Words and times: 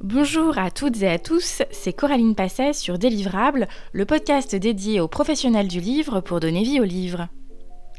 Bonjour 0.00 0.58
à 0.58 0.70
toutes 0.70 1.02
et 1.02 1.08
à 1.08 1.18
tous, 1.18 1.62
c'est 1.72 1.92
Coraline 1.92 2.36
Passet 2.36 2.72
sur 2.72 3.00
Délivrable, 3.00 3.66
le 3.92 4.06
podcast 4.06 4.54
dédié 4.54 5.00
aux 5.00 5.08
professionnels 5.08 5.66
du 5.66 5.80
livre 5.80 6.20
pour 6.20 6.38
donner 6.38 6.62
vie 6.62 6.78
au 6.78 6.84
livre. 6.84 7.26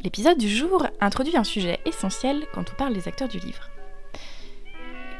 L'épisode 0.02 0.38
du 0.38 0.48
jour 0.48 0.88
introduit 1.02 1.36
un 1.36 1.44
sujet 1.44 1.82
essentiel 1.86 2.48
quand 2.54 2.64
on 2.72 2.78
parle 2.78 2.94
des 2.94 3.10
acteurs 3.10 3.28
du 3.28 3.40
livre. 3.40 3.70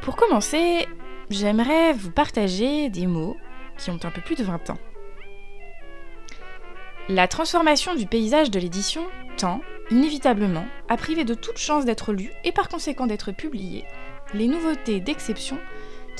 Pour 0.00 0.16
commencer, 0.16 0.86
j'aimerais 1.28 1.92
vous 1.92 2.12
partager 2.12 2.88
des 2.88 3.06
mots 3.06 3.36
qui 3.76 3.90
ont 3.90 4.00
un 4.02 4.10
peu 4.10 4.22
plus 4.22 4.36
de 4.36 4.44
20 4.44 4.70
ans. 4.70 4.78
La 7.10 7.28
transformation 7.28 7.94
du 7.94 8.06
paysage 8.06 8.50
de 8.50 8.58
l'édition 8.58 9.02
tend, 9.36 9.60
inévitablement, 9.90 10.64
à 10.88 10.96
priver 10.96 11.24
de 11.26 11.34
toute 11.34 11.58
chance 11.58 11.84
d'être 11.84 12.14
lu 12.14 12.32
et 12.42 12.52
par 12.52 12.70
conséquent 12.70 13.06
d'être 13.06 13.32
publié 13.32 13.84
les 14.34 14.46
nouveautés 14.46 15.00
d'exception 15.00 15.58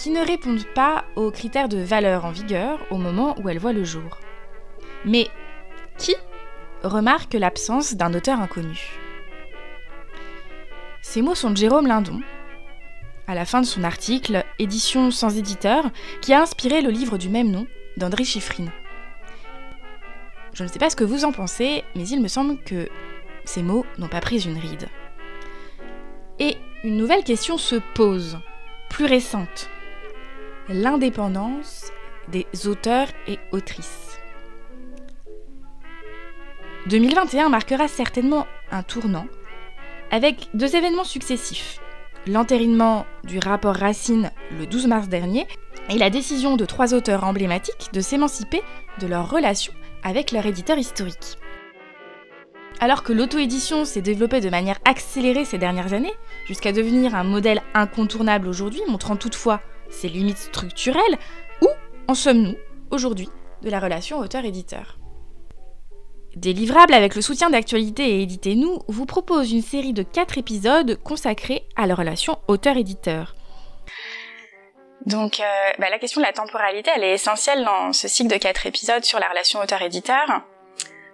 qui 0.00 0.08
ne 0.08 0.24
répondent 0.24 0.64
pas 0.74 1.04
aux 1.14 1.30
critères 1.30 1.68
de 1.68 1.76
valeur 1.76 2.24
en 2.24 2.30
vigueur 2.30 2.78
au 2.90 2.96
moment 2.96 3.38
où 3.38 3.50
elles 3.50 3.58
voient 3.58 3.74
le 3.74 3.84
jour. 3.84 4.18
Mais 5.04 5.28
qui 5.98 6.16
remarque 6.82 7.34
l'absence 7.34 7.94
d'un 7.94 8.14
auteur 8.14 8.40
inconnu? 8.40 8.98
Ces 11.02 11.20
mots 11.20 11.34
sont 11.34 11.50
de 11.50 11.58
Jérôme 11.58 11.86
Lindon, 11.86 12.22
à 13.26 13.34
la 13.34 13.44
fin 13.44 13.60
de 13.60 13.66
son 13.66 13.84
article 13.84 14.42
Édition 14.58 15.10
sans 15.10 15.36
éditeur, 15.36 15.90
qui 16.22 16.32
a 16.32 16.40
inspiré 16.40 16.80
le 16.80 16.88
livre 16.88 17.18
du 17.18 17.28
même 17.28 17.50
nom 17.50 17.66
d'André 17.98 18.24
Chiffrine. 18.24 18.72
Je 20.54 20.62
ne 20.62 20.68
sais 20.68 20.78
pas 20.78 20.88
ce 20.88 20.96
que 20.96 21.04
vous 21.04 21.26
en 21.26 21.32
pensez, 21.32 21.84
mais 21.94 22.08
il 22.08 22.22
me 22.22 22.28
semble 22.28 22.56
que 22.62 22.88
ces 23.44 23.62
mots 23.62 23.84
n'ont 23.98 24.08
pas 24.08 24.22
pris 24.22 24.46
une 24.46 24.58
ride. 24.58 24.88
Et 26.38 26.56
une 26.84 26.96
nouvelle 26.96 27.22
question 27.22 27.58
se 27.58 27.76
pose, 27.94 28.38
plus 28.88 29.04
récente, 29.04 29.68
l'indépendance 30.70 31.90
des 32.28 32.46
auteurs 32.66 33.08
et 33.26 33.38
autrices. 33.50 34.20
2021 36.86 37.48
marquera 37.48 37.88
certainement 37.88 38.46
un 38.70 38.84
tournant 38.84 39.26
avec 40.12 40.48
deux 40.54 40.76
événements 40.76 41.04
successifs. 41.04 41.80
L'entérinement 42.26 43.04
du 43.24 43.38
rapport 43.38 43.74
Racine 43.74 44.30
le 44.56 44.66
12 44.66 44.86
mars 44.86 45.08
dernier 45.08 45.46
et 45.88 45.98
la 45.98 46.08
décision 46.08 46.56
de 46.56 46.64
trois 46.64 46.94
auteurs 46.94 47.24
emblématiques 47.24 47.90
de 47.92 48.00
s'émanciper 48.00 48.62
de 49.00 49.06
leur 49.08 49.28
relation 49.28 49.72
avec 50.04 50.30
leur 50.30 50.46
éditeur 50.46 50.78
historique. 50.78 51.38
Alors 52.78 53.02
que 53.02 53.12
l'auto-édition 53.12 53.84
s'est 53.84 54.02
développée 54.02 54.40
de 54.40 54.48
manière 54.48 54.78
accélérée 54.84 55.44
ces 55.44 55.58
dernières 55.58 55.92
années, 55.92 56.14
jusqu'à 56.46 56.72
devenir 56.72 57.14
un 57.14 57.24
modèle 57.24 57.60
incontournable 57.74 58.48
aujourd'hui, 58.48 58.80
montrant 58.88 59.16
toutefois 59.16 59.60
ses 59.90 60.08
limites 60.08 60.38
structurelles, 60.38 61.18
où 61.62 61.68
en 62.08 62.14
sommes-nous 62.14 62.56
aujourd'hui 62.90 63.28
de 63.62 63.70
la 63.70 63.80
relation 63.80 64.18
auteur-éditeur? 64.18 64.98
Délivrable 66.36 66.94
avec 66.94 67.16
le 67.16 67.22
soutien 67.22 67.50
d'actualité 67.50 68.08
et 68.08 68.22
Éditez-nous 68.22 68.78
vous 68.86 69.06
propose 69.06 69.52
une 69.52 69.62
série 69.62 69.92
de 69.92 70.04
4 70.04 70.38
épisodes 70.38 70.96
consacrés 71.02 71.66
à 71.74 71.86
la 71.86 71.94
relation 71.94 72.38
auteur-éditeur. 72.46 73.34
Donc 75.06 75.40
euh, 75.40 75.44
bah, 75.78 75.90
la 75.90 75.98
question 75.98 76.20
de 76.20 76.26
la 76.26 76.32
temporalité, 76.32 76.90
elle 76.94 77.04
est 77.04 77.14
essentielle 77.14 77.64
dans 77.64 77.92
ce 77.92 78.06
cycle 78.06 78.32
de 78.32 78.36
4 78.36 78.66
épisodes 78.66 79.04
sur 79.04 79.18
la 79.18 79.28
relation 79.28 79.60
auteur-éditeur. 79.60 80.42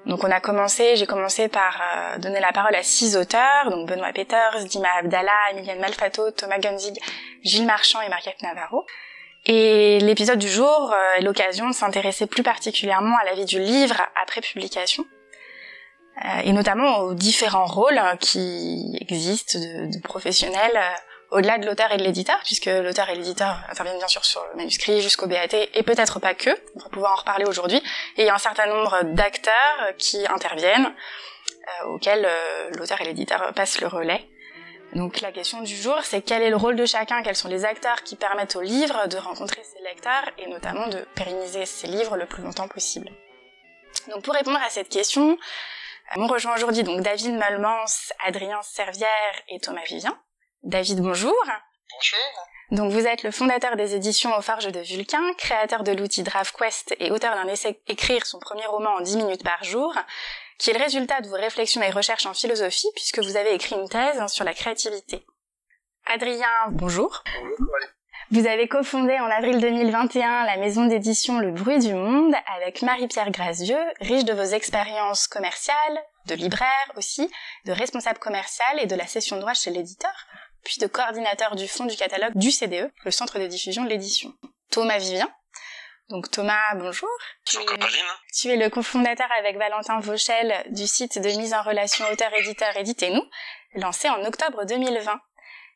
Donc 0.06 0.22
on 0.22 0.30
a 0.30 0.40
commencé, 0.40 0.94
j'ai 0.94 1.06
commencé 1.06 1.48
par 1.48 1.80
euh, 1.80 2.18
donner 2.18 2.38
la 2.38 2.52
parole 2.52 2.74
à 2.76 2.84
six 2.84 3.16
auteurs, 3.16 3.70
donc 3.70 3.88
Benoît 3.88 4.12
Peters, 4.12 4.64
Dima 4.64 4.88
Abdallah, 4.98 5.50
Emilienne 5.50 5.80
Malfato, 5.80 6.30
Thomas 6.30 6.58
Gunzig, 6.58 6.94
Gilles 7.42 7.66
Marchand 7.66 8.00
et 8.02 8.08
Marquette 8.08 8.40
Navarro. 8.42 8.86
Et 9.46 9.98
l'épisode 10.00 10.38
du 10.38 10.48
jour 10.48 10.92
euh, 10.92 11.18
est 11.18 11.22
l'occasion 11.22 11.68
de 11.68 11.74
s'intéresser 11.74 12.26
plus 12.26 12.44
particulièrement 12.44 13.16
à 13.20 13.24
la 13.24 13.34
vie 13.34 13.46
du 13.46 13.58
livre 13.58 14.00
après 14.22 14.40
publication, 14.40 15.04
euh, 16.24 16.40
et 16.44 16.52
notamment 16.52 17.00
aux 17.00 17.14
différents 17.14 17.66
rôles 17.66 18.00
qui 18.20 18.96
existent 19.00 19.58
de 19.58 20.00
professionnels 20.02 20.78
au-delà 21.30 21.58
de 21.58 21.66
l'auteur 21.66 21.92
et 21.92 21.96
de 21.96 22.02
l'éditeur, 22.02 22.38
puisque 22.44 22.66
l'auteur 22.66 23.08
et 23.08 23.14
l'éditeur 23.14 23.62
interviennent 23.68 23.98
bien 23.98 24.08
sûr 24.08 24.24
sur 24.24 24.44
le 24.50 24.56
manuscrit 24.56 25.00
jusqu'au 25.00 25.26
BAT, 25.26 25.54
et 25.74 25.82
peut-être 25.82 26.20
pas 26.20 26.34
que, 26.34 26.50
on 26.74 26.80
va 26.80 26.88
pouvoir 26.88 27.12
en 27.12 27.16
reparler 27.16 27.44
aujourd'hui, 27.44 27.82
et 28.16 28.22
il 28.22 28.26
y 28.26 28.28
a 28.28 28.34
un 28.34 28.38
certain 28.38 28.66
nombre 28.66 29.02
d'acteurs 29.02 29.92
qui 29.98 30.26
interviennent, 30.28 30.86
euh, 30.86 31.86
auxquels 31.88 32.24
euh, 32.24 32.70
l'auteur 32.78 33.00
et 33.00 33.04
l'éditeur 33.04 33.52
passent 33.54 33.80
le 33.80 33.88
relais. 33.88 34.24
Donc 34.92 35.20
la 35.20 35.32
question 35.32 35.62
du 35.62 35.74
jour, 35.74 35.98
c'est 36.02 36.22
quel 36.22 36.42
est 36.42 36.50
le 36.50 36.56
rôle 36.56 36.76
de 36.76 36.86
chacun, 36.86 37.22
quels 37.22 37.36
sont 37.36 37.48
les 37.48 37.64
acteurs 37.64 38.02
qui 38.04 38.14
permettent 38.14 38.56
au 38.56 38.62
livre 38.62 39.08
de 39.08 39.16
rencontrer 39.16 39.62
ses 39.64 39.82
lecteurs, 39.82 40.30
et 40.38 40.48
notamment 40.48 40.86
de 40.86 40.98
pérenniser 41.14 41.66
ses 41.66 41.88
livres 41.88 42.16
le 42.16 42.26
plus 42.26 42.42
longtemps 42.42 42.68
possible? 42.68 43.10
Donc 44.08 44.22
pour 44.22 44.34
répondre 44.34 44.60
à 44.64 44.70
cette 44.70 44.88
question, 44.88 45.36
on 46.14 46.26
rejoint 46.28 46.54
aujourd'hui 46.54 46.84
donc 46.84 47.00
David 47.00 47.34
Melmans, 47.34 48.12
Adrien 48.24 48.62
Servière 48.62 49.08
et 49.48 49.58
Thomas 49.58 49.84
Vivien. 49.86 50.16
David, 50.66 51.00
bonjour. 51.00 51.32
Bonjour. 51.44 52.42
Donc 52.72 52.90
vous 52.90 53.06
êtes 53.06 53.22
le 53.22 53.30
fondateur 53.30 53.76
des 53.76 53.94
éditions 53.94 54.36
Au 54.36 54.42
Farge 54.42 54.66
de 54.66 54.80
Vulcain, 54.80 55.22
créateur 55.38 55.84
de 55.84 55.92
l'outil 55.92 56.24
DraftQuest 56.24 56.96
et 56.98 57.12
auteur 57.12 57.36
d'un 57.36 57.46
essai 57.46 57.80
Écrire 57.86 58.26
son 58.26 58.40
premier 58.40 58.66
roman 58.66 58.96
en 58.96 59.00
10 59.00 59.16
minutes 59.18 59.44
par 59.44 59.62
jour, 59.62 59.94
qui 60.58 60.70
est 60.70 60.72
le 60.72 60.82
résultat 60.82 61.20
de 61.20 61.28
vos 61.28 61.36
réflexions 61.36 61.82
et 61.82 61.90
recherches 61.90 62.26
en 62.26 62.34
philosophie 62.34 62.90
puisque 62.96 63.20
vous 63.20 63.36
avez 63.36 63.54
écrit 63.54 63.76
une 63.76 63.88
thèse 63.88 64.26
sur 64.26 64.44
la 64.44 64.54
créativité. 64.54 65.24
Adrien, 66.04 66.48
bonjour. 66.72 67.22
Bonjour. 67.40 67.76
Vous 68.32 68.48
avez 68.48 68.66
cofondé 68.66 69.16
en 69.20 69.30
avril 69.30 69.60
2021 69.60 70.46
la 70.46 70.56
maison 70.56 70.86
d'édition 70.86 71.38
Le 71.38 71.52
Bruit 71.52 71.78
du 71.78 71.94
Monde 71.94 72.34
avec 72.56 72.82
Marie-Pierre 72.82 73.30
Grazieux, 73.30 73.84
riche 74.00 74.24
de 74.24 74.32
vos 74.32 74.42
expériences 74.42 75.28
commerciales, 75.28 76.02
de 76.26 76.34
libraire 76.34 76.92
aussi, 76.96 77.30
de 77.66 77.72
responsable 77.72 78.18
commercial 78.18 78.80
et 78.80 78.86
de 78.86 78.96
la 78.96 79.06
session 79.06 79.36
de 79.36 79.42
droit 79.42 79.54
chez 79.54 79.70
l'éditeur 79.70 80.10
puis 80.66 80.78
de 80.78 80.86
coordinateur 80.86 81.54
du 81.54 81.68
fond 81.68 81.86
du 81.86 81.96
catalogue 81.96 82.32
du 82.34 82.50
CDE, 82.50 82.90
le 83.04 83.10
centre 83.10 83.38
de 83.38 83.46
diffusion 83.46 83.84
de 83.84 83.88
l'édition. 83.88 84.34
Thomas 84.70 84.98
Vivien. 84.98 85.30
Donc 86.08 86.30
Thomas, 86.30 86.74
bonjour. 86.74 87.08
Bonjour 87.46 87.66
Caroline. 87.66 88.04
Tu 88.34 88.48
es 88.48 88.56
le 88.56 88.68
cofondateur 88.68 89.28
avec 89.38 89.56
Valentin 89.56 90.00
Vauchel 90.00 90.64
du 90.70 90.86
site 90.86 91.20
de 91.20 91.28
mise 91.38 91.54
en 91.54 91.62
relation 91.62 92.04
auteur-éditeur 92.12 92.76
Éditez-nous, 92.76 93.22
lancé 93.74 94.08
en 94.08 94.24
octobre 94.24 94.64
2020. 94.64 95.20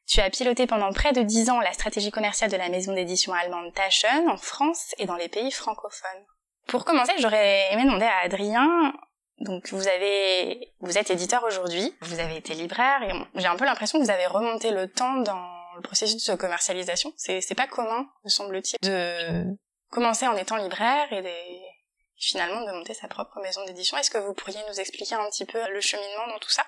Tu 0.06 0.20
as 0.20 0.30
piloté 0.30 0.66
pendant 0.66 0.92
près 0.92 1.12
de 1.12 1.22
dix 1.22 1.50
ans 1.50 1.60
la 1.60 1.72
stratégie 1.72 2.10
commerciale 2.10 2.50
de 2.50 2.56
la 2.56 2.68
maison 2.68 2.92
d'édition 2.92 3.32
allemande 3.32 3.72
Taschen 3.74 4.28
en 4.28 4.36
France 4.36 4.94
et 4.98 5.06
dans 5.06 5.16
les 5.16 5.28
pays 5.28 5.52
francophones. 5.52 6.26
Pour 6.66 6.84
commencer, 6.84 7.12
j'aurais 7.18 7.72
aimé 7.72 7.84
demander 7.84 8.06
à 8.06 8.18
Adrien 8.24 8.92
donc 9.40 9.68
vous 9.70 9.88
avez, 9.88 10.72
vous 10.80 10.98
êtes 10.98 11.10
éditeur 11.10 11.42
aujourd'hui, 11.44 11.94
vous 12.02 12.18
avez 12.20 12.36
été 12.36 12.54
libraire 12.54 13.02
et 13.02 13.12
j'ai 13.40 13.46
un 13.46 13.56
peu 13.56 13.64
l'impression 13.64 13.98
que 13.98 14.04
vous 14.04 14.10
avez 14.10 14.26
remonté 14.26 14.70
le 14.70 14.90
temps 14.90 15.16
dans 15.16 15.74
le 15.76 15.82
processus 15.82 16.24
de 16.28 16.34
commercialisation. 16.34 17.12
C'est, 17.16 17.40
c'est 17.40 17.54
pas 17.54 17.66
commun, 17.66 18.06
me 18.24 18.28
semble-t-il, 18.28 18.78
de 18.88 19.44
commencer 19.90 20.26
en 20.26 20.36
étant 20.36 20.56
libraire 20.56 21.10
et 21.12 21.22
des, 21.22 21.62
finalement 22.18 22.60
de 22.66 22.72
monter 22.72 22.94
sa 22.94 23.08
propre 23.08 23.40
maison 23.40 23.64
d'édition. 23.64 23.96
Est-ce 23.96 24.10
que 24.10 24.18
vous 24.18 24.34
pourriez 24.34 24.60
nous 24.68 24.78
expliquer 24.78 25.14
un 25.14 25.28
petit 25.30 25.46
peu 25.46 25.68
le 25.70 25.80
cheminement 25.80 26.26
dans 26.28 26.38
tout 26.38 26.50
ça? 26.50 26.66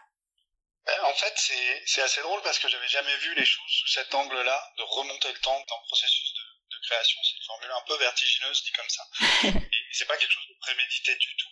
Euh, 0.88 1.10
En 1.10 1.14
fait, 1.14 1.32
c'est, 1.36 1.82
c'est 1.86 2.02
assez 2.02 2.22
drôle 2.22 2.40
parce 2.42 2.58
que 2.58 2.68
j'avais 2.68 2.88
jamais 2.88 3.16
vu 3.18 3.34
les 3.34 3.44
choses 3.44 3.70
sous 3.70 3.88
cet 3.88 4.14
angle-là, 4.14 4.72
de 4.78 4.82
remonter 4.82 5.28
le 5.30 5.38
temps 5.40 5.62
dans 5.68 5.76
le 5.76 5.86
processus 5.88 6.32
de 6.34 6.52
de 6.72 6.86
création. 6.88 7.20
C'est 7.22 7.36
une 7.36 7.46
formule 7.46 7.70
un 7.70 7.84
peu 7.86 7.96
vertigineuse 7.98 8.62
dit 8.64 8.72
comme 8.72 8.88
ça. 8.88 9.02
Et 9.44 9.50
c'est 9.92 10.06
pas 10.06 10.16
quelque 10.16 10.32
chose 10.32 10.48
de 10.48 10.58
prémédité 10.60 11.14
du 11.16 11.36
tout. 11.36 11.48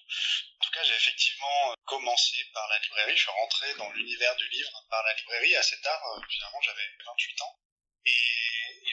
En 0.61 0.65
tout 0.65 0.71
cas, 0.71 0.83
j'ai 0.85 0.95
effectivement 0.95 1.75
commencé 1.85 2.37
par 2.53 2.67
la 2.69 2.79
librairie. 2.79 3.17
Je 3.17 3.23
suis 3.23 3.31
rentré 3.31 3.75
dans 3.75 3.91
l'univers 3.93 4.35
du 4.37 4.49
livre 4.49 4.85
par 4.89 5.03
la 5.05 5.15
librairie 5.15 5.57
assez 5.57 5.81
tard. 5.81 6.03
Euh, 6.17 6.21
finalement, 6.29 6.61
j'avais 6.63 6.89
28 7.07 7.43
ans. 7.43 7.61
Et, 8.07 8.13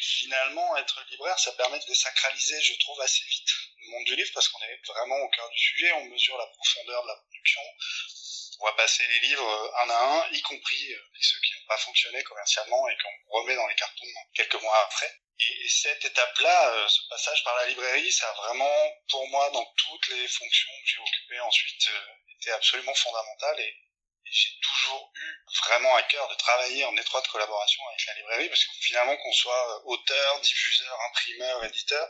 finalement, 0.01 0.77
être 0.77 1.03
libraire, 1.09 1.39
ça 1.39 1.51
permet 1.53 1.79
de 1.79 1.85
désacraliser, 1.85 2.61
je 2.61 2.77
trouve, 2.79 2.99
assez 3.01 3.23
vite 3.25 3.49
le 3.79 3.91
monde 3.91 4.05
du 4.05 4.15
livre 4.15 4.31
parce 4.33 4.47
qu'on 4.49 4.61
est 4.61 4.79
vraiment 4.85 5.15
au 5.15 5.29
cœur 5.29 5.49
du 5.49 5.57
sujet. 5.57 5.91
On 5.93 6.05
mesure 6.05 6.37
la 6.37 6.47
profondeur 6.47 7.03
de 7.03 7.07
la 7.07 7.15
production. 7.15 7.61
On 8.59 8.65
va 8.65 8.73
passer 8.73 9.07
les 9.07 9.19
livres 9.27 9.73
un 9.83 9.89
à 9.89 10.03
un, 10.03 10.31
y 10.31 10.41
compris 10.41 10.93
euh, 10.93 10.99
ceux 11.21 11.39
qui 11.41 11.53
n'ont 11.53 11.67
pas 11.67 11.77
fonctionné 11.77 12.23
commercialement 12.23 12.89
et 12.89 12.97
qu'on 12.97 13.39
remet 13.39 13.55
dans 13.55 13.67
les 13.67 13.75
cartons 13.75 14.05
quelques 14.33 14.61
mois 14.61 14.77
après. 14.85 15.21
Et, 15.39 15.69
cette 15.69 16.03
étape-là, 16.05 16.69
euh, 16.69 16.87
ce 16.87 17.01
passage 17.09 17.43
par 17.43 17.55
la 17.57 17.67
librairie, 17.67 18.11
ça 18.11 18.29
a 18.29 18.33
vraiment, 18.33 18.93
pour 19.09 19.27
moi, 19.27 19.49
dans 19.51 19.65
toutes 19.75 20.07
les 20.09 20.27
fonctions 20.27 20.71
que 20.81 20.87
j'ai 20.89 20.99
occupées 20.99 21.39
ensuite, 21.41 21.87
euh, 21.89 22.33
été 22.39 22.51
absolument 22.51 22.93
fondamental. 22.95 23.59
Et, 23.59 23.75
j'ai 24.31 24.49
toujours 24.61 25.11
eu 25.15 25.45
vraiment 25.63 25.95
à 25.95 26.03
cœur 26.03 26.27
de 26.27 26.35
travailler 26.35 26.85
en 26.85 26.95
étroite 26.97 27.27
collaboration 27.27 27.87
avec 27.89 28.05
la 28.05 28.13
librairie, 28.15 28.49
parce 28.49 28.65
que 28.65 28.71
finalement, 28.81 29.15
qu'on 29.15 29.33
soit 29.33 29.75
euh, 29.75 29.81
auteur, 29.85 30.41
diffuseur, 30.41 31.01
imprimeur, 31.09 31.63
éditeur, 31.65 32.07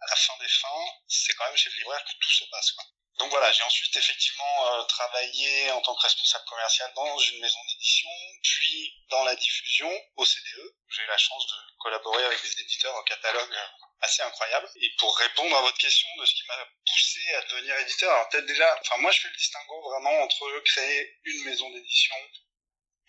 à 0.00 0.10
la 0.10 0.16
fin 0.16 0.36
des 0.40 0.48
fins, 0.48 0.86
c'est 1.06 1.32
quand 1.34 1.46
même 1.46 1.56
chez 1.56 1.70
le 1.70 1.76
libraire 1.76 2.04
que 2.04 2.18
tout 2.20 2.32
se 2.32 2.44
passe. 2.50 2.72
Quoi. 2.72 2.84
donc 3.18 3.30
voilà, 3.30 3.52
j'ai 3.52 3.62
ensuite 3.62 3.94
effectivement 3.94 4.74
euh, 4.74 4.82
travaillé 4.84 5.70
en 5.70 5.80
tant 5.82 5.94
que 5.94 6.02
responsable 6.02 6.44
commercial 6.46 6.92
dans 6.94 7.18
une 7.18 7.40
maison 7.40 7.58
d'édition, 7.68 8.10
puis 8.42 8.94
dans 9.10 9.22
la 9.24 9.36
diffusion 9.36 9.90
au 10.16 10.24
CDE. 10.24 10.74
J'ai 10.88 11.02
eu 11.02 11.06
la 11.06 11.18
chance 11.18 11.46
de 11.46 11.71
collaborer 11.82 12.24
avec 12.24 12.40
des 12.42 12.60
éditeurs 12.60 12.94
au 12.96 13.02
catalogue 13.02 13.56
assez 14.00 14.22
incroyable. 14.22 14.68
Et 14.80 14.90
pour 14.98 15.16
répondre 15.16 15.56
à 15.56 15.60
votre 15.62 15.78
question 15.78 16.08
de 16.18 16.26
ce 16.26 16.34
qui 16.34 16.46
m'a 16.46 16.68
poussé 16.86 17.34
à 17.34 17.42
devenir 17.42 17.76
éditeur, 17.78 18.12
alors 18.12 18.28
peut-être 18.28 18.46
déjà, 18.46 18.78
enfin 18.80 18.96
moi 18.98 19.10
je 19.10 19.20
fais 19.20 19.28
le 19.28 19.36
distinguo 19.36 19.80
vraiment 19.90 20.22
entre 20.22 20.60
créer 20.60 21.20
une 21.24 21.44
maison 21.44 21.70
d'édition 21.70 22.16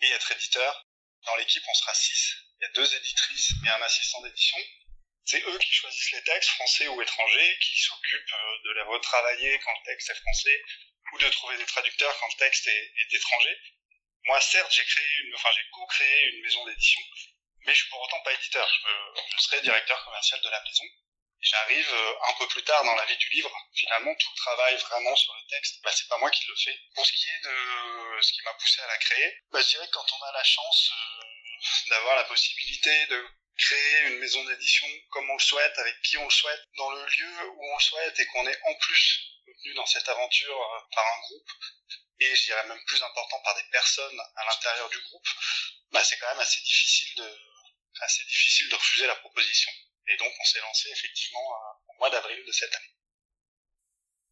et 0.00 0.10
être 0.10 0.32
éditeur. 0.32 0.86
Dans 1.26 1.36
l'équipe, 1.36 1.62
on 1.66 1.74
sera 1.74 1.94
six. 1.94 2.36
Il 2.60 2.64
y 2.64 2.66
a 2.66 2.72
deux 2.72 2.94
éditrices 2.96 3.50
et 3.64 3.68
un 3.70 3.82
assistant 3.82 4.20
d'édition. 4.22 4.58
C'est 5.24 5.42
eux 5.42 5.58
qui 5.58 5.72
choisissent 5.72 6.12
les 6.12 6.22
textes, 6.22 6.50
français 6.50 6.86
ou 6.88 7.00
étrangers, 7.00 7.58
qui 7.62 7.78
s'occupent 7.78 8.34
euh, 8.34 8.58
de 8.64 8.72
les 8.72 8.82
retravailler 8.82 9.58
quand 9.60 9.72
le 9.72 9.84
texte 9.86 10.10
est 10.10 10.20
français, 10.20 10.62
ou 11.12 11.18
de 11.18 11.28
trouver 11.30 11.56
des 11.56 11.64
traducteurs 11.64 12.14
quand 12.18 12.28
le 12.28 12.38
texte 12.38 12.66
est, 12.66 12.92
étranger. 13.10 13.58
Moi, 14.26 14.40
certes, 14.40 14.70
j'ai 14.72 14.84
créé 14.84 15.04
une, 15.22 15.34
enfin, 15.34 15.48
j'ai 15.54 15.64
co-créé 15.70 16.26
une 16.28 16.42
maison 16.42 16.64
d'édition, 16.66 17.00
mais 17.64 17.74
je 17.74 17.80
suis 17.80 17.90
pour 17.90 18.00
autant 18.00 18.20
pas 18.20 18.32
éditeur. 18.32 18.68
Je, 18.68 19.42
serai 19.42 19.60
directeur 19.62 20.04
commercial 20.04 20.40
de 20.40 20.48
la 20.48 20.62
maison. 20.62 20.84
J'arrive 21.40 21.92
euh, 21.92 22.14
un 22.28 22.32
peu 22.34 22.48
plus 22.48 22.62
tard 22.64 22.82
dans 22.84 22.94
la 22.94 23.04
vie 23.04 23.16
du 23.18 23.28
livre. 23.30 23.52
Finalement, 23.74 24.14
tout 24.14 24.30
le 24.30 24.36
travail 24.36 24.76
vraiment 24.76 25.14
sur 25.16 25.34
le 25.34 25.46
texte, 25.48 25.80
bah, 25.82 25.90
c'est 25.94 26.08
pas 26.08 26.18
moi 26.18 26.30
qui 26.30 26.46
le 26.46 26.54
fais. 26.56 26.78
Pour 26.94 27.04
ce 27.04 27.12
qui 27.12 27.28
est 27.28 27.44
de 27.44 28.22
ce 28.22 28.32
qui 28.32 28.42
m'a 28.42 28.54
poussé 28.54 28.80
à 28.80 28.86
la 28.86 28.96
créer, 28.98 29.38
bah, 29.50 29.60
je 29.60 29.68
dirais 29.68 29.86
que 29.86 29.92
quand 29.92 30.12
on 30.12 30.22
a 30.24 30.32
la 30.32 30.44
chance 30.44 30.90
euh, 30.92 31.90
d'avoir 31.90 32.16
la 32.16 32.24
possibilité 32.24 33.06
de 33.06 33.26
créer 33.58 34.00
une 34.06 34.18
maison 34.18 34.42
d'édition 34.44 34.86
comme 35.10 35.28
on 35.28 35.34
le 35.34 35.42
souhaite, 35.42 35.78
avec 35.78 36.00
qui 36.02 36.16
on 36.16 36.24
le 36.24 36.30
souhaite, 36.30 36.64
dans 36.76 36.90
le 36.90 37.04
lieu 37.06 37.48
où 37.50 37.72
on 37.72 37.76
le 37.76 37.82
souhaite, 37.82 38.18
et 38.18 38.26
qu'on 38.26 38.46
est 38.48 38.60
en 38.64 38.74
plus 38.74 39.20
soutenu 39.44 39.74
dans 39.74 39.86
cette 39.86 40.08
aventure 40.08 40.60
euh, 40.60 40.80
par 40.94 41.04
un 41.06 41.20
groupe, 41.20 41.50
et 42.20 42.34
je 42.34 42.44
dirais 42.44 42.66
même 42.66 42.84
plus 42.86 43.02
important 43.02 43.40
par 43.40 43.54
des 43.54 43.64
personnes 43.70 44.20
à 44.36 44.44
l'intérieur 44.44 44.88
du 44.88 45.00
groupe, 45.00 45.28
bah 45.92 46.02
c'est 46.02 46.16
quand 46.18 46.28
même 46.28 46.40
assez 46.40 46.60
difficile 46.62 47.16
de 47.16 47.38
assez 48.02 48.24
difficile 48.24 48.68
de 48.68 48.74
refuser 48.74 49.06
la 49.06 49.16
proposition. 49.16 49.70
Et 50.06 50.16
donc 50.16 50.32
on 50.38 50.44
s'est 50.44 50.60
lancé 50.60 50.88
effectivement 50.90 51.40
euh, 51.40 51.92
au 51.92 51.98
mois 51.98 52.10
d'avril 52.10 52.42
de 52.46 52.52
cette 52.52 52.74
année. 52.74 52.84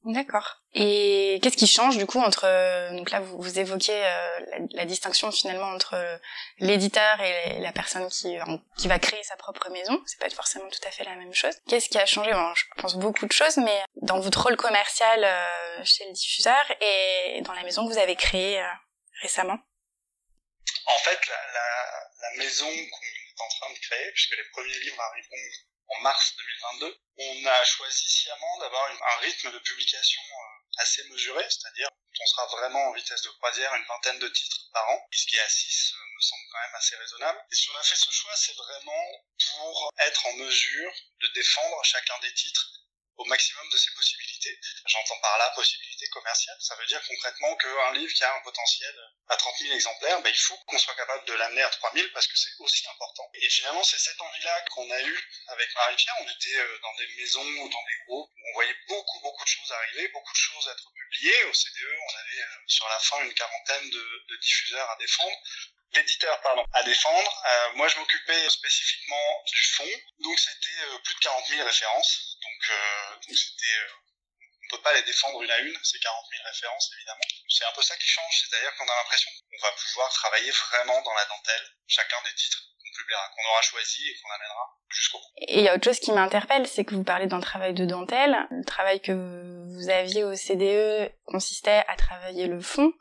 D'accord. 0.05 0.57
Et 0.75 1.39
qu'est-ce 1.41 1.57
qui 1.57 1.69
change 1.69 1.97
du 1.97 2.07
coup 2.07 2.19
entre 2.19 2.45
euh, 2.45 2.91
donc 2.97 3.13
là 3.13 3.21
vous, 3.21 3.41
vous 3.41 3.59
évoquez 3.61 4.05
euh, 4.05 4.41
la, 4.73 4.85
distinction 4.85 5.31
finalement 5.31 5.69
entre 5.69 6.21
l'éditeur 6.59 7.21
et 7.21 7.61
la 7.61 7.73
personne 7.73 8.09
qui 8.09 8.37
qui 8.79 8.89
va 8.89 8.99
créer 8.99 9.23
sa 9.23 9.37
propre 9.37 9.71
maison, 9.71 10.03
c'est 10.07 10.19
pas 10.19 10.29
forcément 10.31 10.69
tout 10.71 10.89
à 10.89 10.91
fait 10.91 11.05
la 11.05 11.15
même 11.15 11.33
chose. 11.33 11.55
Qu'est-ce 11.69 11.89
qui 11.89 11.99
a 11.99 12.07
changé? 12.07 12.33
Bon, 12.33 12.53
je 12.55 12.65
pense 12.79 12.97
beaucoup 12.97 13.27
de 13.27 13.33
choses 13.33 13.59
mais 13.59 13.81
dans 13.95 14.19
votre 14.19 14.43
rôle 14.43 14.57
commercial 14.57 15.21
chez 15.85 16.05
le 16.07 16.13
diffuseur 16.13 16.63
et 16.81 17.41
dans 17.43 17.53
la 17.53 17.63
maison 17.63 17.87
que 17.87 17.93
vous 17.93 17.99
avez 17.99 18.17
créée 18.17 18.61
récemment? 19.23 19.59
En 20.87 20.99
fait, 20.99 21.29
la, 21.29 21.53
la, 21.55 22.11
la 22.23 22.39
maison 22.39 22.67
qu'on 22.67 23.22
en 23.43 23.49
train 23.49 23.73
de 23.73 23.79
créer, 23.79 24.13
puisque 24.13 24.37
les 24.37 24.45
premiers 24.53 24.79
livres 24.81 25.01
arriveront 25.01 25.51
en 25.89 26.01
mars 26.01 26.35
2022, 26.37 26.97
on 27.19 27.47
a 27.47 27.65
choisi 27.65 28.09
sciemment 28.09 28.59
d'avoir 28.59 28.91
un 28.91 29.17
rythme 29.19 29.53
de 29.53 29.59
publication 29.59 30.23
euh, 30.23 30.83
assez 30.83 31.05
mesuré, 31.09 31.45
c'est-à-dire 31.51 31.89
on 32.21 32.27
sera 32.27 32.47
vraiment 32.47 32.89
en 32.89 32.93
vitesse 32.93 33.23
de 33.23 33.31
croisière, 33.31 33.75
une 33.75 33.85
vingtaine 33.85 34.19
de 34.19 34.29
titres 34.29 34.69
par 34.73 34.89
an, 34.89 35.09
ce 35.11 35.27
qui 35.27 35.39
à 35.39 35.49
6 35.49 35.95
me 36.15 36.21
semble 36.21 36.43
quand 36.53 36.61
même 36.61 36.75
assez 36.75 36.97
raisonnable. 36.97 37.45
Et 37.51 37.55
si 37.55 37.71
on 37.71 37.77
a 37.77 37.83
fait 37.83 37.97
ce 37.97 38.11
choix, 38.11 38.37
c'est 38.37 38.55
vraiment 38.55 39.07
pour 39.51 39.91
être 39.99 40.27
en 40.27 40.33
mesure 40.35 40.93
de 41.21 41.29
défendre 41.29 41.85
chacun 41.85 42.19
des 42.21 42.33
titres 42.35 42.72
au 43.23 43.25
maximum 43.27 43.69
de 43.71 43.77
ses 43.77 43.91
possibilités. 43.93 44.59
J'entends 44.87 45.19
par 45.21 45.39
là 45.39 45.51
possibilité 45.55 46.09
commerciale. 46.09 46.57
Ça 46.61 46.75
veut 46.77 46.87
dire 46.87 47.01
concrètement 47.07 47.55
qu'un 47.57 47.93
livre 47.95 48.13
qui 48.13 48.25
a 48.25 48.35
un 48.35 48.41
potentiel 48.41 48.95
à 49.29 49.37
30 49.37 49.55
000 49.59 49.75
exemplaires, 49.75 50.21
ben, 50.23 50.31
il 50.31 50.39
faut 50.39 50.57
qu'on 50.67 50.79
soit 50.79 50.95
capable 50.95 51.25
de 51.27 51.33
l'amener 51.35 51.63
à 51.63 51.71
3 51.71 51.93
000 51.95 52.07
parce 52.13 52.27
que 52.27 52.37
c'est 52.37 52.51
aussi 52.59 52.87
important. 52.89 53.31
Et 53.35 53.49
finalement, 53.49 53.85
c'est 53.85 53.99
cette 53.99 54.21
envie-là 54.21 54.65
qu'on 54.71 54.91
a 54.91 55.01
eue 55.01 55.29
avec 55.49 55.75
Marie-Pierre. 55.75 56.15
On 56.21 56.29
était 56.29 56.59
euh, 56.59 56.79
dans 56.83 56.95
des 56.97 57.07
maisons 57.17 57.47
ou 57.47 57.69
dans 57.69 57.85
des 57.85 58.05
groupes 58.07 58.31
où 58.31 58.43
on 58.51 58.53
voyait 58.55 58.77
beaucoup, 58.89 59.21
beaucoup 59.21 59.45
de 59.45 59.49
choses 59.49 59.73
arriver, 59.73 60.09
beaucoup 60.09 60.33
de 60.33 60.39
choses 60.39 60.69
être 60.69 60.93
publiées. 60.93 61.45
Au 61.45 61.55
CDE, 61.55 61.97
on 62.11 62.19
avait 62.19 62.43
euh, 62.43 62.57
sur 62.67 62.89
la 62.89 62.99
fin 62.99 63.23
une 63.23 63.35
quarantaine 63.35 63.91
de, 63.91 64.37
diffuseurs 64.41 64.91
à 64.91 64.97
défendre 64.97 65.37
d'éditeurs 65.93 66.41
pardon 66.41 66.65
à 66.73 66.83
défendre. 66.85 67.43
Euh, 67.47 67.73
moi 67.75 67.87
je 67.87 67.99
m'occupais 67.99 68.49
spécifiquement 68.49 69.45
du 69.45 69.63
fond, 69.63 69.91
donc 70.21 70.39
c'était 70.39 70.99
plus 71.05 71.15
de 71.15 71.21
40 71.21 71.47
000 71.49 71.65
références. 71.67 72.32
Donc 72.43 72.63
euh, 72.71 73.15
donc 73.15 73.37
c'était 73.37 73.79
on 74.65 74.77
peut 74.77 74.83
pas 74.83 74.95
les 74.95 75.03
défendre 75.03 75.43
une 75.43 75.51
à 75.51 75.59
une, 75.59 75.77
ces 75.83 75.99
40 75.99 76.25
000 76.31 76.43
références 76.45 76.91
évidemment. 76.97 77.27
C'est 77.49 77.65
un 77.65 77.73
peu 77.73 77.83
ça 77.83 77.97
qui 77.97 78.09
change, 78.09 78.33
c'est-à-dire 78.41 78.75
qu'on 78.77 78.89
a 78.89 78.97
l'impression 78.97 79.31
qu'on 79.31 79.67
va 79.67 79.73
pouvoir 79.73 80.13
travailler 80.13 80.51
vraiment 80.51 81.03
dans 81.03 81.15
la 81.15 81.25
dentelle 81.27 81.69
chacun 81.87 82.17
des 82.25 82.35
titres 82.35 82.63
qu'on 82.81 82.97
publiera, 82.97 83.29
qu'on 83.35 83.51
aura 83.51 83.63
choisi 83.63 84.09
et 84.09 84.15
qu'on 84.21 84.31
amènera 84.31 84.79
jusqu'au 84.89 85.19
bout. 85.19 85.33
Et 85.49 85.59
il 85.59 85.65
y 85.65 85.69
a 85.69 85.75
autre 85.75 85.85
chose 85.85 86.01
qui 86.01 86.13
m'interpelle, 86.13 86.67
c'est 86.67 86.85
que 86.85 86.95
vous 86.95 87.05
parlez 87.05 87.27
d'un 87.27 87.41
travail 87.41 87.75
de 87.75 87.85
dentelle. 87.85 88.37
Le 88.51 88.65
travail 88.65 89.01
que 89.01 89.13
vous 89.13 89.91
aviez 89.91 90.25
au 90.25 90.35
CDE 90.35 91.13
consistait 91.25 91.85
à 91.89 91.97
travailler 91.97 92.47
le 92.47 92.61
fond 92.61 92.93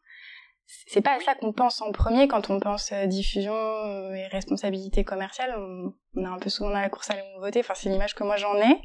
c'est 0.87 1.01
pas 1.01 1.15
à 1.15 1.19
ça 1.19 1.35
qu'on 1.35 1.53
pense 1.53 1.81
en 1.81 1.91
premier 1.91 2.27
quand 2.27 2.49
on 2.49 2.59
pense 2.59 2.91
euh, 2.91 3.05
diffusion 3.05 3.53
euh, 3.53 4.13
et 4.13 4.27
responsabilité 4.27 5.03
commerciale. 5.03 5.55
On, 5.57 5.93
est 6.21 6.25
un 6.25 6.39
peu 6.39 6.49
souvent 6.49 6.69
dans 6.69 6.79
la 6.79 6.89
course 6.89 7.09
à 7.09 7.15
la 7.15 7.23
nouveauté. 7.35 7.59
Enfin, 7.59 7.73
c'est 7.75 7.89
l'image 7.89 8.15
que 8.15 8.23
moi 8.23 8.37
j'en 8.37 8.55
ai. 8.57 8.81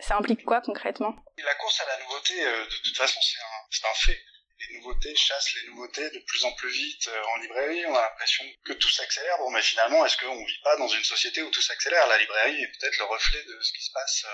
Ça 0.00 0.16
implique 0.16 0.44
quoi 0.44 0.60
concrètement? 0.60 1.14
La 1.38 1.54
course 1.56 1.80
à 1.80 1.86
la 1.86 2.04
nouveauté, 2.04 2.44
euh, 2.44 2.64
de 2.64 2.76
toute 2.84 2.96
façon, 2.96 3.20
c'est 3.20 3.86
un, 3.86 3.94
fait. 3.94 4.20
Les 4.68 4.78
nouveautés 4.78 5.14
chassent 5.16 5.52
les 5.54 5.68
nouveautés 5.70 6.08
de 6.10 6.18
plus 6.20 6.44
en 6.44 6.52
plus 6.52 6.70
vite 6.70 7.10
en 7.28 7.36
librairie. 7.38 7.84
On 7.86 7.94
a 7.94 8.00
l'impression 8.00 8.44
que 8.64 8.72
tout 8.72 8.88
s'accélère. 8.88 9.36
Bon, 9.38 9.50
mais 9.50 9.62
finalement, 9.62 10.06
est-ce 10.06 10.16
qu'on 10.16 10.44
vit 10.44 10.62
pas 10.62 10.76
dans 10.76 10.88
une 10.88 11.04
société 11.04 11.42
où 11.42 11.50
tout 11.50 11.60
s'accélère? 11.60 12.06
La 12.06 12.18
librairie 12.18 12.62
est 12.62 12.78
peut-être 12.78 12.98
le 12.98 13.04
reflet 13.04 13.42
de 13.42 13.60
ce 13.60 13.72
qui 13.72 13.84
se 13.84 13.92
passe 13.92 14.24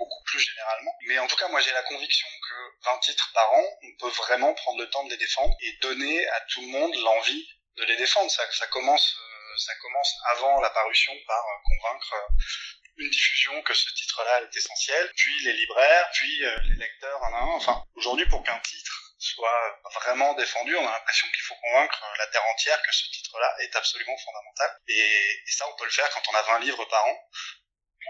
beaucoup 0.00 0.22
plus 0.24 0.40
généralement. 0.40 0.94
Mais 1.06 1.18
en 1.18 1.26
tout 1.26 1.36
cas, 1.36 1.48
moi 1.48 1.60
j'ai 1.60 1.72
la 1.72 1.82
conviction 1.82 2.26
que 2.48 2.86
20 2.86 2.98
titres 3.00 3.30
par 3.34 3.52
an, 3.52 3.64
on 3.82 3.96
peut 4.00 4.14
vraiment 4.16 4.54
prendre 4.54 4.80
le 4.80 4.88
temps 4.88 5.04
de 5.04 5.10
les 5.10 5.18
défendre 5.18 5.54
et 5.60 5.72
donner 5.82 6.26
à 6.28 6.40
tout 6.48 6.62
le 6.62 6.68
monde 6.68 6.94
l'envie 6.96 7.46
de 7.76 7.84
les 7.84 7.96
défendre. 7.96 8.30
Ça, 8.30 8.66
commence, 8.68 9.14
euh, 9.14 9.56
ça 9.58 9.74
commence 9.82 10.14
avant 10.32 10.60
la 10.60 10.70
parution 10.70 11.12
par 11.26 11.44
euh, 11.44 11.58
convaincre 11.64 12.14
euh, 12.14 12.79
une 12.96 13.10
diffusion 13.10 13.62
que 13.62 13.74
ce 13.74 13.92
titre-là 13.94 14.42
est 14.42 14.56
essentiel, 14.56 15.10
puis 15.16 15.44
les 15.44 15.52
libraires, 15.54 16.10
puis 16.12 16.38
les 16.38 16.74
lecteurs 16.76 17.24
un 17.24 17.32
à 17.32 17.38
un. 17.38 17.54
Enfin, 17.56 17.84
aujourd'hui, 17.94 18.26
pour 18.26 18.42
qu'un 18.42 18.58
titre 18.60 19.10
soit 19.18 19.80
vraiment 19.94 20.32
défendu, 20.34 20.74
on 20.76 20.88
a 20.88 20.92
l'impression 20.92 21.28
qu'il 21.28 21.42
faut 21.42 21.54
convaincre 21.56 22.04
la 22.18 22.26
terre 22.28 22.44
entière 22.54 22.82
que 22.82 22.92
ce 22.92 23.04
titre-là 23.10 23.54
est 23.60 23.76
absolument 23.76 24.16
fondamental. 24.16 24.78
Et, 24.88 25.42
ça, 25.46 25.68
on 25.68 25.76
peut 25.76 25.84
le 25.84 25.90
faire 25.90 26.08
quand 26.10 26.22
on 26.30 26.34
a 26.34 26.42
20 26.42 26.60
livres 26.60 26.84
par 26.86 27.04
an 27.04 27.28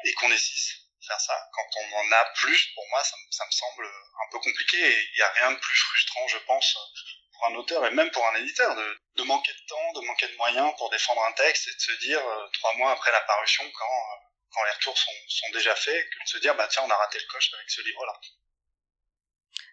et 0.05 0.13
qu'on 0.15 0.31
est 0.31 0.39
6 0.39 0.81
faire 1.07 1.21
ça. 1.21 1.49
Quand 1.53 1.67
on 1.77 1.97
en 1.99 2.13
a 2.13 2.25
plus, 2.37 2.67
pour 2.75 2.87
moi, 2.91 3.03
ça, 3.03 3.17
me 3.47 3.51
semble 3.51 3.87
un 3.87 4.31
peu 4.31 4.39
compliqué 4.39 4.79
et 4.79 5.09
il 5.13 5.17
n'y 5.17 5.23
a 5.23 5.31
rien 5.33 5.53
de 5.53 5.59
plus 5.59 5.77
frustrant, 5.77 6.29
je 6.29 6.39
pense, 6.39 6.77
pour 7.33 7.47
un 7.49 7.55
auteur 7.57 7.87
et 7.87 7.91
même 7.91 8.11
pour 8.11 8.27
un 8.29 8.37
éditeur 8.37 8.75
de, 8.77 8.99
de, 9.17 9.23
manquer 9.25 9.53
de 9.53 9.67
temps, 9.67 9.93
de 9.95 10.07
manquer 10.07 10.29
de 10.29 10.37
moyens 10.37 10.73
pour 10.77 10.91
défendre 10.91 11.25
un 11.25 11.33
texte 11.33 11.69
et 11.69 11.75
de 11.75 11.81
se 11.81 11.93
dire 12.07 12.25
euh, 12.25 12.49
trois 12.53 12.75
mois 12.75 12.93
après 12.93 13.11
la 13.11 13.21
parution, 13.23 13.65
quand, 13.73 13.85
euh, 13.85 14.30
quand 14.53 14.65
les 14.65 14.73
retours 14.73 14.99
sont, 14.99 15.11
sont 15.29 15.51
déjà 15.53 15.75
faits, 15.75 16.11
que 16.11 16.25
de 16.25 16.29
se 16.29 16.39
dire 16.39 16.55
bah 16.57 16.69
tiens, 16.71 16.83
on 16.87 16.91
a 16.91 16.97
raté 16.97 17.19
le 17.19 17.27
coche 17.33 17.51
avec 17.55 17.71
ce 17.71 17.83
livre-là. 17.83 18.21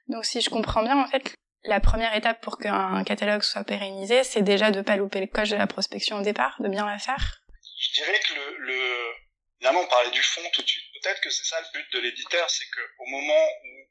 Donc 0.08 0.26
si 0.26 0.42
je 0.42 0.50
comprends 0.50 0.84
bien, 0.84 0.98
en 0.98 1.08
fait, 1.08 1.36
la 1.64 1.80
première 1.80 2.16
étape 2.16 2.42
pour 2.42 2.58
qu'un 2.58 3.04
catalogue 3.04 3.42
soit 3.42 3.64
pérennisé, 3.64 4.24
c'est 4.24 4.42
déjà 4.42 4.72
de 4.72 4.82
pas 4.82 4.96
louper 4.96 5.20
le 5.20 5.28
coche 5.28 5.50
de 5.50 5.58
la 5.58 5.68
prospection 5.68 6.18
au 6.18 6.22
départ, 6.22 6.56
de 6.62 6.70
bien 6.70 6.86
la 6.86 7.00
faire. 7.00 7.42
Je 7.80 8.02
dirais 8.02 8.20
que 8.20 8.34
le, 8.34 8.58
le 8.60 9.14
Évidemment, 9.60 9.82
on 9.82 9.88
parlait 9.88 10.12
du 10.12 10.22
fond 10.22 10.48
tout 10.54 10.62
de 10.62 10.68
suite. 10.68 10.86
Peut-être 11.02 11.20
que 11.22 11.32
c'est 11.32 11.46
ça 11.46 11.60
le 11.60 11.68
but 11.74 11.94
de 11.94 12.00
l'éditeur, 12.00 12.50
c'est 12.50 12.68
que 12.70 12.82
au 13.00 13.06
moment 13.08 13.48
où 13.64 13.88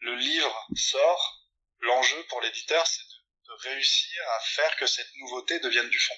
le 0.00 0.14
livre 0.16 0.68
sort, 0.76 1.48
l'enjeu 1.80 2.24
pour 2.28 2.40
l'éditeur, 2.40 2.86
c'est 2.86 3.02
de, 3.02 3.14
réussir 3.54 4.22
à 4.36 4.40
faire 4.40 4.76
que 4.76 4.86
cette 4.86 5.14
nouveauté 5.16 5.60
devienne 5.60 5.88
du 5.88 5.98
fond. 5.98 6.14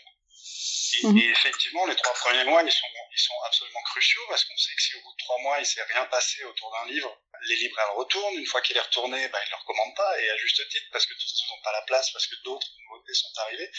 Mhm. 1.02 1.18
et, 1.18 1.28
effectivement, 1.30 1.86
les 1.86 1.96
trois 1.96 2.14
premiers 2.14 2.44
mois, 2.44 2.62
ils 2.62 2.72
sont, 2.72 2.86
ils 3.12 3.18
sont 3.20 3.34
absolument 3.46 3.82
cruciaux 3.82 4.22
parce 4.28 4.44
qu'on 4.44 4.56
sait 4.56 4.74
que 4.74 4.82
si 4.82 4.96
au 4.96 5.02
bout 5.02 5.12
de 5.12 5.18
trois 5.18 5.38
mois, 5.40 5.58
il 5.58 5.66
s'est 5.66 5.82
rien 5.82 6.04
passé 6.06 6.44
autour 6.44 6.72
d'un 6.72 6.90
livre, 6.90 7.18
les 7.42 7.56
libraires 7.56 7.94
retournent. 7.94 8.34
Une 8.34 8.46
fois 8.46 8.60
qu'il 8.62 8.76
est 8.76 8.80
retourné, 8.80 9.28
ben, 9.28 9.38
ils 9.42 9.46
ne 9.46 9.50
le 9.50 9.56
recommandent 9.56 9.96
pas 9.96 10.20
et 10.20 10.30
à 10.30 10.36
juste 10.36 10.68
titre 10.68 10.86
parce 10.92 11.06
que 11.06 11.14
de 11.14 11.18
toute 11.18 11.28
façon, 11.28 11.44
ils 11.48 11.56
n'ont 11.56 11.62
pas 11.62 11.72
la 11.72 11.82
place 11.82 12.10
parce 12.12 12.26
que 12.26 12.34
d'autres 12.44 12.68
nouveautés 12.78 13.14
sont 13.14 13.32
arrivées. 13.38 13.70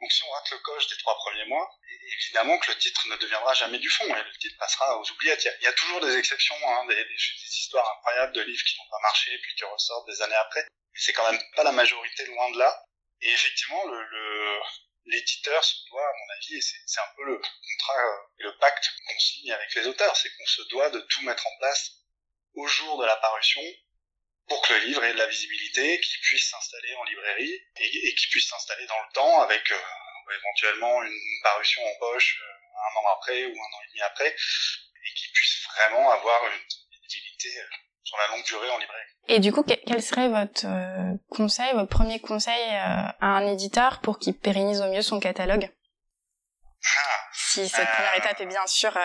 Donc 0.00 0.12
si 0.12 0.22
on 0.24 0.30
rate 0.30 0.50
le 0.50 0.58
coche 0.58 0.86
des 0.88 0.96
trois 0.98 1.16
premiers 1.16 1.46
mois, 1.46 1.70
évidemment 2.06 2.58
que 2.58 2.70
le 2.70 2.78
titre 2.78 3.08
ne 3.08 3.16
deviendra 3.16 3.54
jamais 3.54 3.78
du 3.78 3.88
fond 3.88 4.04
et 4.04 4.22
le 4.22 4.38
titre 4.38 4.56
passera 4.58 4.98
aux 4.98 5.10
oubliettes. 5.10 5.48
Il 5.60 5.64
y 5.64 5.66
a, 5.66 5.72
toujours 5.72 6.00
des 6.00 6.16
exceptions, 6.16 6.56
hein, 6.68 6.86
des, 6.86 7.16
histoires 7.48 7.90
incroyables 7.98 8.32
de 8.34 8.42
livres 8.42 8.64
qui 8.64 8.78
n'ont 8.78 8.90
pas 8.90 9.00
marché 9.02 9.38
puis 9.38 9.54
qui 9.56 9.64
ressortent 9.64 10.08
des 10.08 10.22
années 10.22 10.34
après. 10.34 10.62
Mais 10.62 11.00
c'est 11.00 11.12
quand 11.12 11.30
même 11.30 11.40
pas 11.54 11.64
la 11.64 11.72
majorité 11.72 12.26
loin 12.26 12.50
de 12.50 12.58
là. 12.58 12.84
Et 13.22 13.30
effectivement, 13.30 13.84
le, 13.86 14.60
l'éditeur 15.06 15.64
se 15.64 15.74
doit, 15.88 16.06
à 16.06 16.12
mon 16.12 16.34
avis, 16.34 16.56
et 16.56 16.60
c'est 16.60 17.00
un 17.00 17.14
peu 17.16 17.24
le 17.24 17.36
contrat 17.38 18.28
et 18.38 18.42
le 18.42 18.56
pacte 18.58 18.90
qu'on 19.06 19.18
signe 19.18 19.52
avec 19.52 19.74
les 19.74 19.86
auteurs, 19.86 20.16
c'est 20.16 20.30
qu'on 20.36 20.46
se 20.46 20.62
doit 20.68 20.90
de 20.90 21.00
tout 21.00 21.22
mettre 21.22 21.46
en 21.46 21.56
place 21.58 21.92
au 22.54 22.66
jour 22.66 22.98
de 22.98 23.06
la 23.06 23.16
parution 23.16 23.62
pour 24.48 24.62
que 24.62 24.74
le 24.74 24.80
livre 24.80 25.04
ait 25.04 25.12
de 25.12 25.18
la 25.18 25.26
visibilité, 25.26 26.00
qu'il 26.00 26.20
puisse 26.20 26.50
s'installer 26.50 26.94
en 26.94 27.04
librairie 27.04 27.62
et, 27.76 28.14
qu'il 28.14 28.28
puisse 28.30 28.48
s'installer 28.48 28.86
dans 28.86 29.02
le 29.02 29.12
temps 29.12 29.40
avec 29.42 29.70
euh, 29.72 29.78
éventuellement 30.38 31.02
une 31.02 31.40
parution 31.42 31.84
en 31.84 31.98
poche 31.98 32.40
euh, 32.40 32.88
un 32.88 33.00
an 33.00 33.06
après 33.18 33.44
ou 33.44 33.52
un 33.52 33.76
an 33.76 33.82
et 33.84 33.88
demi 33.88 34.00
après 34.02 34.28
et 34.28 35.14
qu'il 35.14 35.32
puisse 35.32 35.64
vraiment 35.74 36.10
avoir 36.12 36.46
une 36.46 36.60
euh, 37.46 37.85
sur 38.06 38.16
la 38.18 38.28
longue 38.28 38.44
durée 38.44 38.70
en 38.70 38.78
librairie. 38.78 39.02
Et 39.28 39.40
du 39.40 39.52
coup, 39.52 39.64
quel 39.64 40.02
serait 40.02 40.28
votre 40.28 40.64
conseil, 41.28 41.72
votre 41.72 41.88
premier 41.88 42.20
conseil 42.20 42.64
à 42.70 43.16
un 43.20 43.46
éditeur 43.46 44.00
pour 44.00 44.20
qu'il 44.20 44.38
pérennise 44.38 44.80
au 44.80 44.86
mieux 44.86 45.02
son 45.02 45.18
catalogue? 45.18 45.68
Ah, 46.84 47.20
Si 47.32 47.68
cette 47.68 47.90
première 47.90 48.16
étape 48.16 48.40
est 48.40 48.46
bien 48.46 48.66
sûr 48.68 48.96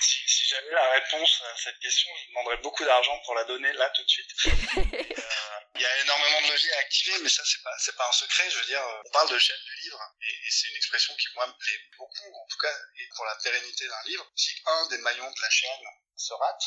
si, 0.00 0.18
si 0.26 0.44
j'avais 0.46 0.70
la 0.70 0.90
réponse 0.92 1.42
à 1.42 1.56
cette 1.56 1.78
question, 1.78 2.10
je 2.16 2.28
demanderais 2.28 2.56
beaucoup 2.58 2.84
d'argent 2.84 3.18
pour 3.24 3.34
la 3.34 3.44
donner 3.44 3.72
là 3.72 3.90
tout 3.90 4.02
de 4.02 4.08
suite. 4.08 4.30
Euh, 5.24 5.60
il 5.76 5.80
y 5.80 5.86
a 5.86 6.00
énormément 6.02 6.40
de 6.42 6.52
leviers 6.52 6.72
à 6.74 6.78
activer, 6.78 7.18
mais 7.22 7.28
ça 7.28 7.42
c'est 7.44 7.62
pas 7.62 7.74
c'est 7.78 7.96
pas 7.96 8.08
un 8.08 8.12
secret. 8.12 8.48
Je 8.50 8.58
veux 8.58 8.64
dire, 8.66 8.80
on 9.04 9.10
parle 9.10 9.30
de 9.30 9.38
chaîne 9.38 9.56
du 9.64 9.84
livre 9.84 10.00
et, 10.22 10.50
c'est 10.50 10.68
une 10.68 10.76
expression 10.76 11.14
qui 11.16 11.26
moi 11.34 11.46
me 11.46 11.52
plaît 11.52 11.80
beaucoup, 11.96 12.28
en 12.28 12.46
tout 12.48 12.58
cas, 12.58 12.74
et 13.00 13.08
pour 13.16 13.24
la 13.24 13.34
pérennité 13.42 13.88
d'un 13.88 14.02
livre. 14.06 14.30
Si 14.36 14.54
un 14.66 14.88
des 14.88 14.98
maillons 14.98 15.30
de 15.30 15.40
la 15.40 15.50
chaîne 15.50 15.70
se 16.16 16.32
rate, 16.34 16.62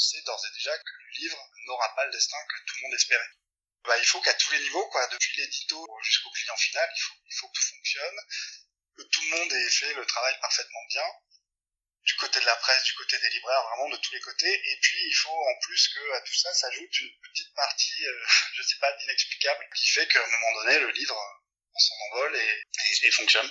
c'est 0.00 0.24
d'ores 0.24 0.44
et 0.46 0.54
déjà 0.54 0.76
que 0.76 0.92
le 0.98 1.20
livre 1.20 1.50
n'aura 1.66 1.94
pas 1.94 2.06
le 2.06 2.12
destin 2.12 2.36
que 2.48 2.64
tout 2.66 2.76
le 2.76 2.82
monde 2.82 2.94
espérait. 2.94 3.30
Bah, 3.84 3.98
il 3.98 4.06
faut 4.06 4.20
qu'à 4.20 4.34
tous 4.34 4.52
les 4.52 4.60
niveaux, 4.60 4.86
quoi, 4.88 5.06
depuis 5.08 5.36
l'édito 5.36 5.86
jusqu'au 6.02 6.30
client 6.30 6.56
final, 6.56 6.88
il 6.94 7.00
faut, 7.00 7.14
il 7.26 7.34
faut 7.34 7.48
que 7.48 7.60
tout 7.60 7.68
fonctionne, 7.74 8.20
que 8.96 9.02
tout 9.02 9.20
le 9.22 9.28
monde 9.38 9.52
ait 9.52 9.70
fait 9.70 9.94
le 9.94 10.06
travail 10.06 10.38
parfaitement 10.40 10.84
bien, 10.88 11.06
du 12.04 12.14
côté 12.16 12.40
de 12.40 12.46
la 12.46 12.56
presse, 12.56 12.84
du 12.84 12.94
côté 12.94 13.18
des 13.18 13.30
libraires, 13.30 13.62
vraiment 13.68 13.88
de 13.90 13.96
tous 13.96 14.12
les 14.12 14.20
côtés. 14.20 14.52
Et 14.52 14.78
puis 14.80 14.98
il 15.06 15.14
faut 15.14 15.30
en 15.30 15.58
plus 15.62 15.88
que 15.88 16.12
à 16.16 16.20
tout 16.22 16.34
ça 16.34 16.52
s'ajoute 16.52 16.98
une 16.98 17.10
petite 17.22 17.54
partie, 17.54 18.06
euh, 18.06 18.24
je 18.54 18.62
sais 18.62 18.78
pas, 18.80 18.92
d'inexplicable, 18.92 19.66
qui 19.74 19.88
fait 19.90 20.06
qu'à 20.08 20.24
un 20.24 20.30
moment 20.30 20.62
donné, 20.62 20.78
le 20.80 20.90
livre 20.90 21.16
s'en 21.78 21.94
envole 22.10 22.36
et, 22.36 22.62
et, 23.02 23.10
fonctionne. 23.12 23.50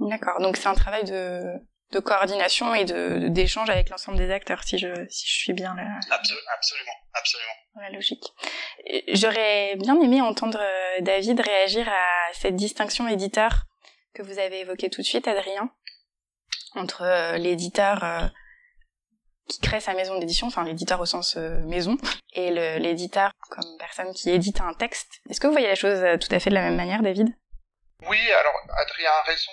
D'accord, 0.00 0.40
donc 0.40 0.56
c'est 0.56 0.66
un 0.66 0.74
travail 0.74 1.04
de, 1.04 1.42
de 1.92 2.00
coordination 2.00 2.74
et 2.74 2.84
de 2.84 3.28
d'échange 3.28 3.70
avec 3.70 3.88
l'ensemble 3.88 4.18
des 4.18 4.30
acteurs, 4.30 4.62
si 4.64 4.78
je 4.78 4.88
si 5.08 5.26
je 5.26 5.32
suis 5.32 5.52
bien 5.52 5.74
là. 5.74 5.84
absolument, 6.10 6.92
absolument. 7.14 7.52
La 7.80 7.90
logique. 7.90 8.24
J'aurais 9.08 9.76
bien 9.76 10.00
aimé 10.00 10.20
entendre 10.20 10.58
euh, 10.60 11.00
David 11.00 11.40
réagir 11.40 11.88
à 11.88 12.32
cette 12.34 12.56
distinction 12.56 13.08
éditeur 13.08 13.64
que 14.14 14.22
vous 14.22 14.38
avez 14.38 14.60
évoquée 14.60 14.90
tout 14.90 15.00
de 15.00 15.06
suite, 15.06 15.28
Adrien 15.28 15.70
entre 16.74 17.02
euh, 17.02 17.38
l'éditeur 17.38 18.04
euh, 18.04 18.26
qui 19.48 19.60
crée 19.60 19.80
sa 19.80 19.94
maison 19.94 20.18
d'édition, 20.18 20.48
enfin 20.48 20.64
l'éditeur 20.64 21.00
au 21.00 21.06
sens 21.06 21.36
maison, 21.36 21.96
et 22.34 22.50
l'éditeur 22.78 23.30
comme 23.48 23.78
personne 23.78 24.12
qui 24.12 24.28
édite 24.28 24.60
un 24.60 24.74
texte. 24.74 25.08
Est-ce 25.30 25.40
que 25.40 25.46
vous 25.46 25.54
voyez 25.54 25.68
la 25.68 25.74
chose 25.74 26.04
tout 26.20 26.28
à 26.30 26.38
fait 26.38 26.50
de 26.50 26.54
la 26.54 26.60
même 26.60 26.76
manière, 26.76 27.00
David? 27.00 27.34
Oui, 28.06 28.18
alors 28.30 28.54
Adrien 28.76 29.10
a 29.10 29.22
raison. 29.22 29.50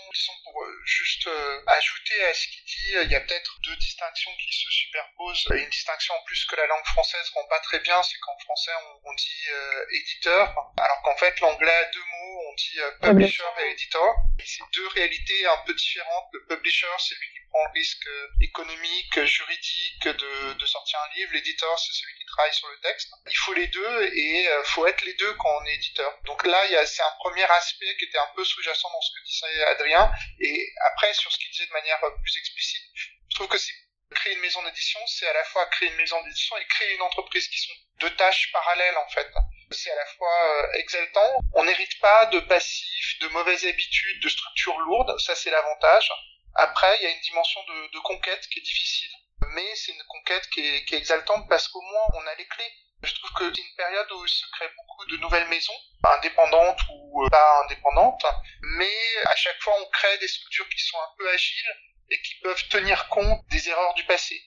Pour 0.55 0.65
juste 0.85 1.27
ajouter 1.67 2.23
à 2.25 2.33
ce 2.33 2.47
qu'il 2.47 2.63
dit, 2.63 2.93
il 3.03 3.11
y 3.11 3.15
a 3.15 3.19
peut-être 3.19 3.59
deux 3.61 3.75
distinctions 3.75 4.31
qui 4.39 4.53
se 4.55 4.69
superposent. 4.69 5.47
Une 5.51 5.69
distinction 5.69 6.13
en 6.13 6.23
plus 6.23 6.45
que 6.45 6.55
la 6.55 6.65
langue 6.67 6.85
française 6.85 7.29
rend 7.33 7.45
pas 7.49 7.59
très 7.59 7.79
bien, 7.79 8.01
c'est 8.03 8.17
qu'en 8.19 8.37
français 8.39 8.71
on, 9.03 9.13
dit 9.15 9.47
éditeur, 9.91 10.55
alors 10.77 11.01
qu'en 11.03 11.17
fait 11.17 11.37
l'anglais 11.41 11.75
a 11.75 11.85
deux 11.91 11.99
mots, 11.99 12.41
on 12.49 12.53
dit 12.55 12.79
publisher 13.01 13.43
et 13.65 13.71
editor. 13.71 14.15
C'est 14.45 14.63
deux 14.73 14.87
réalités 14.89 15.45
un 15.45 15.57
peu 15.65 15.73
différentes. 15.73 16.29
Le 16.31 16.45
publisher, 16.45 16.87
c'est 16.99 17.15
lui 17.15 17.27
qui 17.33 17.49
prend 17.49 17.63
le 17.65 17.71
risque 17.73 18.07
économique, 18.41 19.25
juridique 19.25 20.07
de, 20.07 20.53
de 20.53 20.65
sortir 20.65 20.99
un 20.99 21.15
livre. 21.15 21.31
L'éditeur, 21.33 21.77
c'est 21.79 21.93
celui 21.93 22.13
qui 22.17 22.25
travaille 22.25 22.53
sur 22.53 22.67
le 22.69 22.79
texte. 22.79 23.09
Il 23.29 23.37
faut 23.37 23.53
les 23.53 23.67
deux 23.67 24.03
et 24.13 24.43
il 24.43 24.65
faut 24.65 24.85
être 24.87 25.03
les 25.03 25.13
deux 25.15 25.33
quand 25.33 25.49
on 25.61 25.65
est 25.65 25.75
éditeur. 25.75 26.19
Donc 26.25 26.45
là, 26.45 26.61
c'est 26.85 27.01
un 27.01 27.15
premier 27.19 27.43
aspect 27.43 27.95
qui 27.97 28.05
était 28.05 28.17
un 28.19 28.29
peu 28.35 28.43
sous-jacent 28.43 28.89
dans 28.91 29.01
ce 29.01 29.11
que 29.11 29.25
disait 29.25 29.63
Adrien. 29.65 30.11
Et 30.39 30.44
après, 30.91 31.13
sur 31.13 31.31
ce 31.31 31.37
qu'il 31.37 31.51
disait 31.51 31.67
de 31.67 31.71
manière 31.71 31.99
plus 32.21 32.37
explicite, 32.37 32.83
je 33.29 33.35
trouve 33.35 33.47
que 33.47 33.57
c'est 33.57 33.73
créer 34.15 34.33
une 34.33 34.41
maison 34.41 34.63
d'édition, 34.63 34.99
c'est 35.07 35.27
à 35.27 35.33
la 35.33 35.43
fois 35.45 35.65
créer 35.67 35.89
une 35.89 35.95
maison 35.97 36.21
d'édition 36.23 36.57
et 36.57 36.65
créer 36.65 36.93
une 36.95 37.01
entreprise 37.01 37.47
qui 37.47 37.59
sont 37.59 37.73
deux 37.99 38.15
tâches 38.15 38.51
parallèles 38.51 38.97
en 38.97 39.09
fait. 39.09 39.27
C'est 39.71 39.91
à 39.91 39.95
la 39.95 40.05
fois 40.05 40.31
euh, 40.31 40.79
exaltant, 40.79 41.39
on 41.53 41.63
n'hérite 41.63 41.99
pas 41.99 42.27
de 42.27 42.39
passifs, 42.39 43.19
de 43.19 43.27
mauvaises 43.29 43.65
habitudes, 43.65 44.21
de 44.21 44.29
structures 44.29 44.79
lourdes, 44.79 45.19
ça 45.19 45.35
c'est 45.35 45.49
l'avantage. 45.49 46.11
Après, 46.55 46.97
il 46.99 47.03
y 47.03 47.07
a 47.07 47.11
une 47.11 47.21
dimension 47.21 47.61
de, 47.63 47.99
conquête 47.99 48.47
qui 48.47 48.59
est 48.59 48.63
difficile, 48.63 49.11
mais 49.55 49.75
c'est 49.75 49.91
une 49.91 50.03
conquête 50.07 50.47
qui 50.49 50.61
est 50.61 50.93
exaltante 50.93 51.49
parce 51.49 51.67
qu'au 51.67 51.81
moins 51.81 52.07
on 52.13 52.27
a 52.27 52.35
les 52.35 52.47
clés. 52.47 52.71
Je 53.03 53.13
trouve 53.13 53.31
que 53.33 53.53
c'est 53.53 53.61
une 53.61 53.75
période 53.75 54.11
où 54.13 54.27
se 54.27 54.45
crée 54.51 54.69
beaucoup 54.75 55.05
de 55.05 55.17
nouvelles 55.17 55.47
maisons, 55.47 55.79
indépendantes 56.03 56.79
ou 56.89 57.23
euh, 57.23 57.29
pas 57.29 57.63
indépendantes, 57.63 58.25
mais 58.61 58.97
à 59.25 59.35
chaque 59.35 59.61
fois 59.61 59.73
on 59.79 59.89
crée 59.89 60.17
des 60.17 60.27
structures 60.27 60.67
qui 60.69 60.79
sont 60.79 60.97
un 60.97 61.15
peu 61.17 61.29
agiles 61.29 61.75
et 62.09 62.21
qui 62.21 62.35
peuvent 62.35 62.67
tenir 62.69 63.07
compte 63.09 63.41
des 63.49 63.69
erreurs 63.69 63.93
du 63.93 64.03
passé. 64.05 64.41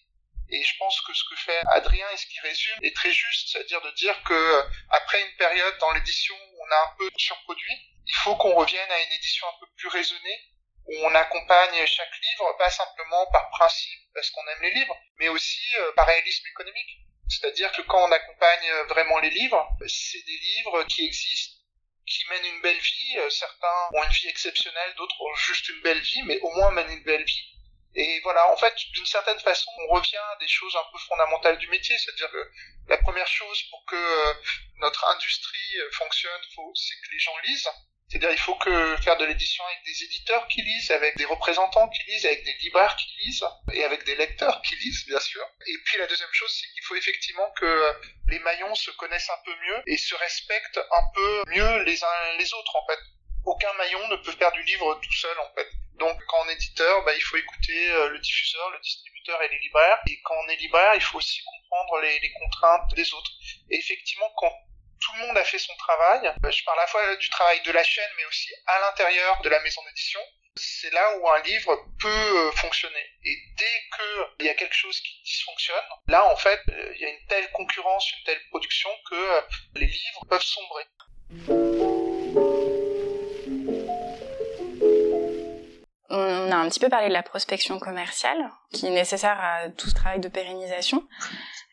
Et 0.51 0.63
je 0.63 0.77
pense 0.79 1.01
que 1.03 1.13
ce 1.13 1.25
que 1.29 1.37
fait 1.37 1.61
Adrien 1.69 2.07
et 2.11 2.17
ce 2.17 2.27
qui 2.27 2.41
résume 2.41 2.79
est 2.83 2.97
très 2.97 3.13
juste, 3.13 3.51
c'est-à-dire 3.51 3.83
de 3.83 3.91
dire 3.93 4.23
que 4.25 4.65
après 4.91 5.23
une 5.23 5.37
période 5.37 5.77
dans 5.79 5.93
l'édition 5.93 6.35
où 6.35 6.63
on 6.63 6.73
a 6.73 6.91
un 6.91 6.97
peu 6.99 7.11
surproduit, 7.17 7.79
il 8.07 8.15
faut 8.15 8.35
qu'on 8.37 8.55
revienne 8.55 8.91
à 8.91 9.03
une 9.03 9.13
édition 9.13 9.47
un 9.47 9.61
peu 9.61 9.67
plus 9.77 9.89
raisonnée, 9.89 10.41
où 10.87 10.95
on 11.05 11.15
accompagne 11.15 11.87
chaque 11.87 12.19
livre, 12.23 12.57
pas 12.57 12.71
simplement 12.71 13.27
par 13.31 13.51
principe 13.51 14.01
parce 14.15 14.31
qu'on 14.31 14.47
aime 14.49 14.63
les 14.63 14.73
livres, 14.73 14.97
mais 15.19 15.29
aussi 15.29 15.61
euh, 15.79 15.93
par 15.93 16.07
réalisme 16.07 16.47
économique. 16.47 16.99
C'est-à-dire 17.29 17.71
que 17.73 17.83
quand 17.83 18.03
on 18.09 18.13
accompagne 18.13 18.71
vraiment 18.89 19.19
les 19.19 19.31
livres, 19.31 19.69
c'est 19.87 20.25
des 20.25 20.39
livres 20.39 20.85
qui 20.85 21.05
existent, 21.05 21.59
qui 22.09 22.25
mènent 22.31 22.55
une 22.55 22.63
belle 22.63 22.79
vie. 22.79 23.19
Euh, 23.19 23.31
certains 23.31 23.89
ont 23.93 24.03
une 24.03 24.11
vie 24.11 24.29
exceptionnelle, 24.29 24.95
d'autres 24.97 25.21
ont 25.21 25.35
juste 25.35 25.69
une 25.69 25.81
belle 25.83 26.01
vie, 26.01 26.23
mais 26.25 26.41
au 26.41 26.51
moins 26.53 26.71
mènent 26.71 26.91
une 26.91 27.05
belle 27.05 27.25
vie. 27.25 27.45
Et 27.95 28.21
voilà, 28.21 28.51
en 28.53 28.57
fait, 28.57 28.75
d'une 28.93 29.07
certaine 29.07 29.41
façon, 29.41 29.71
on 29.89 29.95
revient 29.95 30.17
à 30.17 30.37
des 30.41 30.49
choses 30.49 30.77
un 30.77 30.93
peu 30.93 30.99
fondamentales 30.99 31.59
du 31.59 31.69
métier, 31.69 31.97
c'est-à-dire 31.99 32.31
que 32.31 32.51
la 32.89 32.99
première 32.99 33.27
chose 33.27 33.63
pour 33.71 33.85
que 33.87 33.97
euh, 33.97 34.35
notre 34.77 35.07
industrie 35.09 35.79
euh, 35.81 35.91
fonctionne, 35.93 36.41
c'est 36.75 36.95
que 37.07 37.13
les 37.13 37.19
gens 37.19 37.37
lisent. 37.45 37.69
C'est-à-dire, 38.09 38.31
il 38.31 38.39
faut 38.39 38.55
que 38.55 38.97
faire 39.03 39.19
de 39.19 39.27
l'édition 39.27 39.63
avec 39.67 39.85
des 39.85 40.05
éditeurs 40.05 40.49
qui 40.49 40.63
lisent, 40.63 40.91
avec 40.91 41.17
des 41.19 41.27
représentants 41.27 41.89
qui 41.91 42.03
lisent, 42.11 42.25
avec 42.25 42.43
des 42.43 42.55
libraires 42.55 42.97
qui 42.97 43.07
lisent, 43.27 43.45
et 43.73 43.85
avec 43.85 44.05
des 44.05 44.15
lecteurs 44.15 44.63
qui 44.63 44.77
lisent, 44.77 45.05
bien 45.07 45.21
sûr. 45.21 45.45
Et 45.67 45.77
puis 45.85 45.99
la 45.99 46.07
deuxième 46.07 46.33
chose, 46.33 46.51
c'est 46.59 46.73
qu'il 46.73 46.83
faut 46.85 46.97
effectivement 46.97 47.51
que 47.61 47.93
les 48.29 48.39
maillons 48.39 48.75
se 48.75 48.91
connaissent 48.93 49.29
un 49.29 49.43
peu 49.45 49.55
mieux 49.67 49.83
et 49.87 49.99
se 49.99 50.15
respectent 50.15 50.79
un 50.79 51.03
peu 51.15 51.43
mieux 51.49 51.83
les 51.85 52.03
uns 52.03 52.37
les 52.39 52.55
autres, 52.55 52.77
en 52.77 52.87
fait. 52.87 52.99
Aucun 53.45 53.73
maillon 53.75 54.09
ne 54.09 54.17
peut 54.17 54.33
faire 54.33 54.53
du 54.53 54.63
livre 54.63 54.99
tout 55.03 55.13
seul, 55.13 55.39
en 55.41 55.55
fait. 55.55 55.69
Donc, 55.99 56.19
quand 56.27 56.39
on 56.45 56.49
est 56.49 56.55
éditeur, 56.55 57.05
bah, 57.05 57.13
il 57.15 57.21
faut 57.21 57.37
écouter 57.37 57.91
euh, 57.91 58.09
le 58.09 58.19
diffuseur, 58.21 58.71
le 58.71 58.79
distributeur 58.81 59.43
et 59.43 59.49
les 59.49 59.59
libraires. 59.59 59.99
Et 60.09 60.19
quand 60.23 60.35
on 60.35 60.49
est 60.49 60.57
libraire, 60.57 60.95
il 60.95 61.03
faut 61.03 61.19
aussi 61.19 61.43
comprendre 61.45 62.01
les, 62.01 62.19
les 62.21 62.33
contraintes 62.33 62.95
des 62.95 63.13
autres. 63.13 63.33
Et 63.71 63.79
effectivement, 63.79 64.31
quand 64.37 64.53
tout 65.01 65.13
le 65.15 65.27
monde 65.27 65.37
a 65.37 65.45
fait 65.45 65.59
son 65.59 65.75
travail. 65.77 66.27
Euh, 66.27 66.51
je 66.51 66.65
parle 66.65 66.79
à 66.79 66.83
la 66.83 66.87
fois 66.89 67.17
du 67.17 67.29
travail 67.31 67.61
de 67.63 67.73
la 67.73 67.83
chaîne, 67.83 68.11
mais 68.17 68.25
aussi 68.27 68.51
à 68.67 68.81
l'intérieur 68.81 69.41
de 69.43 69.49
la 69.49 69.61
maison 69.61 69.81
d'édition. 69.87 70.21
C'est 70.57 70.93
là 70.93 71.17
où 71.19 71.29
un 71.29 71.41
livre 71.43 71.77
peut 72.01 72.09
euh, 72.09 72.51
fonctionner. 72.53 73.07
Et 73.25 73.37
dès 73.57 74.37
qu'il 74.37 74.47
y 74.47 74.51
a 74.51 74.55
quelque 74.55 74.75
chose 74.75 75.01
qui 75.01 75.23
dysfonctionne, 75.25 75.77
là, 76.09 76.31
en 76.33 76.37
fait, 76.37 76.61
euh, 76.71 76.93
il 76.95 77.01
y 77.01 77.05
a 77.05 77.11
une 77.11 77.27
telle 77.29 77.51
concurrence, 77.53 78.11
une 78.13 78.25
telle 78.25 78.41
production 78.51 78.91
que 79.11 79.43
les 79.77 79.87
livres 79.87 80.25
peuvent 80.29 80.43
sombrer. 80.43 80.85
On 86.11 86.51
a 86.51 86.57
un 86.57 86.69
petit 86.69 86.81
peu 86.81 86.89
parlé 86.89 87.09
de 87.09 87.13
la 87.13 87.23
prospection 87.23 87.79
commerciale, 87.79 88.51
qui 88.73 88.87
est 88.87 88.91
nécessaire 88.91 89.39
à 89.41 89.69
tout 89.69 89.89
ce 89.89 89.95
travail 89.95 90.19
de 90.19 90.29
pérennisation. 90.29 91.07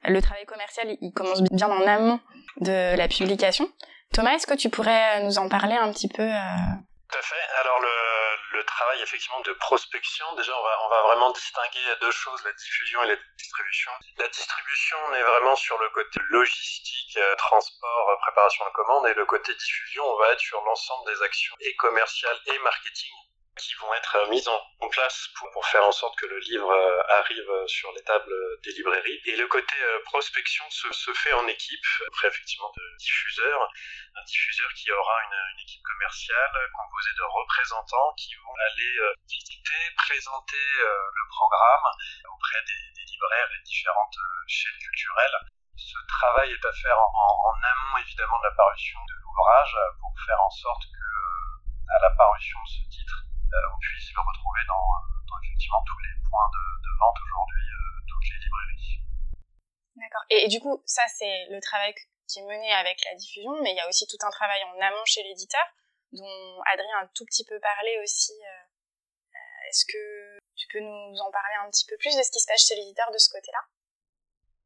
Le 0.04 0.22
travail 0.22 0.46
commercial, 0.46 0.96
il 1.02 1.12
commence 1.14 1.42
bien 1.42 1.68
en 1.68 1.88
amont 1.88 2.20
de 2.62 2.96
la 2.96 3.08
publication. 3.08 3.72
Thomas, 4.14 4.34
est-ce 4.34 4.48
que 4.48 4.54
tu 4.54 4.70
pourrais 4.70 5.22
nous 5.24 5.38
en 5.38 5.50
parler 5.50 5.76
un 5.76 5.92
petit 5.92 6.08
peu 6.08 6.24
euh? 6.24 6.76
Tout 7.12 7.18
à 7.18 7.22
fait. 7.22 7.46
Alors 7.62 7.80
le, 7.82 7.90
travail 8.66 9.02
effectivement 9.04 9.42
de 9.42 9.54
prospection, 9.54 10.26
déjà 10.36 10.52
on 10.58 10.64
va, 10.64 10.78
on 10.86 10.90
va 10.90 11.02
vraiment 11.04 11.32
distinguer 11.32 11.80
deux 12.02 12.12
choses, 12.12 12.44
la 12.44 12.52
diffusion 12.54 13.04
et 13.04 13.08
la 13.08 13.16
distribution. 13.38 13.92
La 14.18 14.28
distribution, 14.28 14.98
on 15.08 15.14
est 15.14 15.22
vraiment 15.22 15.56
sur 15.56 15.78
le 15.78 15.90
côté 15.90 16.20
logistique, 16.30 17.16
euh, 17.18 17.36
transport, 17.36 18.10
euh, 18.10 18.16
préparation 18.22 18.66
de 18.66 18.72
commande, 18.72 19.08
et 19.08 19.14
le 19.14 19.26
côté 19.26 19.54
diffusion, 19.54 20.04
on 20.04 20.18
va 20.18 20.32
être 20.32 20.40
sur 20.40 20.60
l'ensemble 20.64 21.14
des 21.14 21.22
actions 21.22 21.56
et 21.60 21.76
commerciales 21.76 22.40
et 22.48 22.60
marketing 22.60 23.14
qui 23.58 23.74
vont 23.76 23.94
être 23.94 24.16
euh, 24.18 24.30
mises 24.30 24.48
en 24.48 24.90
place 24.90 25.30
pour, 25.54 25.66
faire 25.68 25.86
en 25.86 25.92
sorte 25.92 26.18
que 26.20 26.26
le 26.26 26.40
livre 26.40 26.70
euh, 26.70 27.20
arrive 27.20 27.50
euh, 27.50 27.68
sur 27.68 27.92
les 27.94 28.04
tables 28.04 28.34
des 28.64 28.72
librairies. 28.74 29.22
Et 29.26 29.36
le 29.36 29.48
côté 29.48 29.76
prospection 30.06 30.66
se, 30.70 31.14
fait 31.14 31.34
en 31.34 31.48
équipe, 31.48 31.86
après 32.08 32.28
effectivement 32.28 32.72
de 32.76 32.98
diffuseurs, 32.98 33.70
un 34.16 34.24
diffuseur 34.24 34.72
qui 34.74 34.92
aura 34.92 35.24
une, 35.24 35.60
équipe 35.62 35.82
commerciale 35.84 36.56
composée 36.76 37.16
de 37.18 37.24
représentants 37.24 38.14
qui 38.18 38.36
vont 38.36 38.54
aller 38.54 38.94
visiter, 39.28 39.82
présenter 39.98 40.68
le 40.78 41.28
programme 41.30 41.88
auprès 42.32 42.62
des, 42.68 42.92
des 42.94 43.06
libraires 43.12 43.50
et 43.58 43.64
différentes 43.64 44.18
chaînes 44.48 44.80
culturelles 44.80 45.40
ce 45.76 45.98
travail 46.08 46.52
est 46.52 46.66
à 46.66 46.72
faire 46.72 46.98
en, 46.98 47.52
amont 47.52 47.98
évidemment 47.98 48.40
de 48.40 48.44
la 48.46 48.56
parution 48.56 49.00
de 49.08 49.14
l'ouvrage 49.22 49.76
pour 50.00 50.14
faire 50.26 50.42
en 50.42 50.50
sorte 50.50 50.84
que 50.84 51.06
à 51.94 52.00
la 52.00 52.10
parution 52.12 52.60
de 52.64 52.70
ce 52.70 52.90
titre, 52.90 53.26
on 53.74 53.80
puisse 53.80 54.12
le 54.14 54.22
retrouver 54.22 54.62
dans, 54.68 55.40
effectivement 55.44 55.84
tous 55.86 56.00
les 56.00 56.16
points 56.30 56.50
de, 56.52 56.90
vente 57.00 57.20
aujourd'hui, 57.22 57.66
toutes 58.08 58.30
les 58.32 58.40
librairies. 58.40 58.96
D'accord. 59.96 60.26
Et, 60.30 60.48
du 60.48 60.60
coup, 60.60 60.84
ça 60.86 61.04
c'est 61.08 61.48
le 61.50 61.60
travail 61.62 61.94
qui 62.28 62.40
est 62.40 62.48
mené 62.48 62.74
avec 62.74 63.04
la 63.06 63.16
diffusion, 63.16 63.52
mais 63.62 63.72
il 63.72 63.78
y 63.78 63.80
a 63.80 63.88
aussi 63.88 64.08
tout 64.08 64.20
un 64.22 64.32
travail 64.32 64.64
en 64.64 64.80
amont 64.82 65.06
chez 65.06 65.24
l'éditeur, 65.24 65.66
dont 66.12 66.62
Adrien 66.72 67.00
a 67.00 67.04
un 67.04 67.12
tout 67.14 67.26
petit 67.26 67.46
peu 67.46 67.60
parlé 67.60 68.00
aussi. 68.04 68.34
Est-ce 69.70 69.86
que 69.86 70.40
tu 70.56 70.68
peux 70.72 70.80
nous 70.80 71.20
en 71.20 71.32
parler 71.32 71.56
un 71.60 71.70
petit 71.70 71.86
peu 71.86 71.98
plus 71.98 72.16
de 72.16 72.24
ce 72.24 72.32
qui 72.32 72.40
se 72.40 72.48
passe 72.48 72.66
chez 72.66 72.76
l'éditeur 72.76 73.12
de 73.12 73.18
ce 73.18 73.30
côté-là? 73.30 73.60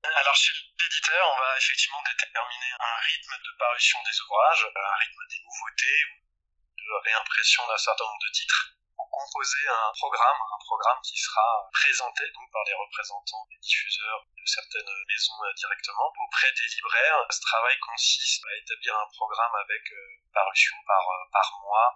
Alors 0.03 0.35
chez 0.35 0.53
l'éditeur, 0.79 1.23
on 1.35 1.39
va 1.39 1.57
effectivement 1.57 2.01
déterminer 2.03 2.71
un 2.79 2.95
rythme 3.03 3.35
de 3.35 3.51
parution 3.57 3.99
des 4.03 4.15
ouvrages, 4.21 4.67
un 4.75 4.95
rythme 4.95 5.23
des 5.29 5.41
nouveautés 5.43 5.99
ou 6.13 6.29
de 6.77 7.09
réimpression 7.09 7.67
d'un 7.67 7.77
certain 7.77 8.05
nombre 8.05 8.23
de 8.23 8.31
titres 8.31 8.78
composer 9.11 9.67
un 9.67 9.91
programme, 9.97 10.39
un 10.41 10.61
programme 10.65 11.01
qui 11.03 11.17
sera 11.17 11.69
présenté 11.73 12.23
donc 12.31 12.51
par 12.51 12.63
les 12.65 12.73
représentants 12.73 13.45
des 13.49 13.57
diffuseurs 13.57 14.25
de 14.37 14.45
certaines 14.45 14.93
maisons 15.07 15.39
euh, 15.43 15.53
directement 15.53 16.13
auprès 16.25 16.51
des 16.53 16.67
libraires. 16.67 17.25
Ce 17.29 17.41
travail 17.41 17.77
consiste 17.79 18.43
à 18.45 18.55
établir 18.57 18.95
un 18.97 19.09
programme 19.15 19.55
avec 19.55 19.83
euh, 19.91 20.29
parution 20.33 20.75
par, 20.85 21.01
euh, 21.01 21.61
mois, 21.63 21.95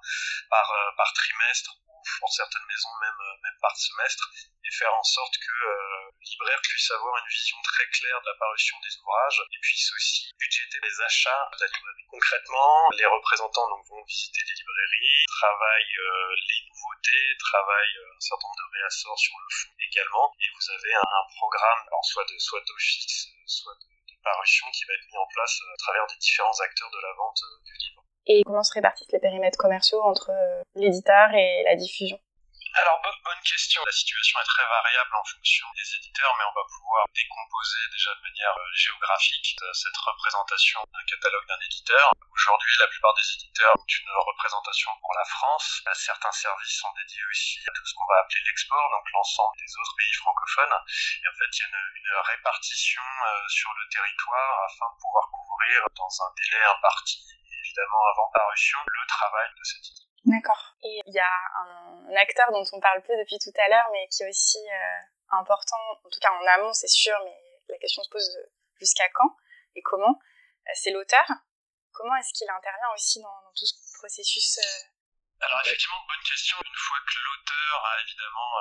par 0.49 1.13
trimestre 1.13 1.82
pour 2.19 2.31
certaines 2.31 2.65
maisons 2.67 2.95
même, 3.01 3.21
euh, 3.21 3.37
même 3.43 3.57
par 3.61 3.75
semestre, 3.75 4.29
et 4.63 4.71
faire 4.71 4.93
en 4.93 5.03
sorte 5.03 5.35
que 5.37 5.51
euh, 5.51 6.11
le 6.11 6.23
libraire 6.23 6.61
puisse 6.61 6.91
avoir 6.91 7.17
une 7.17 7.29
vision 7.29 7.57
très 7.63 7.87
claire 7.89 8.21
de 8.21 8.27
la 8.27 8.37
parution 8.39 8.77
des 8.79 8.97
ouvrages 8.97 9.43
et 9.51 9.59
puisse 9.59 9.91
aussi 9.93 10.31
budgéter 10.39 10.79
les 10.83 11.01
achats 11.01 11.49
de 11.51 11.57
la 11.59 11.67
librairie. 11.67 12.05
Concrètement, 12.07 12.89
les 12.97 13.05
représentants 13.05 13.69
donc, 13.69 13.85
vont 13.87 14.03
visiter 14.03 14.41
les 14.41 14.55
librairies, 14.55 15.25
travaillent 15.27 15.97
euh, 15.99 16.35
les 16.47 16.61
nouveautés, 16.67 17.37
travaillent 17.39 17.99
un 18.15 18.19
certain 18.19 18.47
nombre 18.47 18.61
de 18.63 18.79
réassorts 18.79 19.19
sur 19.19 19.35
le 19.37 19.49
fond 19.51 19.73
également, 19.79 20.33
et 20.39 20.47
vous 20.53 20.69
avez 20.71 20.93
un, 20.95 21.23
programme, 21.37 21.87
alors 21.87 22.05
soit 22.05 22.25
de 22.25 22.37
soit 22.37 22.61
d'office, 22.67 23.27
soit 23.47 23.75
de, 23.75 23.89
de 23.89 24.15
parution 24.23 24.69
qui 24.71 24.85
va 24.85 24.93
être 24.93 25.07
mis 25.07 25.17
en 25.17 25.27
place 25.33 25.59
à 25.73 25.77
travers 25.77 26.07
des 26.07 26.17
différents 26.17 26.59
acteurs 26.59 26.91
de 26.91 26.99
la 26.99 27.13
vente 27.13 27.41
du 27.65 27.73
livre 27.73 28.02
et 28.25 28.43
comment 28.45 28.63
se 28.63 28.73
répartissent 28.73 29.11
les 29.11 29.19
périmètres 29.19 29.57
commerciaux 29.57 30.01
entre 30.03 30.31
euh, 30.31 30.63
l'éditeur 30.75 31.33
et 31.33 31.63
la 31.65 31.75
diffusion? 31.75 32.19
Alors, 32.73 32.97
bonne 33.05 33.43
question. 33.45 33.85
La 33.85 33.91
situation 33.91 34.39
est 34.41 34.49
très 34.49 34.65
variable 34.65 35.13
en 35.13 35.23
fonction 35.23 35.67
des 35.77 35.85
éditeurs, 35.93 36.33
mais 36.39 36.45
on 36.49 36.57
va 36.57 36.65
pouvoir 36.65 37.05
décomposer 37.13 37.85
déjà 37.91 38.09
de 38.17 38.21
manière 38.25 38.57
euh, 38.57 38.73
géographique 38.73 39.53
euh, 39.61 39.73
cette 39.73 39.97
représentation 39.97 40.81
d'un 40.89 41.05
catalogue 41.05 41.45
d'un 41.45 41.61
éditeur. 41.69 42.09
Aujourd'hui, 42.33 42.73
la 42.79 42.87
plupart 42.87 43.13
des 43.13 43.29
éditeurs 43.37 43.77
ont 43.77 43.85
une 43.85 44.09
représentation 44.25 44.89
pour 45.01 45.13
la 45.13 45.25
France. 45.25 45.85
Certains 45.93 46.31
services 46.31 46.81
sont 46.81 46.89
dédiés 46.97 47.21
aussi 47.29 47.61
à 47.61 47.71
tout 47.77 47.85
ce 47.85 47.93
qu'on 47.93 48.09
va 48.09 48.25
appeler 48.25 48.41
l'export, 48.41 48.89
donc 48.89 49.05
l'ensemble 49.13 49.53
des 49.61 49.69
autres 49.77 49.93
pays 49.93 50.13
francophones. 50.17 50.77
Et 51.21 51.27
en 51.29 51.35
fait, 51.37 51.51
il 51.53 51.61
y 51.61 51.65
a 51.65 51.69
une, 51.69 51.83
une 51.93 52.13
répartition 52.25 53.05
sur 53.53 53.69
le 53.69 53.85
territoire 53.93 54.65
afin 54.65 54.89
de 54.89 54.97
pouvoir 54.97 55.29
couvrir 55.29 55.85
dans 55.93 56.09
un 56.25 56.29
délai 56.41 56.63
imparti 56.73 57.21
évidemment 57.73 58.05
avant 58.13 58.29
parution 58.33 58.79
le 58.85 59.07
travail 59.07 59.49
de 59.57 59.63
ce 59.63 59.81
titre. 59.81 60.01
D'accord. 60.25 60.75
Et 60.83 61.01
il 61.05 61.13
y 61.13 61.19
a 61.19 61.33
un, 61.57 62.15
acteur 62.15 62.51
dont 62.51 62.63
on 62.71 62.79
parle 62.79 63.01
peu 63.03 63.13
depuis 63.17 63.39
tout 63.39 63.53
à 63.57 63.67
l'heure, 63.67 63.89
mais 63.91 64.07
qui 64.07 64.23
est 64.23 64.29
aussi 64.29 64.59
euh, 64.59 65.37
important, 65.39 65.81
en 66.03 66.09
tout 66.09 66.19
cas 66.21 66.31
en 66.31 66.45
amont, 66.45 66.73
c'est 66.73 66.87
sûr, 66.87 67.17
mais 67.25 67.35
la 67.69 67.77
question 67.77 68.03
se 68.03 68.09
pose 68.09 68.29
jusqu'à 68.79 69.09
quand 69.13 69.35
et 69.75 69.81
comment. 69.81 70.19
Euh, 70.67 70.71
c'est 70.75 70.91
l'auteur. 70.91 71.25
Comment 71.91 72.15
est-ce 72.17 72.33
qu'il 72.33 72.49
intervient 72.49 72.93
aussi 72.93 73.21
dans, 73.21 73.51
tout 73.55 73.65
ce 73.65 73.73
processus 73.97 74.57
euh, 74.59 75.45
Alors 75.45 75.59
effectivement, 75.65 75.97
bonne 76.07 76.23
question. 76.23 76.57
Une 76.63 76.79
fois 76.79 76.97
que 77.05 77.17
l'auteur 77.17 77.85
a 77.85 78.01
évidemment 78.01 78.51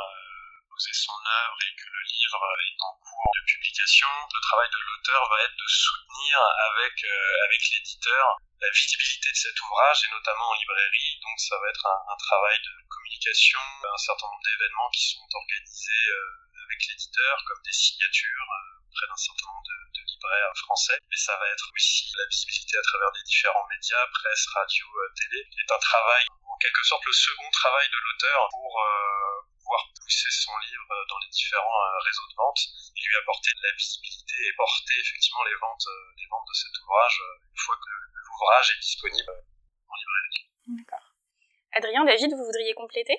son 0.78 1.12
œuvre 1.12 1.58
et 1.62 1.74
que 1.76 1.88
le 1.88 2.02
livre 2.02 2.42
est 2.68 2.82
en 2.82 2.94
cours 3.00 3.32
de 3.34 3.44
publication, 3.46 4.08
le 4.08 4.40
travail 4.40 4.68
de 4.70 4.80
l'auteur 4.86 5.28
va 5.28 5.42
être 5.44 5.56
de 5.56 5.68
soutenir 5.68 6.38
avec, 6.40 6.96
avec 7.44 7.60
l'éditeur 7.70 8.38
la 8.62 8.70
visibilité 8.70 9.30
de 9.30 9.36
cet 9.36 9.60
ouvrage, 9.60 10.06
et 10.06 10.10
notamment 10.14 10.48
en 10.48 10.54
librairie. 10.54 11.18
Donc 11.20 11.38
ça 11.40 11.58
va 11.58 11.68
être 11.68 11.86
un, 11.86 12.16
travail 12.16 12.58
de 12.62 12.72
communication, 12.88 13.58
un 13.58 13.98
certain 13.98 14.26
nombre 14.30 14.46
d'événements 14.46 14.90
qui 14.90 15.02
sont 15.10 15.26
organisés 15.34 16.06
euh, 16.14 16.62
avec 16.62 16.78
l'éditeur, 16.86 17.42
comme 17.46 17.62
des 17.66 17.72
signatures 17.74 18.46
euh, 18.46 18.86
auprès 18.86 19.06
d'un 19.10 19.18
certain 19.18 19.46
nombre 19.50 19.66
de, 19.66 20.02
libraires 20.06 20.54
français. 20.54 20.98
Mais 21.10 21.16
ça 21.16 21.36
va 21.36 21.48
être 21.48 21.66
aussi 21.74 22.06
la 22.16 22.26
visibilité 22.26 22.78
à 22.78 22.82
travers 22.82 23.10
les 23.14 23.22
différents 23.22 23.66
médias, 23.66 24.06
presse, 24.14 24.46
radio, 24.54 24.86
euh, 24.86 25.12
télé, 25.18 25.42
qui 25.50 25.58
est 25.58 25.72
un 25.72 25.82
travail, 25.82 26.24
en 26.46 26.56
quelque 26.58 26.84
sorte 26.84 27.04
le 27.04 27.12
second 27.12 27.50
travail 27.50 27.88
de 27.90 27.98
l'auteur 27.98 28.48
pour 28.50 28.78
pouvoir 29.72 29.88
pousser 29.96 30.28
son 30.28 30.52
livre 30.68 30.92
dans 31.08 31.18
les 31.24 31.32
différents 31.32 31.80
réseaux 32.04 32.28
de 32.28 32.36
vente 32.36 32.60
et 32.92 33.00
lui 33.00 33.16
apporter 33.16 33.50
de 33.56 33.62
la 33.64 33.72
visibilité 33.72 34.36
et 34.36 34.52
porter 34.52 35.00
effectivement 35.00 35.44
les 35.44 35.56
ventes, 35.56 35.88
les 36.20 36.28
ventes 36.28 36.44
de 36.44 36.56
cet 36.60 36.76
ouvrage 36.84 37.18
une 37.48 37.56
fois 37.56 37.76
que 37.80 37.92
l'ouvrage 38.12 38.68
est 38.76 38.80
disponible 38.84 39.32
en 39.88 39.94
librairie. 39.96 40.44
D'accord. 40.76 41.06
Adrien, 41.72 42.04
David, 42.04 42.36
vous 42.36 42.44
voudriez 42.44 42.74
compléter? 42.74 43.16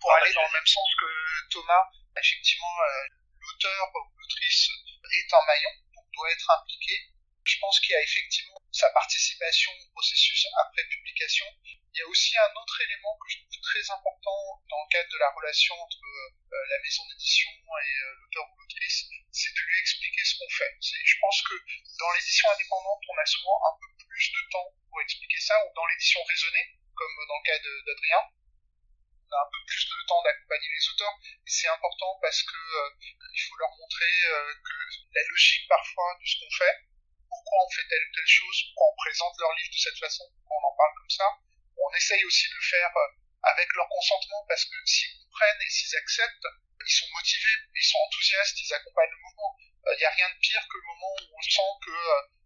Pour 0.00 0.12
aller 0.20 0.32
dans 0.36 0.44
le 0.44 0.52
même 0.52 0.68
sens 0.68 0.88
que 1.00 1.08
Thomas, 1.48 1.88
effectivement, 2.12 2.76
euh, 2.84 3.08
l'auteur 3.40 3.88
ou 3.96 4.20
l'autrice 4.20 4.68
est 4.68 5.32
un 5.32 5.44
maillon, 5.48 5.72
donc 5.96 6.04
doit 6.12 6.30
être 6.30 6.50
impliqué. 6.60 7.08
Je 7.48 7.56
pense 7.60 7.80
qu'il 7.80 7.92
y 7.92 7.96
a 7.96 8.02
effectivement 8.02 8.60
sa 8.70 8.90
participation 8.90 9.72
au 9.72 9.90
processus 9.96 10.46
après 10.60 10.84
publication. 10.84 11.46
Il 11.64 11.98
y 11.98 12.02
a 12.02 12.06
aussi 12.08 12.36
un 12.36 12.52
autre 12.60 12.80
élément 12.82 13.16
que 13.16 13.32
je 13.32 13.38
trouve 13.40 13.60
très 13.64 13.90
important 13.90 14.60
dans 14.68 14.84
le 14.84 14.88
cadre 14.92 15.08
de 15.08 15.16
la 15.16 15.32
relation 15.32 15.74
entre 15.80 16.04
euh, 16.04 16.28
la 16.68 16.78
maison 16.84 17.08
d'édition 17.08 17.48
et 17.48 17.92
euh, 18.04 18.14
l'auteur 18.20 18.44
ou 18.52 18.60
l'autrice, 18.60 19.08
c'est 19.32 19.48
de 19.48 19.60
lui 19.64 19.80
expliquer 19.80 20.24
ce 20.24 20.36
qu'on 20.36 20.52
fait. 20.52 20.76
Je 20.80 21.16
pense 21.20 21.40
que 21.48 21.56
dans 21.98 22.12
l'édition 22.12 22.50
indépendante, 22.52 23.00
on 23.08 23.16
a 23.16 23.24
souvent 23.24 23.58
un 23.64 23.74
peu 23.80 23.88
plus 23.96 24.28
de 24.28 24.42
temps 24.52 24.68
pour 24.90 25.00
expliquer 25.00 25.40
ça, 25.40 25.56
ou 25.64 25.72
dans 25.74 25.86
l'édition 25.86 26.20
raisonnée, 26.28 26.76
comme 26.94 27.16
dans 27.28 27.38
le 27.40 27.46
cas 27.48 27.58
d'Adrien, 27.64 28.22
on 29.24 29.36
a 29.36 29.40
un 29.40 29.50
peu 29.52 29.62
plus 29.64 29.84
de 29.88 30.06
temps 30.06 30.22
d'accompagner 30.22 30.68
les 30.68 30.88
auteurs, 30.92 31.16
et 31.24 31.50
c'est 31.50 31.68
important 31.68 32.18
parce 32.20 32.42
que 32.42 32.56
euh, 32.56 32.90
il 33.32 33.40
faut 33.40 33.56
leur 33.56 33.72
montrer 33.76 34.14
euh, 34.32 34.52
que 34.52 34.76
la 35.16 35.22
logique 35.28 35.68
parfois 35.68 36.16
de 36.20 36.26
ce 36.26 36.36
qu'on 36.40 36.52
fait, 36.52 36.76
pourquoi 37.28 37.58
on 37.64 37.70
fait 37.70 37.86
telle 37.88 38.04
ou 38.04 38.12
telle 38.14 38.32
chose, 38.32 38.56
pourquoi 38.68 38.86
on 38.92 38.96
présente 38.96 39.34
leur 39.38 39.52
livre 39.54 39.72
de 39.72 39.78
cette 39.78 40.00
façon, 40.00 40.24
pourquoi 40.34 40.56
on 40.58 40.68
en 40.72 40.76
parle 40.76 40.94
comme 40.96 41.14
ça. 41.14 41.28
On 41.78 41.94
essaye 41.94 42.24
aussi 42.24 42.48
de 42.48 42.56
le 42.56 42.66
faire 42.66 42.92
euh, 42.96 43.08
avec 43.42 43.68
leur 43.74 43.88
consentement 43.88 44.44
parce 44.48 44.64
que 44.64 44.76
s'ils 44.84 45.14
comprennent 45.18 45.62
et 45.62 45.70
s'ils 45.70 45.96
acceptent, 45.96 46.48
ils 46.84 46.98
sont 46.98 47.10
motivés, 47.12 47.58
ils 47.74 47.84
sont 47.84 47.98
enthousiastes, 47.98 48.58
ils 48.60 48.74
accompagnent 48.74 49.12
le 49.12 49.22
mouvement. 49.22 49.56
Il 49.92 49.98
n'y 49.98 50.04
a 50.04 50.10
rien 50.10 50.28
de 50.28 50.38
pire 50.40 50.64
que 50.68 50.78
le 50.78 50.88
moment 50.88 51.12
où 51.20 51.36
on 51.36 51.42
sent 51.42 51.72
que 51.84 51.96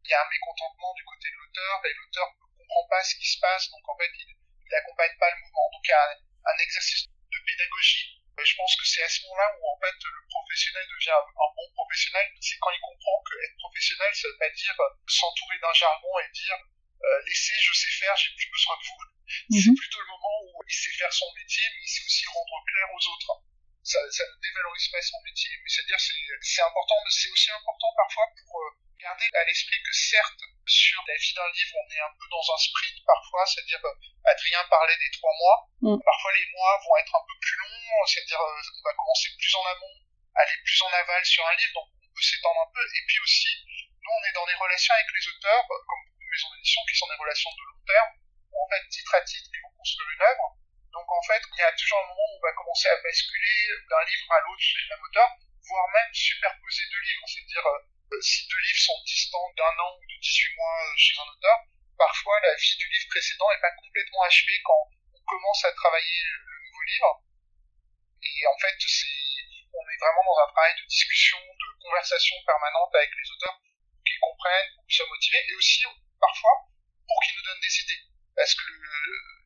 il 0.05 0.11
y 0.11 0.15
a 0.15 0.23
un 0.23 0.31
mécontentement 0.31 0.93
du 0.95 1.05
côté 1.05 1.31
de 1.31 1.37
l'auteur 1.37 1.81
et 1.87 1.95
l'auteur 1.95 2.27
ne 2.27 2.59
comprend 2.59 2.87
pas 2.91 3.03
ce 3.05 3.15
qui 3.17 3.27
se 3.27 3.39
passe, 3.39 3.71
donc 3.71 3.89
en 3.89 3.97
fait 3.97 4.11
il 4.19 4.35
n'accompagne 4.71 5.17
pas 5.19 5.31
le 5.31 5.41
mouvement. 5.43 5.71
Donc 5.73 5.83
il 5.85 5.91
y 5.91 5.95
a 5.95 6.11
un, 6.11 6.59
exercice 6.59 7.07
de 7.07 7.39
pédagogie. 7.47 8.12
Je 8.39 8.57
pense 8.57 8.75
que 8.77 8.87
c'est 8.87 9.03
à 9.03 9.09
ce 9.09 9.23
moment-là 9.27 9.49
où 9.61 9.63
en 9.69 9.79
fait 9.79 9.93
le 9.93 10.23
professionnel 10.29 10.87
devient 10.89 11.21
un 11.21 11.51
bon 11.55 11.69
professionnel, 11.75 12.27
c'est 12.41 12.59
quand 12.59 12.73
il 12.73 12.81
comprend 12.81 13.23
que 13.29 13.35
être 13.45 13.57
professionnel, 13.59 14.11
ça 14.15 14.29
veut 14.29 14.39
pas 14.39 14.51
dire 14.51 14.75
s'entourer 15.07 15.59
d'un 15.61 15.73
jargon 15.73 16.19
et 16.25 16.29
dire 16.33 16.57
euh, 17.03 17.21
laissez, 17.27 17.55
je 17.59 17.73
sais 17.73 17.91
faire, 17.91 18.17
j'ai 18.17 18.31
plus 18.35 18.51
besoin 18.51 18.77
de 18.79 18.85
vous. 18.87 19.01
C'est 19.51 19.71
mhm. 19.71 19.77
plutôt 19.77 20.01
le 20.01 20.11
moment 20.13 20.37
où 20.45 20.63
il 20.67 20.75
sait 20.75 20.93
faire 20.93 21.13
son 21.13 21.27
métier, 21.35 21.65
mais 21.75 21.83
il 21.83 21.89
sait 21.89 22.05
aussi 22.05 22.25
rendre 22.29 22.59
clair 22.67 22.87
aux 22.95 23.05
autres. 23.15 23.43
Ça, 23.83 23.99
ça 24.11 24.23
ne 24.23 24.39
dévalorise 24.39 24.89
pas 24.89 25.03
son 25.03 25.21
métier, 25.27 25.51
mais 25.59 25.69
c'est-à-dire 25.69 25.99
c'est 25.99 26.63
important, 26.63 26.95
mais 27.03 27.11
c'est 27.11 27.31
aussi 27.31 27.51
important 27.51 27.91
parfois 27.97 28.27
pour 28.39 28.63
euh, 28.63 28.71
garder 29.03 29.27
à 29.35 29.45
l'esprit 29.45 29.83
que 29.83 29.93
certes, 29.93 30.43
sur 30.67 31.03
la 31.09 31.17
vie 31.17 31.35
d'un 31.35 31.51
livre, 31.51 31.75
on 31.75 31.91
est 31.91 32.01
un 32.07 32.15
peu 32.15 32.29
dans 32.31 32.47
un 32.55 32.59
sprint 32.59 33.03
parfois, 33.03 33.43
c'est-à-dire, 33.47 33.83
euh, 33.83 34.31
Adrien 34.31 34.63
parlait 34.71 34.97
des 35.03 35.11
trois 35.19 35.35
mois, 35.35 35.59
mm. 35.83 35.99
parfois 35.99 36.33
les 36.39 36.47
mois 36.55 36.79
vont 36.87 36.97
être 37.03 37.15
un 37.19 37.25
peu 37.27 37.37
plus 37.43 37.57
longs, 37.59 37.82
c'est-à-dire, 38.07 38.41
euh, 38.41 38.63
on 38.79 38.83
va 38.83 38.95
commencer 38.95 39.29
plus 39.37 39.55
en 39.55 39.65
amont, 39.67 39.97
aller 40.35 40.57
plus 40.65 40.81
en 40.83 40.91
aval 40.93 41.25
sur 41.25 41.47
un 41.47 41.55
livre, 41.57 41.75
donc 41.75 41.89
on 41.93 42.09
peut 42.13 42.23
s'étendre 42.23 42.61
un 42.61 42.71
peu, 42.73 42.83
et 42.83 43.03
puis 43.07 43.21
aussi, 43.23 43.53
nous, 44.03 44.13
on 44.13 44.25
est 44.29 44.33
dans 44.33 44.47
des 44.47 44.55
relations 44.55 44.95
avec 44.95 45.09
les 45.15 45.29
auteurs, 45.29 45.65
euh, 45.71 45.83
comme 45.87 46.03
beaucoup 46.07 46.25
de 46.25 46.31
maisons 46.33 46.51
d'édition, 46.57 46.83
qui 46.89 46.97
sont 46.97 47.09
des 47.09 47.21
relations 47.21 47.53
de 47.53 47.63
long 47.63 47.85
terme, 47.87 48.13
en 48.53 48.69
fait, 48.69 48.83
titre 48.89 49.15
à 49.15 49.21
titre, 49.23 49.49
ils 49.53 49.63
vont 49.63 49.77
construire 49.77 50.11
une 50.11 50.23
œuvre, 50.23 50.47
donc 50.93 51.09
en 51.09 51.23
fait, 51.23 51.41
il 51.41 51.59
y 51.59 51.65
a 51.65 51.73
toujours 51.73 52.05
un 52.05 52.09
moment 52.09 52.27
où 52.29 52.37
on 52.37 52.47
va 52.47 52.53
commencer 52.53 52.89
à 52.89 52.97
basculer 53.01 53.57
d'un 53.89 54.05
livre 54.05 54.29
à 54.33 54.41
l'autre 54.45 54.61
chez 54.61 54.79
le 54.85 54.89
même 54.93 55.05
auteur, 55.09 55.29
voire 55.65 55.89
même 55.89 56.13
superposer 56.13 56.85
deux 56.93 57.01
livres, 57.01 57.27
c'est-à-dire 57.27 57.67
euh, 57.67 58.21
si 58.21 58.47
deux 58.47 58.61
livres 58.61 58.85
sont 58.93 59.01
distants 59.05 59.51
d'un 59.57 59.73
an 59.73 59.97
ou 59.97 60.05
de 60.05 60.17
18 60.21 60.57
mois 60.57 60.79
euh, 60.85 60.95
chez 60.97 61.15
un 61.17 61.29
auteur, 61.33 61.59
parfois 61.97 62.41
la 62.41 62.55
vie 62.57 62.77
du 62.77 62.89
livre 62.93 63.09
précédent 63.09 63.49
n'est 63.49 63.65
pas 63.65 63.73
complètement 63.73 64.23
achevée 64.23 64.61
quand 64.65 64.85
on 65.17 65.23
commence 65.25 65.65
à 65.65 65.73
travailler 65.73 66.21
le 66.29 66.55
nouveau 66.69 66.83
livre. 66.83 67.23
Et 68.23 68.47
en 68.47 68.59
fait, 68.59 68.77
c'est, 68.79 69.07
on 69.75 69.85
est 69.91 70.01
vraiment 70.01 70.25
dans 70.25 70.39
un 70.47 70.51
travail 70.53 70.75
de 70.79 70.87
discussion, 70.87 71.39
de 71.39 71.69
conversation 71.83 72.37
permanente 72.47 72.95
avec 72.95 73.11
les 73.11 73.31
auteurs 73.35 73.59
comprennent, 74.23 74.71
pour 74.75 74.87
qu'ils 74.87 74.97
soient 74.97 75.11
motivés, 75.11 75.45
et 75.49 75.55
aussi 75.55 75.83
parfois 76.21 76.55
pour 77.07 77.19
qu'ils 77.23 77.37
nous 77.37 77.43
donnent 77.43 77.67
des 77.67 77.79
idées. 77.83 78.03
Parce 78.37 78.55
que 78.55 78.71
le, 78.71 78.97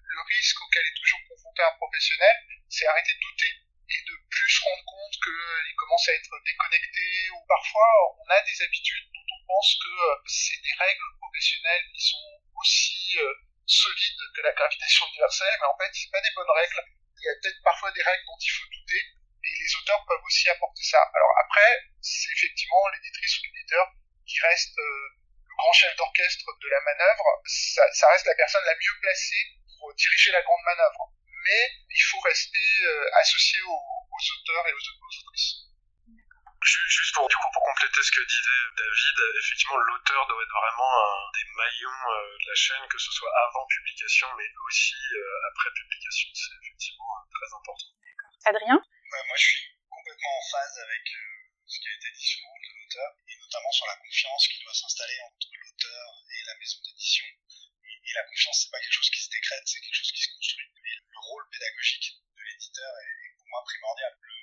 le 0.05 0.21
risque 0.29 0.61
auquel 0.62 0.85
est 0.85 0.99
toujours 1.01 1.21
confronté 1.29 1.62
un 1.62 1.77
professionnel, 1.81 2.37
c'est 2.69 2.87
arrêter 2.87 3.15
de 3.15 3.21
douter 3.21 3.53
et 3.89 4.03
de 4.03 4.15
plus 4.29 4.51
se 4.51 4.62
rendre 4.62 4.85
compte 4.85 5.17
qu'il 5.23 5.77
commence 5.77 6.09
à 6.09 6.12
être 6.12 6.35
déconnecté, 6.45 7.31
ou 7.35 7.41
parfois 7.47 7.91
on 8.19 8.29
a 8.31 8.43
des 8.43 8.62
habitudes 8.62 9.07
dont 9.15 9.29
on 9.31 9.47
pense 9.47 9.79
que 9.79 9.95
c'est 10.27 10.61
des 10.62 10.75
règles 10.79 11.11
professionnelles 11.21 11.87
qui 11.95 12.03
sont 12.03 12.43
aussi 12.55 13.17
solides 13.65 14.25
que 14.35 14.43
la 14.43 14.53
gravitation 14.53 15.07
universelle, 15.09 15.57
mais 15.61 15.67
en 15.67 15.79
fait 15.79 15.91
c'est 15.95 16.11
pas 16.11 16.21
des 16.21 16.35
bonnes 16.35 16.57
règles. 16.57 16.83
Il 17.27 17.29
y 17.29 17.35
a 17.35 17.39
peut-être 17.43 17.62
parfois 17.65 17.91
des 17.91 18.03
règles 18.03 18.23
dont 18.23 18.39
il 18.39 18.51
faut 18.55 18.71
douter, 18.71 19.03
et 19.03 19.51
les 19.59 19.77
auteurs 19.83 20.05
peuvent 20.07 20.23
aussi 20.23 20.49
apporter 20.49 20.83
ça. 20.85 21.03
Alors 21.03 21.35
après, 21.43 21.91
c'est 22.01 22.31
effectivement 22.31 22.87
l'éditrice 22.95 23.35
ou 23.39 23.43
l'éditeur 23.51 23.87
qui 24.27 24.39
reste 24.47 24.79
le 24.79 25.55
grand 25.59 25.73
chef 25.73 25.97
d'orchestre 25.97 26.47
de 26.47 26.69
la 26.69 26.81
manœuvre, 26.87 27.27
ça, 27.47 27.83
reste 28.12 28.27
la 28.27 28.35
personne 28.37 28.65
la 28.65 28.77
mieux 28.77 29.01
placée 29.03 29.59
pour 29.81 29.93
diriger 29.95 30.31
la 30.31 30.43
grande 30.43 30.62
manœuvre. 30.62 31.11
Mais 31.47 31.71
il 31.91 32.03
faut 32.03 32.21
rester 32.21 32.87
associé 33.15 33.61
aux, 33.62 34.23
auteurs 34.39 34.69
et 34.69 34.73
aux, 34.73 34.79
aux. 34.79 35.65
Juste 36.66 37.14
pour, 37.14 37.29
du 37.29 37.37
coup, 37.37 37.50
pour 37.52 37.62
compléter 37.62 38.02
ce 38.02 38.11
que 38.11 38.26
disait 38.26 38.62
David, 38.76 39.16
effectivement, 39.38 39.76
l'auteur 39.76 40.26
doit 40.26 40.42
être 40.42 40.57
vraiment 40.59 40.90
un 40.90 41.31
des 41.31 41.46
maillons 41.55 42.02
de 42.42 42.46
la 42.48 42.55
chaîne, 42.55 42.88
que 42.90 42.98
ce 42.98 43.12
soit 43.12 43.31
avant 43.46 43.64
publication, 43.66 44.26
mais 44.37 44.50
aussi 44.66 44.98
après 45.52 45.70
publication. 45.79 46.29
C'est 46.35 46.59
effectivement 46.59 47.14
très 47.31 47.55
important. 47.55 47.88
Adrien? 48.46 48.79
Moi, 48.79 49.37
je 49.37 49.46
suis 49.46 49.79
complètement 49.88 50.35
en 50.38 50.44
phase 50.50 50.79
avec 50.79 51.07
ce 51.66 51.81
qui 51.81 51.88
a 51.88 51.94
été 51.94 52.11
dit 52.14 52.26
sur 52.26 52.40
le 52.42 52.50
rôle 52.50 52.62
de 52.62 52.72
l'auteur, 52.79 53.11
et 53.26 53.37
notamment 53.38 53.72
sur 53.72 53.87
la 53.87 53.96
confiance 53.96 54.48
qui 54.48 54.62
doit 54.62 54.74
s'installer 54.74 55.18
entre 55.22 55.50
l'auteur 55.55 56.07
et 56.31 56.42
la 56.46 56.55
maison 56.59 56.79
d'édition. 56.83 57.26
Et, 57.26 58.12
la 58.14 58.22
confiance, 58.22 58.62
c'est 58.62 58.70
pas 58.70 58.81
quelque 58.81 58.94
chose 58.94 59.11
qui 59.11 59.22
se 59.22 59.31
décrète, 59.31 59.66
c'est 59.66 59.81
quelque 59.81 59.98
chose 59.98 60.12
qui 60.12 60.22
se 60.22 60.31
construit. 60.35 60.66
Et 60.66 60.94
le 61.11 61.18
rôle 61.18 61.44
pédagogique 61.50 62.22
de 62.38 62.42
l'éditeur 62.42 62.92
est, 63.02 63.26
est, 63.26 63.35
pour 63.37 63.48
moi 63.50 63.62
primordial. 63.66 64.14
Le 64.20 64.36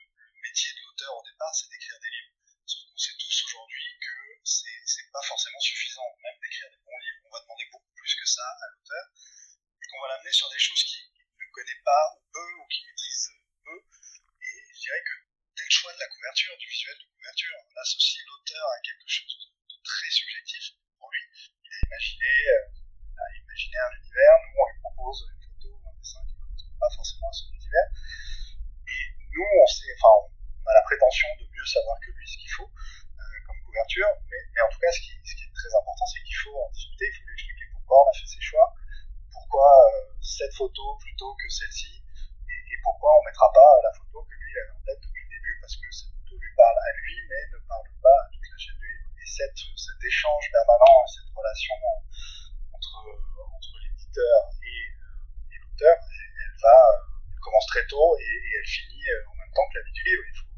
métier 0.43 0.71
de 0.75 0.82
l'auteur 0.84 1.15
au 1.15 1.23
départ, 1.23 1.56
c'est 1.56 1.69
d'écrire 1.71 1.99
des 1.99 2.12
livres. 2.12 2.36
Sauf 2.67 2.84
qu'on 2.91 2.97
sait 2.99 3.15
tous 3.17 3.38
aujourd'hui 3.47 3.88
que 3.99 4.15
c'est 4.43 5.10
pas 5.12 5.23
forcément 5.23 5.60
suffisant, 5.60 6.08
même 6.19 6.39
d'écrire 6.43 6.69
des 6.69 6.84
bons 6.84 6.99
livres. 6.99 7.23
On 7.25 7.32
va 7.32 7.41
demander 7.41 7.67
beaucoup 7.71 7.93
plus 7.95 8.13
que 8.15 8.27
ça 8.27 8.43
à 8.43 8.65
l'auteur, 8.75 9.06
et 9.15 9.86
qu'on 9.88 10.01
va 10.03 10.08
l'amener 10.15 10.32
sur 10.32 10.49
des 10.51 10.60
choses 10.60 10.84
qu'il 10.84 11.08
ne 11.08 11.47
connaît 11.51 11.82
pas 11.84 12.03
ou 12.15 12.21
peu, 12.32 12.49
ou 12.60 12.67
qu'il 12.67 12.84
maîtrise 12.88 13.32
peu. 13.63 13.77
Et 13.79 14.56
je 14.67 14.79
dirais 14.84 15.03
que 15.08 15.15
dès 15.56 15.63
le 15.63 15.71
choix 15.71 15.93
de 15.93 15.99
la 15.99 16.08
couverture, 16.08 16.58
du 16.58 16.67
visuel 16.67 16.97
de 16.99 17.08
couverture, 17.08 17.56
on 17.63 17.79
associe 17.79 18.25
l'auteur 18.27 18.67
à 18.67 18.79
quelque 18.84 19.08
chose 19.08 19.38
de, 19.39 19.47
de, 19.47 19.77
très 19.79 20.12
subjectif 20.12 20.75
pour 20.99 21.08
lui. 21.12 21.23
Il 21.63 21.71
a 21.71 21.79
imaginé, 21.88 22.32
euh, 22.51 23.15
a 23.15 23.27
imaginé 23.32 23.77
un 23.79 23.93
univers, 23.95 24.36
nous 24.43 24.60
on 24.60 24.67
lui 24.67 24.79
propose 24.84 25.19
une 25.23 25.43
photo 25.47 25.69
ou 25.71 25.84
un 25.88 25.95
dessin 25.95 26.19
qui 26.27 26.36
ne 26.36 26.43
correspond 26.43 26.77
pas 26.79 26.91
forcément 26.95 27.29
à 27.29 27.34
son 27.34 27.47
univers. 27.53 27.89
Et 28.88 29.03
nous, 29.34 29.49
on 29.63 29.67
sait, 29.67 29.93
enfin, 29.97 30.13
on 30.29 30.69
a 30.69 30.73
la 30.73 30.84
prétention 30.84 31.27
de 31.39 31.45
mieux 31.47 31.65
savoir 31.65 31.97
que 31.99 32.12
lui 32.12 32.27
ce 32.27 32.38
qu'il 32.38 32.51
faut 32.51 32.69
euh, 32.69 33.38
comme 33.47 33.60
couverture, 33.65 34.10
mais, 34.29 34.41
mais, 34.53 34.62
en 34.62 34.69
tout 34.69 34.79
cas, 34.79 34.91
ce 34.91 35.01
qui, 35.01 35.13
ce 35.23 35.34
qui 35.36 35.43
est 35.43 35.53
très 35.53 35.71
important, 35.73 36.06
c'est 36.06 36.21
qu'il 36.23 36.39
faut 36.43 36.58
en 36.60 36.69
discuter, 36.71 37.06
il 37.08 37.15
faut 37.17 37.25
lui 37.25 37.34
expliquer 37.34 37.65
pourquoi 37.73 37.97
on 38.03 38.10
a 38.10 38.15
fait 38.19 38.29
ses 38.29 38.41
choix, 38.41 38.67
pourquoi 39.32 39.69
euh, 39.69 40.13
cette 40.21 40.53
photo 40.53 40.97
plutôt 40.99 41.34
que 41.36 41.42
celle-ci, 41.53 42.01
et, 42.49 42.59
et, 42.73 42.77
pourquoi 42.81 43.13
on 43.19 43.23
mettra 43.29 43.45
pas 43.53 43.73
la 43.85 43.93
photo 43.93 44.25
que 44.25 44.33
lui 44.33 44.49
il 44.49 44.57
avait 44.57 44.75
en 44.75 44.83
tête 44.83 45.01
depuis 45.05 45.23
le 45.23 45.29
début, 45.29 45.55
parce 45.61 45.77
que 45.77 45.87
cette 45.93 46.11
photo 46.17 46.33
lui 46.33 46.53
parle 46.57 46.79
à 46.81 46.91
lui, 46.97 47.15
mais 47.29 47.41
ne 47.53 47.59
parle 47.69 47.89
pas 48.01 48.17
à 48.17 48.27
toute 48.33 48.47
la 48.49 48.57
chaîne 48.57 48.79
du 48.81 48.87
livre. 48.89 49.09
Et 49.21 49.27
cette, 49.29 49.61
cet 49.77 49.99
échange 50.01 50.45
permanent, 50.49 50.97
cette 51.13 51.29
relation 51.29 51.77
entre, 52.73 52.97
entre 53.53 53.73
l'éditeur 53.85 54.37
et, 54.65 54.81
et 55.53 55.57
l'auteur, 55.61 55.95
elle, 55.95 56.33
elle, 56.33 56.57
va, 56.57 56.79
elle 57.29 57.41
commence 57.45 57.67
très 57.69 57.85
tôt 57.85 58.17
et, 58.17 58.25
et 58.25 58.51
elle 58.57 58.69
finit 58.69 59.07
en 59.29 59.35
même 59.37 59.53
temps 59.53 59.67
que 59.69 59.77
la 59.77 59.85
vie 59.85 59.93
du 59.93 60.03
livre. 60.09 60.23
Il 60.25 60.35
faut, 60.35 60.53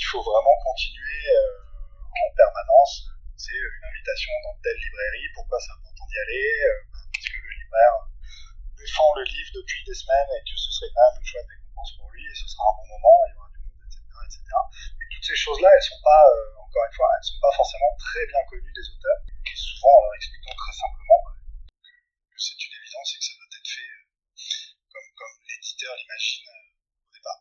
il 0.00 0.06
faut 0.08 0.22
vraiment 0.24 0.56
continuer 0.64 1.24
euh, 1.28 1.70
en 2.08 2.28
permanence. 2.34 3.12
C'est 3.36 3.56
une 3.56 3.84
invitation 3.84 4.32
dans 4.44 4.56
telle 4.64 4.80
librairie. 4.80 5.28
Pourquoi 5.36 5.60
c'est 5.60 5.72
important 5.72 6.04
d'y 6.08 6.18
aller 6.24 6.48
euh, 6.64 6.88
Parce 7.12 7.28
que 7.28 7.38
le 7.40 7.52
libraire 7.52 8.10
défend 8.80 9.12
le 9.12 9.24
livre 9.28 9.52
depuis 9.60 9.84
des 9.84 9.94
semaines 9.94 10.32
et 10.32 10.40
que 10.40 10.56
ce 10.56 10.72
serait 10.72 10.88
quand 10.96 11.04
même 11.04 11.20
une 11.20 11.28
chouette 11.28 11.48
récompense 11.52 11.92
pour 12.00 12.08
lui 12.16 12.24
et 12.24 12.34
ce 12.34 12.48
sera 12.48 12.64
un 12.64 12.76
bon 12.80 12.86
moment, 12.96 13.16
il 13.28 13.32
y 13.32 13.36
aura 13.36 13.48
du 13.52 13.60
monde, 13.60 13.80
etc. 13.84 14.00
etc. 14.00 14.40
Et 14.40 15.06
toutes 15.12 15.28
ces 15.28 15.36
choses-là, 15.36 15.68
elles 15.68 15.88
sont 15.88 16.00
pas, 16.00 16.24
euh, 16.32 16.64
encore 16.64 16.84
une 16.88 16.96
fois, 16.96 17.08
elles 17.12 17.28
sont 17.28 17.40
pas 17.44 17.52
forcément 17.52 17.92
très 18.00 18.24
bien 18.24 18.40
connues 18.48 18.72
des 18.72 18.86
auteurs. 18.88 19.20
Et 19.28 19.56
souvent, 19.56 19.92
en 20.00 20.02
leur 20.08 20.16
expliquant 20.16 20.56
très 20.56 20.74
simplement 20.80 21.20
que 21.68 22.38
c'est 22.40 22.56
une 22.56 22.72
évidence 22.72 23.08
et 23.12 23.18
que 23.20 23.26
ça 23.28 23.34
doit 23.36 23.52
être 23.52 23.68
fait 23.68 23.92
comme, 24.88 25.10
comme 25.12 25.36
l'éditeur 25.44 25.92
l'imagine 25.92 26.48
au 26.48 27.10
départ. 27.12 27.40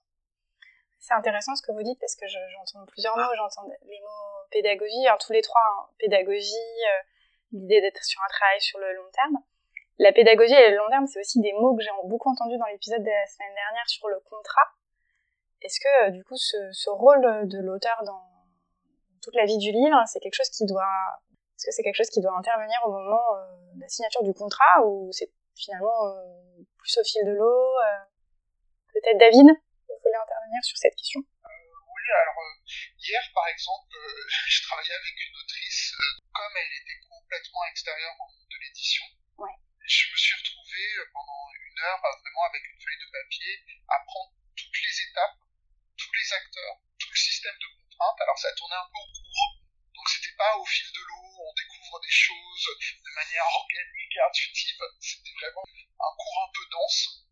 C'est 1.00 1.16
ce 1.56 1.62
que 1.62 1.72
vous 1.72 1.84
dites 1.84 2.00
parce 2.00 2.16
que 2.16 2.26
j'entends 2.28 2.86
plusieurs 2.86 3.16
mots. 3.18 3.36
J'entends 3.36 3.68
les 3.68 4.00
mots 4.02 4.30
pédagogie, 4.52 5.06
alors 5.06 5.20
tous 5.20 5.34
les 5.34 5.42
trois, 5.42 5.62
hein, 5.62 5.88
pédagogie, 6.00 6.54
euh, 6.56 7.02
l'idée 7.52 7.82
d'être 7.82 8.04
sur 8.04 8.22
un 8.22 8.28
travail 8.30 8.60
sur 8.62 8.80
le 8.80 8.94
long 8.94 9.10
terme. 9.14 9.38
La 10.00 10.12
pédagogie 10.12 10.54
et 10.54 10.72
le 10.72 10.78
long 10.78 10.90
terme, 10.90 11.08
c'est 11.08 11.20
aussi 11.20 11.42
des 11.42 11.54
mots 11.54 11.76
que 11.76 11.84
j'ai 11.84 11.92
beaucoup 12.06 12.30
entendus 12.30 12.58
dans 12.58 12.66
l'épisode 12.66 13.04
de 13.04 13.10
la 13.10 13.28
semaine 13.28 13.54
dernière 13.54 13.88
sur 13.88 14.08
le 14.08 14.20
contrat. 14.22 14.68
Est-ce 15.62 15.80
que 15.80 16.08
euh, 16.08 16.12
du 16.12 16.24
coup 16.24 16.38
ce, 16.38 16.90
rôle 16.90 17.48
de 17.48 17.60
l'auteur 17.60 18.02
dans 18.06 18.24
toute 19.22 19.36
la 19.36 19.46
vie 19.46 19.58
du 19.58 19.72
livre, 19.72 20.02
c'est 20.08 20.20
quelque 20.20 20.36
chose 20.36 20.50
qui 20.50 20.66
doit, 20.66 20.88
est-ce 21.58 21.66
que 21.66 21.72
c'est 21.72 21.84
quelque 21.84 21.98
chose 21.98 22.10
qui 22.10 22.22
doit 22.22 22.38
intervenir 22.38 22.80
au 22.86 22.92
moment 22.92 23.22
euh, 23.36 23.76
de 23.76 23.82
la 23.82 23.88
signature 23.90 24.24
du 24.24 24.34
contrat 24.34 24.86
ou 24.86 25.12
c'est 25.12 25.32
finalement 25.56 26.16
plus 26.78 26.98
au 26.98 27.04
fil 27.04 27.26
de 27.26 27.32
l'eau 27.32 27.76
Peut-être 28.94 29.18
David, 29.20 29.46
vous 29.46 29.96
voulez 30.02 30.16
intervenir 30.16 30.64
sur 30.64 30.78
cette 30.78 30.96
question? 30.96 31.22
Alors 32.12 32.42
hier 32.98 33.22
par 33.34 33.48
exemple, 33.48 33.96
je 34.48 34.62
travaillais 34.64 34.94
avec 34.94 35.16
une 35.28 35.36
autrice, 35.36 35.94
comme 36.34 36.54
elle 36.58 36.74
était 36.82 37.00
complètement 37.08 37.66
extérieure 37.66 38.16
au 38.20 38.28
monde 38.28 38.50
de 38.50 38.58
l'édition. 38.62 39.06
Ouais. 39.38 39.56
Je 39.86 40.12
me 40.12 40.18
suis 40.18 40.36
retrouvé 40.38 40.82
pendant 41.14 41.50
une 41.54 41.80
heure 41.80 42.02
vraiment 42.02 42.46
avec 42.50 42.64
une 42.64 42.80
feuille 42.80 43.02
de 43.02 43.12
papier 43.12 43.64
à 43.88 44.00
prendre 44.06 44.34
toutes 44.56 44.82
les 44.84 45.02
étapes, 45.10 45.38
tous 45.98 46.14
les 46.14 46.34
acteurs, 46.34 46.78
tout 47.00 47.10
le 47.10 47.18
système 47.18 47.58
de 47.58 47.68
contraintes. 47.68 48.22
Alors 48.22 48.38
ça 48.38 48.54
tournait 48.54 48.76
un 48.76 48.90
peu 48.92 49.00
au 49.00 49.12
cours, 49.12 49.60
donc 49.96 50.10
c'était 50.10 50.36
pas 50.38 50.56
au 50.58 50.66
fil 50.66 50.92
de 50.94 51.02
l'eau, 51.02 51.30
on 51.42 51.54
découvre 51.54 52.00
des 52.02 52.12
choses 52.12 52.68
de 52.80 53.12
manière 53.16 53.48
organique 53.48 54.16
et 54.16 54.22
intuitive. 54.22 54.80
C'était 55.00 55.36
vraiment 55.42 55.64
un 55.66 56.14
cours 56.16 56.40
un 56.48 56.52
peu 56.54 56.66
dense, 56.72 57.26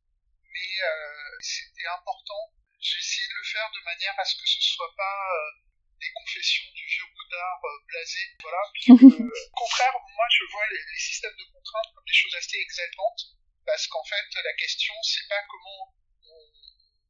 mais 0.43 0.83
euh, 0.83 1.37
c'était 1.39 1.87
important. 1.87 2.53
J'ai 2.79 2.99
essayé 2.99 3.27
de 3.27 3.37
le 3.37 3.43
faire 3.43 3.69
de 3.73 3.81
manière 3.85 4.13
à 4.17 4.25
ce 4.25 4.35
que 4.35 4.47
ce 4.47 4.61
soit 4.61 4.93
pas 4.95 5.19
euh, 5.33 5.67
des 5.99 6.11
confessions 6.13 6.69
du 6.73 6.85
vieux 6.85 7.09
routard 7.09 7.59
euh, 7.65 7.85
blasé, 7.87 8.23
voilà. 8.41 8.61
au 8.93 9.55
contraire, 9.55 9.93
moi 9.93 10.27
je 10.29 10.43
vois 10.51 10.67
les, 10.71 10.77
les, 10.77 10.99
systèmes 10.99 11.35
de 11.37 11.45
contraintes 11.51 11.91
comme 11.93 12.05
des 12.05 12.13
choses 12.13 12.35
assez 12.35 12.57
exaltantes, 12.57 13.33
parce 13.65 13.87
qu'en 13.87 14.03
fait 14.05 14.29
la 14.43 14.53
question 14.53 14.93
c'est 15.01 15.27
pas 15.27 15.41
comment 15.49 15.93
on, 16.21 16.41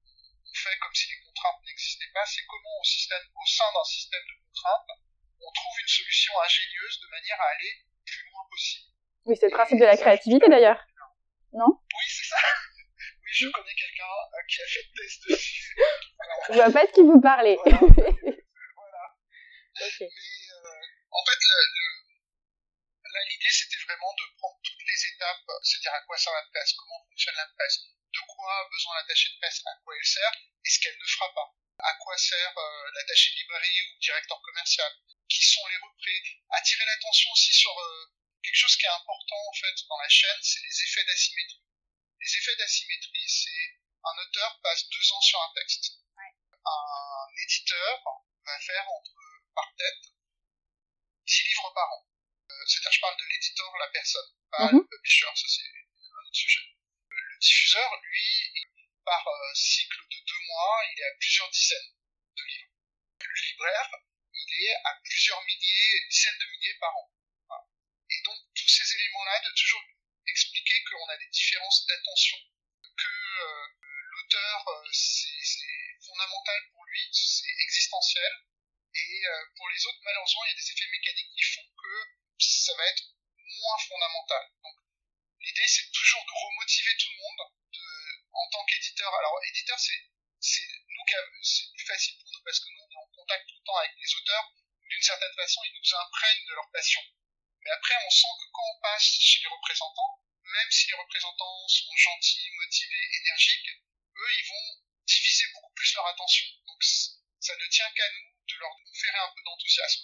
on, 0.07 0.53
fait 0.55 0.77
comme 0.79 0.95
si 0.95 1.09
les 1.09 1.19
contraintes 1.19 1.61
n'existaient 1.67 2.11
pas, 2.13 2.25
c'est 2.25 2.45
comment 2.47 2.75
au, 2.79 2.83
système, 2.83 3.27
au 3.35 3.45
sein 3.45 3.69
d'un 3.73 3.83
système 3.83 4.23
de 4.23 4.35
contraintes 4.47 4.91
on 5.39 5.51
trouve 5.51 5.79
une 5.79 5.87
solution 5.87 6.33
ingénieuse 6.41 6.99
de 7.01 7.07
manière 7.07 7.39
à 7.39 7.47
aller 7.55 7.71
le 7.85 8.03
plus 8.05 8.23
loin 8.31 8.41
possible. 8.49 8.87
Oui, 9.25 9.35
c'est 9.39 9.47
le 9.47 9.55
principe 9.55 9.79
de 9.79 9.85
la 9.85 9.97
créativité 9.97 10.49
d'ailleurs. 10.49 10.79
Non? 11.53 11.67
Oui, 11.67 12.05
c'est 12.07 12.25
ça. 12.25 12.37
Oui, 13.27 13.33
je 13.35 13.47
connais 13.51 13.75
quelqu'un 13.75 14.07
qui 14.47 14.61
a 14.61 14.67
fait 14.67 14.83
le 14.87 15.03
test 15.03 15.19
dessus. 15.27 15.75
Alors, 16.19 16.39
je 16.47 16.53
vois 16.53 16.71
pas 16.71 16.85
de 16.87 16.91
qui 16.95 17.01
vous 17.03 17.19
parlez. 17.19 17.57
Voilà. 17.59 17.79
voilà. 18.75 19.03
Okay. 19.77 20.09
Mais 20.09 20.41
euh, 20.57 20.81
en 21.11 21.21
fait, 21.27 21.37
le, 21.37 21.57
le, 21.75 21.87
là, 23.13 23.19
l'idée, 23.29 23.51
c'était 23.51 23.83
vraiment 23.83 24.09
de 24.15 24.25
prendre 24.39 24.57
toutes 24.63 24.87
les 24.87 24.99
étapes, 25.11 25.45
c'est-à-dire 25.61 25.93
à 25.93 26.01
quoi 26.07 26.17
sert 26.17 26.33
la 26.33 26.47
presse, 26.49 26.73
comment 26.73 27.03
fonctionne 27.05 27.35
la 27.35 27.45
presse, 27.53 27.83
de 28.09 28.21
quoi 28.25 28.49
a 28.49 28.69
besoin 28.71 28.95
l'attaché 28.95 29.29
de 29.29 29.37
presse, 29.37 29.61
à 29.67 29.75
quoi 29.83 29.93
elle 29.93 30.07
sert, 30.07 30.33
et 30.65 30.69
ce 30.69 30.79
qu'elle 30.79 30.97
ne 30.97 31.05
fera 31.05 31.29
pas. 31.35 31.53
À 31.83 31.93
quoi 31.99 32.17
sert 32.17 32.57
euh, 32.57 32.91
l'attaché 32.95 33.29
de 33.35 33.35
librairie 33.43 33.81
ou 33.91 33.99
directeur 33.99 34.41
commercial? 34.41 34.91
Qui 35.29 35.45
sont 35.45 35.67
les 35.67 35.77
représ? 35.77 36.23
Attirer 36.49 36.85
l'attention 36.85 37.29
aussi 37.33 37.53
sur 37.53 37.77
euh, 37.77 38.05
quelque 38.41 38.55
chose 38.55 38.75
qui 38.77 38.85
est 38.87 38.97
important 38.97 39.41
en 39.45 39.53
fait 39.53 39.75
dans 39.89 39.99
la 39.99 40.09
chaîne, 40.09 40.41
c'est 40.41 40.63
les 40.63 40.83
effets 40.87 41.03
d'asymétrie. 41.03 41.66
Les 42.19 42.35
effets 42.37 42.55
d'asymétrie, 42.55 43.29
c'est 43.29 43.79
un 44.03 44.17
auteur 44.17 44.59
passe 44.61 44.89
deux 44.89 45.11
ans 45.13 45.21
sur 45.21 45.41
un 45.41 45.51
texte. 45.55 45.91
Ouais. 46.15 46.33
Un 46.65 47.27
éditeur 47.43 48.03
va 48.45 48.59
faire 48.59 48.85
entre 48.89 49.13
par 49.53 49.73
tête 49.77 50.13
10 51.25 51.43
livres 51.49 51.71
par 51.73 51.91
an. 51.91 52.07
Euh, 52.49 52.63
C'est-à-dire, 52.67 52.91
je 52.91 52.99
parle 53.01 53.17
de 53.17 53.25
l'éditeur, 53.25 53.77
la 53.77 53.87
personne, 53.89 54.29
pas 54.51 54.67
-hmm. 54.67 54.79
le 54.79 54.87
publisher, 54.87 55.31
ça 55.35 55.47
c'est 55.55 55.71
un 56.17 56.23
autre 56.27 56.35
sujet. 56.45 56.65
Le, 57.09 57.17
le 57.19 57.37
diffuseur, 57.39 57.89
lui, 58.03 58.27
par 59.03 59.23
euh, 59.27 59.53
cycle 59.53 60.01
de 60.11 60.17
deux 60.29 60.41
mois, 60.47 60.77
il 60.91 60.99
est 61.01 61.09
à 61.11 61.15
plusieurs 61.19 61.49
dizaines 61.51 61.91
de 62.37 62.43
livres. 62.43 62.71
Le 63.19 63.41
libraire, 63.47 63.89
il 64.33 64.47
il 64.49 64.65
est 64.65 64.75
à 64.83 64.93
plusieurs 65.03 65.43
milliers, 65.45 66.07
dizaines 66.09 66.37
de 66.39 66.45
milliers 66.51 66.77
par 66.79 66.95
an. 66.95 67.11
Et 68.09 68.21
donc 68.23 68.37
tous 68.55 68.67
ces 68.69 68.95
éléments-là, 68.95 69.41
de 69.45 69.51
toujours 69.51 69.83
qu'on 70.89 71.09
a 71.09 71.17
des 71.17 71.27
différences 71.27 71.85
d'attention, 71.87 72.37
que 72.97 73.07
euh, 73.07 73.67
l'auteur, 74.11 74.67
euh, 74.67 74.89
c'est 74.91 76.05
fondamental 76.05 76.59
pour 76.73 76.85
lui, 76.85 77.09
c'est 77.11 77.55
existentiel, 77.59 78.31
et 78.95 79.27
euh, 79.27 79.45
pour 79.55 79.69
les 79.69 79.85
autres, 79.85 79.99
malheureusement, 80.03 80.43
il 80.45 80.49
y 80.49 80.53
a 80.53 80.61
des 80.61 80.71
effets 80.71 80.91
mécaniques 80.91 81.31
qui 81.35 81.43
font 81.43 81.67
que 81.81 81.95
ça 82.39 82.73
va 82.75 82.85
être 82.87 83.03
moins 83.37 83.77
fondamental. 83.87 84.43
Donc 84.63 84.75
l'idée, 85.39 85.67
c'est 85.67 85.91
toujours 85.91 86.25
de 86.25 86.31
remotiver 86.31 86.95
tout 86.97 87.11
le 87.11 87.17
monde 87.17 87.41
de, 87.73 87.85
en 88.33 88.49
tant 88.49 88.65
qu'éditeur. 88.65 89.13
Alors 89.13 89.39
éditeur, 89.49 89.79
c'est 89.79 90.01
c'est 90.39 90.67
nous 90.89 91.05
c'est 91.41 91.71
plus 91.73 91.85
facile 91.85 92.17
pour 92.19 92.29
nous 92.31 92.43
parce 92.45 92.59
que 92.59 92.69
nous 92.69 92.81
on 92.81 92.91
est 92.91 93.03
en 93.03 93.09
contact 93.15 93.47
tout 93.47 93.55
le 93.57 93.65
temps 93.65 93.77
avec 93.77 93.91
les 93.97 94.15
auteurs. 94.15 94.53
D'une 94.89 95.01
certaine 95.01 95.33
façon, 95.35 95.61
ils 95.65 95.77
nous 95.77 95.95
imprègnent 95.95 96.47
de 96.47 96.53
leur 96.53 96.69
passion. 96.71 97.01
Mais 97.61 97.71
après, 97.71 97.95
on 98.05 98.09
sent 98.09 98.33
que 98.39 98.47
quand 98.53 98.63
on 98.63 98.79
passe 98.79 99.03
chez 99.03 99.41
les 99.41 99.49
représentants, 99.49 100.21
même 100.53 100.71
si 100.71 100.87
les 100.87 100.95
représentants 100.95 101.67
sont 101.67 101.95
gentils, 101.95 102.49
motivés, 102.55 103.07
énergiques, 103.21 103.71
eux, 104.15 104.31
ils 104.39 104.47
vont 104.47 104.83
diviser 105.05 105.45
beaucoup 105.53 105.73
plus 105.73 105.93
leur 105.95 106.07
attention. 106.07 106.45
Donc, 106.65 106.83
ça 106.83 107.55
ne 107.55 107.67
tient 107.67 107.91
qu'à 107.95 108.09
nous 108.11 108.33
de 108.47 108.55
leur 108.59 108.75
conférer 108.85 109.17
un 109.17 109.31
peu 109.35 109.43
d'enthousiasme. 109.43 110.03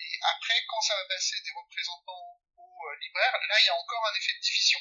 Et 0.00 0.18
après, 0.22 0.64
quand 0.68 0.80
ça 0.80 0.96
va 0.96 1.04
passer 1.06 1.36
des 1.40 1.52
représentants 1.52 2.40
aux 2.56 2.88
euh, 2.88 2.98
libraires, 3.00 3.38
là, 3.48 3.60
il 3.60 3.66
y 3.66 3.68
a 3.68 3.76
encore 3.76 4.06
un 4.06 4.14
effet 4.14 4.34
de 4.34 4.40
division. 4.40 4.80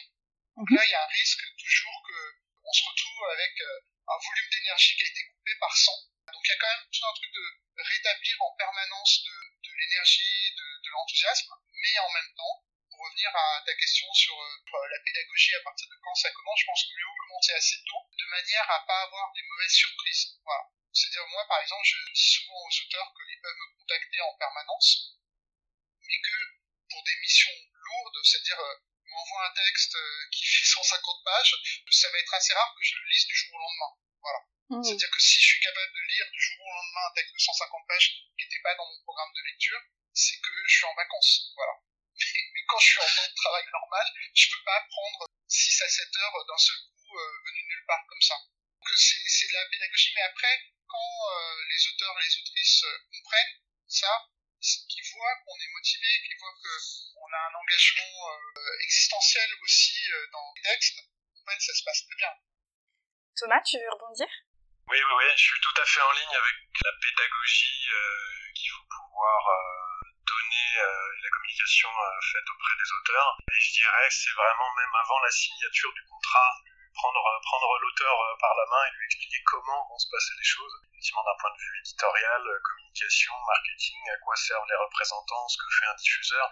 Donc 0.58 0.70
là, 0.72 0.82
il 0.86 0.90
y 0.90 0.94
a 0.94 1.04
un 1.04 1.08
risque 1.08 1.44
toujours 1.58 2.04
que 2.08 2.42
on 2.64 2.74
se 2.74 2.84
retrouve 2.86 3.24
avec 3.34 3.62
euh, 3.62 3.80
un 4.08 4.18
volume 4.18 4.50
d'énergie 4.52 4.96
qui 4.96 5.04
a 5.04 5.08
été 5.08 5.24
coupé 5.34 5.56
par 5.60 5.76
100. 5.76 5.92
Donc 6.32 6.42
il 6.46 6.50
y 6.50 6.54
a 6.54 6.58
quand 6.58 6.74
même 6.78 6.88
tout 6.92 7.06
un 7.06 7.14
truc 7.14 7.32
de 7.34 7.82
rétablir 7.82 8.36
en 8.42 8.56
permanence 8.56 9.24
de, 9.26 9.36
de 9.68 9.72
l'énergie, 9.76 10.54
de, 10.56 10.68
de 10.86 10.90
l'enthousiasme, 10.92 11.52
mais 11.74 12.00
en 12.00 12.12
même 12.12 12.34
temps, 12.36 12.64
pour 13.02 13.10
revenir 13.10 13.34
à 13.34 13.64
ta 13.66 13.74
question 13.74 14.06
sur 14.14 14.38
euh, 14.38 14.88
la 14.94 15.00
pédagogie, 15.04 15.56
à 15.56 15.64
partir 15.66 15.90
de 15.90 15.98
quand 16.04 16.14
ça 16.14 16.30
commence, 16.30 16.60
je 16.60 16.66
pense 16.66 16.84
que 16.86 16.94
mieux 16.94 17.18
commencer 17.26 17.54
assez 17.54 17.78
tôt, 17.90 18.06
de 18.14 18.26
manière 18.30 18.70
à 18.70 18.86
pas 18.86 19.02
avoir 19.02 19.34
des 19.34 19.42
mauvaises 19.42 19.74
surprises. 19.74 20.38
Voilà. 20.46 20.70
C'est-à-dire, 20.94 21.26
moi, 21.34 21.42
par 21.48 21.62
exemple, 21.62 21.82
je 21.82 21.98
dis 22.14 22.30
souvent 22.30 22.62
aux 22.62 22.76
auteurs 22.86 23.10
qu'ils 23.18 23.42
peuvent 23.42 23.58
me 23.58 23.78
contacter 23.80 24.22
en 24.22 24.38
permanence, 24.38 25.18
mais 25.98 26.20
que 26.22 26.38
pour 26.94 27.02
des 27.02 27.18
missions 27.26 27.58
lourdes, 27.74 28.22
c'est-à-dire, 28.24 28.60
euh, 28.60 28.76
m'envoie 29.10 29.50
un 29.50 29.54
texte 29.58 29.96
euh, 29.96 30.30
qui 30.30 30.46
fait 30.46 30.66
150 30.86 31.24
pages, 31.26 31.56
ça 31.90 32.10
va 32.12 32.20
être 32.20 32.34
assez 32.36 32.54
rare 32.54 32.76
que 32.78 32.86
je 32.86 32.96
le 33.02 33.10
lise 33.10 33.26
du 33.26 33.36
jour 33.36 33.50
au 33.56 33.60
lendemain. 33.66 33.94
Voilà. 34.22 34.40
Mmh. 34.70 34.84
C'est-à-dire 34.84 35.10
que 35.10 35.22
si 35.22 35.42
je 35.42 35.48
suis 35.58 35.60
capable 35.60 35.92
de 35.92 36.06
lire 36.06 36.30
du 36.30 36.40
jour 36.40 36.62
au 36.62 36.70
lendemain 36.70 37.10
un 37.10 37.14
texte 37.18 37.34
de 37.34 37.40
150 37.40 37.88
pages 37.88 38.14
qui 38.38 38.46
n'était 38.46 38.62
pas 38.62 38.76
dans 38.76 38.86
mon 38.86 39.02
programme 39.02 39.34
de 39.34 39.42
lecture, 39.42 39.82
c'est 40.14 40.38
que 40.38 40.54
je 40.68 40.78
suis 40.78 40.86
en 40.86 40.94
vacances. 40.94 41.52
Voilà. 41.56 41.82
Quand 42.72 42.80
je 42.80 42.88
suis 42.88 43.02
en 43.04 43.12
temps 43.20 43.28
de 43.28 43.36
travail 43.36 43.66
normal, 43.68 44.06
je 44.34 44.48
peux 44.48 44.64
pas 44.64 44.80
prendre 44.88 45.28
6 45.46 45.82
à 45.82 45.90
7 45.90 46.08
heures 46.08 46.46
d'un 46.48 46.58
seul 46.58 46.80
coup 46.96 47.20
euh, 47.20 47.40
venu 47.52 47.68
nulle 47.68 47.86
part 47.86 48.00
comme 48.08 48.22
ça. 48.22 48.36
Donc 48.80 48.88
c'est 48.96 49.48
de 49.48 49.54
la 49.54 49.68
pédagogie, 49.68 50.14
mais 50.16 50.22
après, 50.22 50.56
quand 50.88 51.12
euh, 51.36 51.68
les 51.68 51.88
auteurs 51.88 52.16
et 52.16 52.24
les 52.24 52.38
autrices 52.40 52.84
euh, 52.84 52.98
comprennent 53.12 53.60
ça, 53.88 54.12
qu'ils 54.88 55.04
voient 55.12 55.36
qu'on 55.44 55.60
est 55.60 55.74
motivé, 55.74 56.08
qu'ils 56.24 56.38
voient 56.40 56.56
qu'on 56.64 57.34
a 57.34 57.42
un 57.52 57.56
engagement 57.60 58.30
euh, 58.32 58.84
existentiel 58.84 59.50
aussi 59.64 60.00
dans 60.32 60.54
les 60.56 60.62
textes, 60.62 61.00
en 61.00 61.52
fait, 61.52 61.60
ça 61.60 61.74
se 61.74 61.84
passe 61.84 62.06
très 62.08 62.16
bien. 62.16 62.32
Thomas, 63.36 63.62
tu 63.68 63.78
veux 63.80 63.92
rebondir? 63.92 64.28
Oui, 64.88 64.98
oui, 64.98 65.14
oui, 65.18 65.26
je 65.36 65.44
suis 65.44 65.62
tout 65.62 65.82
à 65.82 65.86
fait 65.86 66.02
en 66.02 66.12
ligne 66.12 66.36
avec 66.36 66.56
la 66.84 66.92
pédagogie 67.02 67.90
qu'il 68.56 68.70
faut 68.70 68.88
pouvoir 68.88 69.91
donner 70.26 70.70
et 70.78 71.22
la 71.22 71.30
communication 71.30 71.90
faite 72.32 72.50
auprès 72.50 72.76
des 72.78 72.90
auteurs. 72.92 73.38
Et 73.50 73.60
je 73.60 73.72
dirais, 73.74 74.08
c'est 74.10 74.34
vraiment 74.34 74.70
même 74.76 74.96
avant 75.00 75.20
la 75.20 75.32
signature 75.32 75.94
du 75.94 76.04
contrat, 76.10 76.52
prendre, 76.94 77.24
prendre 77.44 77.80
l'auteur 77.80 78.16
euh, 78.22 78.36
par 78.40 78.54
la 78.56 78.66
main 78.70 78.84
et 78.88 78.92
lui 78.98 79.06
expliquer 79.06 79.42
comment 79.46 79.88
vont 79.90 79.98
se 79.98 80.10
passer 80.10 80.34
les 80.38 80.44
choses. 80.44 80.74
Effectivement, 80.92 81.24
d'un 81.24 81.38
point 81.40 81.52
de 81.52 81.62
vue 81.62 81.80
éditorial, 81.80 82.42
euh, 82.48 82.60
communication, 82.64 83.34
marketing, 83.48 84.02
à 84.10 84.18
quoi 84.20 84.36
servent 84.36 84.68
les 84.70 84.76
représentants, 84.76 85.48
ce 85.48 85.58
que 85.58 85.70
fait 85.80 85.86
un 85.86 85.96
diffuseur. 85.96 86.46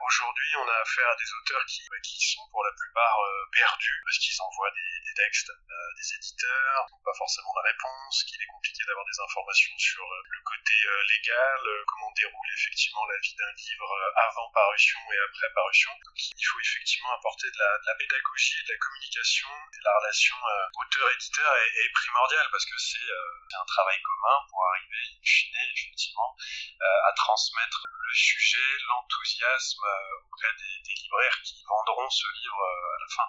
Aujourd'hui, 0.00 0.56
on 0.56 0.68
a 0.68 0.76
affaire 0.80 1.08
à 1.08 1.16
des 1.16 1.30
auteurs 1.34 1.64
qui, 1.66 1.82
bah, 1.90 2.00
qui 2.02 2.18
sont 2.20 2.48
pour 2.50 2.64
la 2.64 2.72
plupart 2.72 3.18
euh, 3.20 3.50
perdus 3.52 4.00
parce 4.04 4.18
qu'ils 4.18 4.40
envoient 4.40 4.70
des, 4.70 4.90
textes 5.10 5.50
à 5.50 5.82
des 5.98 6.14
éditeurs, 6.14 6.86
pas 7.04 7.12
forcément 7.18 7.52
la 7.56 7.68
réponse, 7.68 8.24
qu'il 8.24 8.40
est 8.40 8.46
compliqué 8.46 8.80
d'avoir 8.86 9.04
des 9.04 9.20
informations 9.20 9.76
sur 9.76 10.06
le 10.06 10.40
côté 10.46 10.72
légal, 11.10 11.60
comment 11.88 12.10
déroule 12.16 12.50
effectivement 12.54 13.04
la 13.04 13.18
vie 13.18 13.34
d'un 13.34 13.52
livre 13.52 13.90
avant 14.16 14.48
parution 14.54 15.00
et 15.12 15.18
après 15.28 15.52
parution. 15.52 15.90
Donc, 16.06 16.16
il 16.16 16.46
faut 16.46 16.60
effectivement 16.60 17.12
apporter 17.12 17.50
de 17.50 17.58
la, 17.58 17.78
de 17.78 17.86
la 17.86 17.94
pédagogie, 17.96 18.62
de 18.64 18.72
la 18.72 18.78
communication 18.78 19.48
la 19.82 19.92
relation 19.98 20.36
euh, 20.36 20.82
auteur-éditeur 20.84 21.56
est, 21.56 21.92
primordiale 21.92 22.48
parce 22.50 22.64
que 22.64 22.74
euh, 22.74 23.24
c'est 23.48 23.56
un 23.56 23.64
travail 23.64 24.00
commun 24.02 24.36
pour 24.48 24.60
arriver, 24.66 25.02
in 25.16 25.20
fine, 25.24 25.56
effectivement, 25.74 26.36
euh, 26.80 27.08
à 27.08 27.12
transmettre 27.12 27.86
le 27.88 28.14
sujet, 28.14 28.78
l'enthousiasme 28.88 29.86
auprès 30.24 30.52
des, 30.58 30.94
libraires 30.94 31.40
qui 31.42 31.64
vendront 31.64 32.10
ce 32.10 32.26
livre 32.42 32.62
à 32.62 32.98
la 33.00 33.08
fin. 33.14 33.28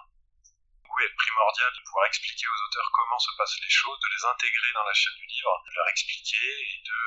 Est 1.02 1.16
primordial 1.16 1.72
de 1.72 1.80
pouvoir 1.80 2.06
expliquer 2.06 2.46
aux 2.46 2.62
auteurs 2.68 2.90
comment 2.92 3.18
se 3.18 3.30
passent 3.36 3.58
les 3.60 3.70
choses, 3.70 3.98
de 3.98 4.08
les 4.14 4.24
intégrer 4.26 4.72
dans 4.74 4.84
la 4.84 4.92
chaîne 4.92 5.16
du 5.16 5.26
livre, 5.26 5.62
de 5.66 5.74
leur 5.74 5.88
expliquer 5.88 6.46
et 6.60 6.82
de 6.84 6.98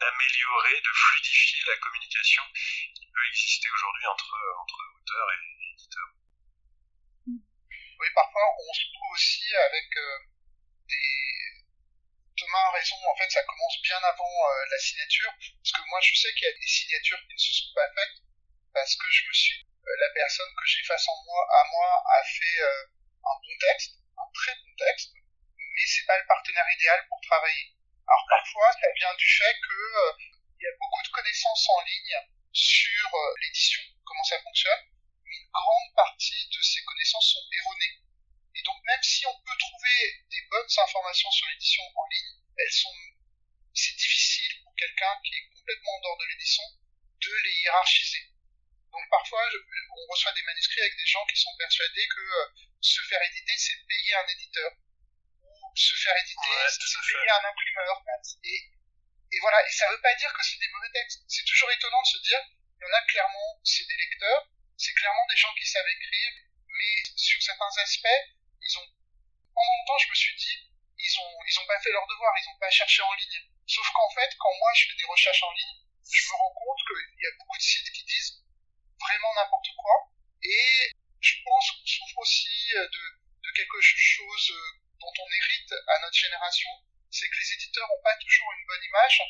d'améliorer, 0.00 0.80
de 0.80 0.92
fluidifier 0.92 1.62
la 1.68 1.76
communication 1.76 2.42
qui 2.52 3.06
peut 3.06 3.26
exister 3.30 3.70
aujourd'hui 3.70 4.06
entre, 4.06 4.36
entre 4.60 4.76
auteurs 4.98 5.30
et 5.30 5.72
éditeurs. 5.72 6.21
Oui, 8.02 8.08
parfois 8.16 8.42
on 8.58 8.74
se 8.74 8.82
trouve 8.90 9.12
aussi 9.14 9.46
avec 9.54 9.86
euh, 9.96 10.18
des... 10.90 11.62
Thomas 12.34 12.66
a 12.66 12.70
raison, 12.72 12.98
en 12.98 13.14
fait 13.14 13.30
ça 13.30 13.44
commence 13.44 13.78
bien 13.80 13.98
avant 14.02 14.26
euh, 14.26 14.64
la 14.72 14.78
signature, 14.78 15.30
parce 15.38 15.70
que 15.70 15.88
moi 15.88 16.00
je 16.02 16.10
sais 16.18 16.34
qu'il 16.34 16.42
y 16.42 16.50
a 16.50 16.58
des 16.58 16.66
signatures 16.66 17.22
qui 17.28 17.34
ne 17.34 17.38
se 17.38 17.52
sont 17.62 17.70
pas 17.76 17.86
faites, 17.94 18.18
parce 18.74 18.96
que 18.96 19.06
je 19.08 19.22
me 19.28 19.32
suis... 19.32 19.54
Euh, 19.54 19.96
la 20.02 20.10
personne 20.18 20.50
que 20.50 20.66
j'ai 20.66 20.82
face 20.82 21.06
en 21.06 21.22
moi, 21.22 21.46
à 21.46 21.62
moi 21.70 22.02
a 22.10 22.24
fait 22.24 22.58
un 23.22 23.36
bon 23.38 23.54
texte, 23.70 23.94
un 24.18 24.26
très 24.34 24.54
bon 24.56 24.74
texte, 24.82 25.14
mais 25.14 25.86
c'est 25.86 26.06
pas 26.06 26.18
le 26.18 26.26
partenaire 26.26 26.66
idéal 26.74 27.06
pour 27.06 27.20
travailler. 27.22 27.70
Alors 28.02 28.26
parfois 28.28 28.72
ça 28.82 28.90
vient 28.98 29.14
du 29.14 29.30
fait 29.30 29.54
que 29.62 29.78
il 30.58 30.64
y 30.64 30.66
a 30.66 30.74
beaucoup 30.74 31.02
de 31.06 31.12
connaissances 31.14 31.68
en 31.70 31.80
ligne 31.86 32.18
sur 32.50 33.10
l'édition, 33.42 33.82
comment 34.04 34.24
ça 34.24 34.42
fonctionne, 34.42 34.90
grande 35.52 35.94
partie 35.94 36.48
de 36.48 36.62
ces 36.62 36.82
connaissances 36.82 37.32
sont 37.32 37.46
erronées. 37.52 37.98
Et 38.54 38.62
donc 38.62 38.76
même 38.84 39.02
si 39.02 39.26
on 39.26 39.38
peut 39.40 39.58
trouver 39.58 40.24
des 40.30 40.42
bonnes 40.50 40.74
informations 40.84 41.30
sur 41.30 41.48
l'édition 41.48 41.82
en 41.94 42.06
ligne, 42.10 42.36
elles 42.58 42.72
sont 42.72 42.94
c'est 43.74 43.96
difficile 43.96 44.52
pour 44.64 44.74
quelqu'un 44.76 45.14
qui 45.24 45.34
est 45.34 45.48
complètement 45.56 45.92
en 45.96 46.00
dehors 46.00 46.18
de 46.18 46.26
l'édition 46.28 46.64
de 47.20 47.32
les 47.44 47.54
hiérarchiser. 47.62 48.28
Donc 48.92 49.08
parfois 49.08 49.40
on 49.48 50.12
reçoit 50.12 50.32
des 50.32 50.42
manuscrits 50.42 50.80
avec 50.80 50.96
des 50.96 51.06
gens 51.06 51.24
qui 51.26 51.40
sont 51.40 51.56
persuadés 51.56 52.06
que 52.08 52.20
euh, 52.20 52.46
se 52.80 53.00
faire 53.08 53.22
éditer 53.22 53.56
c'est 53.56 53.86
payer 53.88 54.14
un 54.14 54.26
éditeur 54.28 54.72
ou 55.40 55.72
se 55.76 55.94
faire 55.94 56.16
éditer 56.16 56.50
c'est 56.68 57.12
payer 57.12 57.30
un 57.30 57.48
imprimeur. 57.48 58.04
Et, 58.44 58.70
et 59.32 59.38
voilà, 59.40 59.66
et 59.66 59.72
ça 59.72 59.88
veut 59.90 60.00
pas 60.00 60.14
dire 60.14 60.32
que 60.34 60.42
c'est 60.42 60.58
des 60.58 60.68
mauvais 60.68 60.90
textes. 60.92 61.24
C'est 61.26 61.44
toujours 61.44 61.70
étonnant 61.70 62.02
de 62.02 62.06
se 62.06 62.18
dire, 62.22 62.38
il 62.78 62.82
y 62.82 62.86
en 62.86 62.94
a 62.94 63.02
clairement, 63.06 63.60
c'est 63.64 63.86
des 63.88 63.96
lecteurs, 63.96 64.51
c'est 64.76 64.92
clairement 64.94 65.26
des 65.28 65.36
gens 65.36 65.54
qui 65.58 65.66
savent 65.66 65.88
écrire, 65.88 66.32
mais 66.68 67.02
sur 67.16 67.42
certains 67.42 67.74
aspects, 67.82 68.22
ils 68.60 68.78
ont, 68.78 68.88
pendant 69.54 69.76
longtemps, 69.78 69.98
je 69.98 70.10
me 70.10 70.14
suis 70.14 70.36
dit, 70.36 70.58
ils 70.98 71.18
ont, 71.20 71.34
ils 71.46 71.66
pas 71.66 71.80
fait 71.80 71.92
leur 71.92 72.06
devoir, 72.06 72.32
ils 72.38 72.48
ont 72.48 72.58
pas 72.58 72.70
cherché 72.70 73.02
en 73.02 73.12
ligne. 73.14 73.42
Sauf 73.66 73.88
qu'en 73.92 74.10
fait, 74.10 74.30
quand 74.38 74.54
moi 74.58 74.70
je 74.74 74.86
fais 74.86 74.96
des 74.98 75.04
recherches 75.04 75.42
en 75.42 75.52
ligne, 75.52 75.78
je 76.10 76.26
me 76.28 76.36
rends 76.36 76.54
compte 76.54 76.80
qu'il 76.86 77.22
y 77.22 77.26
a 77.26 77.36
beaucoup 77.38 77.56
de 77.56 77.62
sites 77.62 77.92
qui 77.92 78.04
disent 78.04 78.42
vraiment 79.00 79.34
n'importe 79.34 79.70
quoi, 79.76 80.12
et 80.42 80.92
je 81.20 81.34
pense 81.44 81.70
qu'on 81.70 81.86
souffre 81.86 82.18
aussi 82.18 82.72
de, 82.74 83.02
de 83.42 83.50
quelque 83.56 83.80
chose 83.80 84.52
dont 85.00 85.12
on 85.18 85.28
hérite 85.30 85.72
à 85.72 86.00
notre 86.00 86.16
génération, 86.16 86.70
c'est 87.10 87.28
que 87.28 87.38
les 87.38 87.52
éditeurs 87.54 87.88
n'ont 87.88 88.02
pas 88.02 88.16
toujours 88.16 88.52
une 88.52 88.66
bonne 88.66 88.84
image, 88.84 89.22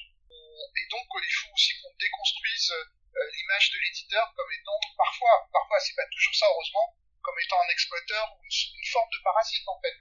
et 0.76 0.86
donc 0.88 1.06
il 1.22 1.34
faut 1.34 1.52
aussi 1.52 1.72
qu'on 1.80 1.94
déconstruise 1.98 2.70
euh, 2.70 2.84
l'image 3.32 3.70
de 3.70 3.78
l'éditeur 3.78 4.32
comme 4.34 4.52
étant 4.52 4.80
parfois, 4.96 5.48
parfois 5.52 5.78
c'est 5.80 5.94
pas 5.94 6.06
toujours 6.12 6.34
ça 6.34 6.46
heureusement, 6.48 6.96
comme 7.22 7.38
étant 7.38 7.60
un 7.60 7.72
exploiteur 7.72 8.32
ou 8.32 8.44
une, 8.44 8.90
forme 8.90 9.10
de 9.10 9.22
parasite 9.22 9.66
en 9.66 9.80
fait. 9.80 9.96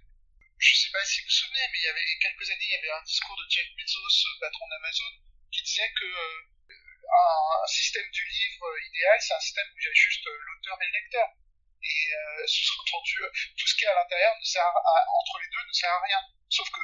Je 0.57 0.75
sais 0.75 0.91
pas 0.91 1.03
si 1.05 1.21
vous 1.21 1.25
vous 1.25 1.31
souvenez, 1.31 1.65
mais 1.71 1.79
il 1.79 1.83
y 1.83 1.87
avait 1.87 2.17
quelques 2.21 2.49
années, 2.49 2.67
il 2.69 2.75
y 2.75 2.77
avait 2.77 2.99
un 2.99 3.03
discours 3.03 3.35
de 3.35 3.49
Jeff 3.49 3.67
Bezos, 3.75 4.27
euh, 4.27 4.39
patron 4.39 4.67
d'Amazon, 4.69 5.13
qui 5.51 5.63
disait 5.63 5.91
que 5.97 6.05
euh, 6.05 6.41
un, 6.71 7.67
système 7.67 8.09
du 8.11 8.25
livre 8.25 8.67
idéal, 8.89 9.17
c'est 9.21 9.33
un 9.33 9.39
système 9.39 9.67
où 9.73 9.77
il 9.79 9.85
y 9.85 9.89
a 9.89 9.93
juste 9.93 10.25
l'auteur 10.25 10.77
et 10.81 10.85
le 10.85 10.91
lecteur. 10.91 11.27
Et 11.83 12.11
sous-entendu, 12.45 13.21
tout 13.57 13.67
ce 13.67 13.75
qui 13.75 13.85
est 13.85 13.87
à 13.87 13.95
l'intérieur 13.95 14.35
ne 14.37 14.45
sert 14.45 14.65
entre 14.65 15.39
les 15.39 15.49
deux 15.49 15.65
ne 15.67 15.73
sert 15.73 15.89
à 15.89 16.01
rien. 16.01 16.21
Sauf 16.49 16.69
que 16.69 16.81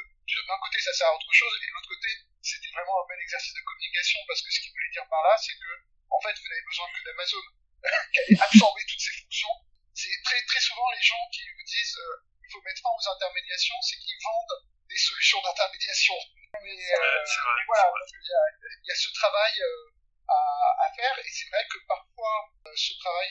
d'un 0.47 0.59
côté 0.63 0.79
ça 0.79 0.93
sert 0.93 1.07
à 1.07 1.13
autre 1.13 1.31
chose 1.31 1.53
et 1.61 1.67
de 1.67 1.73
l'autre 1.73 1.89
côté 1.89 2.09
c'était 2.41 2.71
vraiment 2.71 3.03
un 3.03 3.07
bel 3.07 3.19
exercice 3.19 3.53
de 3.53 3.61
communication 3.61 4.19
parce 4.27 4.41
que 4.41 4.51
ce 4.51 4.59
qu'il 4.61 4.71
voulait 4.71 4.91
dire 4.91 5.07
par 5.09 5.21
là, 5.23 5.35
c'est 5.37 5.55
que 5.59 5.71
en 6.09 6.19
fait, 6.21 6.33
vous 6.33 6.49
n'avez 6.49 6.65
besoin 6.65 6.87
que 6.91 7.03
d'Amazon 7.05 7.45
qui 8.11 8.19
allait 8.19 8.41
absorber 8.41 8.83
toutes 8.87 9.01
ces 9.01 9.15
fonctions. 9.21 9.55
C'est 9.93 10.17
très 10.23 10.41
très 10.45 10.59
souvent 10.59 10.89
les 10.91 11.01
gens 11.01 11.23
qui 11.31 11.41
vous 11.49 11.65
disent 11.65 11.97
euh, 11.97 12.27
il 12.47 12.51
faut 12.51 12.61
mettre 12.61 12.81
fin 12.81 12.89
aux 12.89 13.07
intermédiations, 13.11 13.75
c'est 13.81 13.97
qu'ils 13.97 14.19
vendent 14.23 14.63
des 14.87 14.97
solutions 14.97 15.41
d'intermédiation. 15.41 16.15
Mais, 16.63 16.79
euh, 16.93 17.25
voilà, 17.67 17.91
il 17.91 18.87
y, 18.87 18.91
a 18.91 18.95
ce 18.95 19.09
travail 19.13 19.53
euh, 19.61 19.91
à, 20.27 20.87
à, 20.87 20.93
faire 20.95 21.19
et 21.19 21.29
c'est 21.29 21.49
vrai 21.49 21.63
que 21.69 21.77
parfois 21.87 22.49
euh, 22.65 22.73
ce 22.75 22.93
travail, 22.97 23.29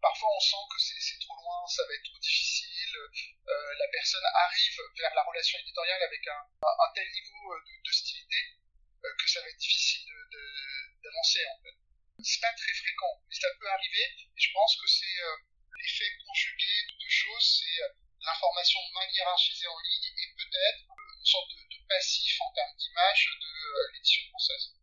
parfois 0.00 0.28
on 0.34 0.40
sent 0.40 0.64
que 0.70 0.78
c'est 0.78 1.18
trop 1.20 1.34
loin, 1.34 1.66
ça 1.66 1.82
va 1.86 1.94
être 1.94 2.04
trop 2.04 2.18
difficile. 2.18 2.96
Euh, 2.96 3.74
la 3.74 3.88
personne 3.90 4.24
arrive 4.34 4.78
vers 4.96 5.14
la 5.14 5.22
relation 5.24 5.58
éditoriale 5.58 6.02
avec 6.02 6.26
un, 6.28 6.46
un, 6.62 6.92
tel 6.94 7.10
niveau 7.10 7.54
d'hostilité 7.84 8.38
que 9.02 9.28
ça 9.30 9.40
va 9.40 9.48
être 9.48 9.58
difficile 9.58 10.06
d'avancer 11.02 11.42
en 11.46 11.62
fait. 11.62 11.76
C'est 12.22 12.40
pas 12.40 12.54
très 12.54 12.74
fréquent, 12.74 13.18
mais 13.28 13.34
ça 13.34 13.48
peut 13.58 13.68
arriver. 13.68 14.06
Et 14.14 14.40
je 14.40 14.52
pense 14.52 14.76
que 14.76 14.86
c'est 14.86 15.18
l'effet 15.80 16.10
conjugué 16.24 16.86
de 16.88 16.94
deux 17.02 17.10
choses, 17.10 17.60
c'est 17.60 17.82
l'information 18.24 18.80
mal 18.94 19.08
hiérarchisée 19.10 19.66
en 19.66 19.78
ligne 19.78 20.14
et 20.18 20.34
peut-être 20.36 20.86
une 21.22 21.26
sorte 21.26 21.50
de, 21.50 21.78
passif 21.88 22.40
en 22.40 22.52
termes 22.52 22.76
d'image 22.78 23.28
de 23.38 23.46
euh, 23.46 23.92
l'édition 23.92 24.22
française. 24.30 24.74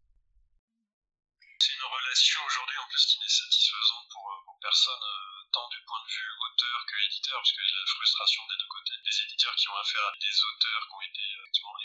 C'est 1.60 1.74
une 1.74 1.90
relation 1.90 2.40
aujourd'hui 2.46 2.78
en 2.78 2.88
plus 2.88 3.06
qui 3.08 3.20
n'est 3.20 3.28
satisfaisante 3.28 4.08
pour, 4.14 4.30
euh, 4.30 4.46
pour 4.46 4.60
personne, 4.62 5.04
euh, 5.04 5.50
tant 5.52 5.68
du 5.70 5.82
point 5.84 6.04
de 6.06 6.12
vue 6.12 6.32
auteur 6.40 6.86
que 6.86 6.96
éditeur, 7.08 7.40
parce 7.42 7.52
qu'il 7.52 7.66
y 7.66 7.74
a 7.74 7.82
la 7.82 7.92
frustration 7.92 8.46
des 8.48 8.58
deux 8.60 8.68
côtés. 8.68 8.94
Des 9.04 9.22
éditeurs 9.26 9.56
qui 9.56 9.68
ont 9.70 9.78
affaire 9.78 10.06
à 10.06 10.14
des 10.22 10.38
auteurs 10.54 10.88
qui 10.88 10.94
ont 10.94 11.02
été 11.02 11.26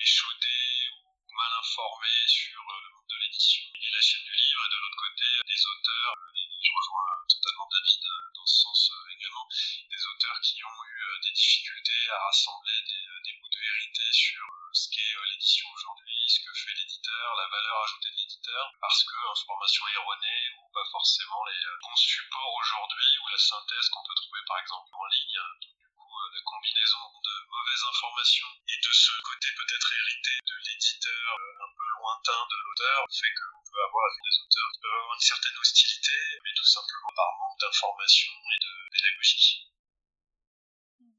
échaudés 0.02 0.73
mal 1.34 1.52
informés 1.58 2.26
sur 2.26 2.62
le 2.62 2.88
monde 2.94 3.10
de 3.10 3.18
l'édition. 3.18 3.64
Et 3.74 3.90
la 3.90 4.00
chaîne 4.00 4.24
du 4.24 4.34
livre, 4.34 4.62
et 4.64 4.70
de 4.70 4.78
l'autre 4.78 5.02
côté, 5.02 5.26
des 5.46 5.66
auteurs, 5.66 6.14
et 6.34 6.46
je 6.62 6.72
rejoins 6.72 7.12
totalement 7.28 7.68
David 7.70 8.02
dans 8.34 8.46
ce 8.46 8.56
sens 8.62 8.92
également, 9.10 9.48
des 9.90 10.02
auteurs 10.06 10.40
qui 10.40 10.64
ont 10.64 10.84
eu 10.84 11.20
des 11.22 11.32
difficultés 11.32 12.10
à 12.10 12.18
rassembler 12.26 12.78
des, 12.86 13.06
des 13.24 13.34
bouts 13.40 13.50
de 13.50 13.58
vérité 13.58 14.02
sur 14.12 14.46
ce 14.72 14.88
qu'est 14.90 15.14
l'édition 15.30 15.68
aujourd'hui, 15.74 16.18
ce 16.28 16.40
que 16.40 16.52
fait 16.54 16.74
l'éditeur, 16.74 17.34
la 17.36 17.48
valeur 17.48 17.82
ajoutée 17.84 18.10
de 18.10 18.16
l'éditeur, 18.16 18.72
parce 18.80 19.04
que 19.04 19.16
information 19.30 19.86
erronée 19.88 20.42
ou 20.58 20.68
pas 20.72 20.84
forcément 20.90 21.44
les 21.46 21.62
bons 21.82 21.96
supports 21.96 22.54
aujourd'hui 22.54 23.18
ou 23.22 23.28
la 23.28 23.38
synthèse 23.38 23.88
qu'on 23.90 24.04
peut 24.06 24.14
trouver 24.14 24.40
par 24.46 24.58
exemple 24.58 24.90
en 24.94 25.06
ligne. 25.06 25.83
La 26.34 26.42
combinaison 26.42 27.06
de 27.22 27.34
mauvaises 27.46 27.84
informations 27.94 28.50
et 28.66 28.78
de 28.82 28.92
ce 28.92 29.12
côté 29.22 29.48
peut-être 29.54 29.86
hérité 29.94 30.34
de 30.42 30.56
l'éditeur 30.66 31.30
un 31.62 31.70
peu 31.78 31.86
lointain 32.02 32.42
de 32.50 32.56
l'auteur 32.58 33.06
fait 33.06 33.30
qu'on 33.38 33.62
peut 33.70 33.82
avoir 33.86 34.10
des 34.18 34.34
auteurs 34.42 34.70
qui 34.74 34.80
peuvent 34.82 34.98
avoir 34.98 35.14
une 35.14 35.28
certaine 35.30 35.58
hostilité, 35.62 36.18
mais 36.42 36.50
tout 36.58 36.66
simplement 36.66 37.12
par 37.14 37.30
manque 37.38 37.60
d'information 37.60 38.34
et 38.34 38.58
de 38.66 38.72
pédagogie. 38.90 39.70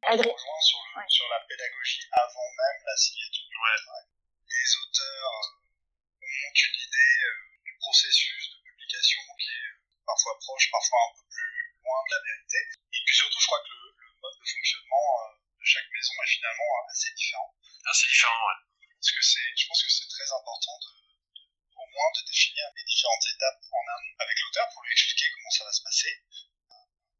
Adrien. 0.06 0.36
Sur, 0.36 0.80
le, 0.84 0.99
ouais. 0.99 1.10
sur 1.10 1.28
la 1.30 1.39
pédagogie 1.47 2.06
avant 2.12 2.49
même 2.51 2.80
la 2.86 2.97
signature 2.97 3.47
du 3.49 3.56
contrat. 3.56 4.04
Les 4.45 4.69
auteurs 4.84 5.34
euh, 5.41 6.28
ont 6.28 6.54
une 6.54 6.78
idée 6.78 7.15
euh, 7.25 7.63
du 7.63 7.73
processus 7.80 8.51
de 8.51 8.58
publication 8.69 9.21
qui 9.39 9.49
est 9.49 9.65
euh, 9.73 9.82
parfois 10.06 10.38
proche, 10.39 10.69
parfois 10.69 10.99
un 11.10 11.13
peu 11.17 11.25
plus 11.25 11.56
loin 11.82 11.99
de 12.06 12.12
la 12.13 12.21
vérité. 12.21 12.60
Et 12.93 13.01
puis 13.01 13.15
surtout, 13.15 13.39
je 13.39 13.47
crois 13.47 13.63
que 13.65 13.73
le 13.73 13.85
mode 14.25 14.38
de 14.41 14.49
fonctionnement 14.49 15.07
de 15.53 15.65
chaque 15.65 15.89
maison 15.93 16.13
est 16.23 16.33
finalement 16.33 16.71
assez 16.89 17.13
différent. 17.13 17.53
Assez 17.85 18.07
différent, 18.09 18.41
ouais. 18.49 18.59
Parce 18.97 19.11
que 19.13 19.21
c'est, 19.21 19.49
je 19.53 19.65
pense 19.69 19.83
que 19.85 19.91
c'est 19.93 20.09
très 20.09 20.29
important 20.33 20.75
de, 20.81 20.93
de, 21.38 21.43
au 21.77 21.85
moins 21.85 22.11
de 22.17 22.25
définir 22.25 22.65
les 22.73 22.85
différentes 22.89 23.25
étapes 23.29 23.61
en 23.69 23.85
amont 23.85 24.15
avec 24.17 24.35
l'auteur 24.41 24.65
pour 24.73 24.81
lui 24.81 24.93
expliquer 24.93 25.29
comment 25.29 25.53
ça 25.53 25.65
va 25.65 25.73
se 25.73 25.83
passer. 25.85 26.13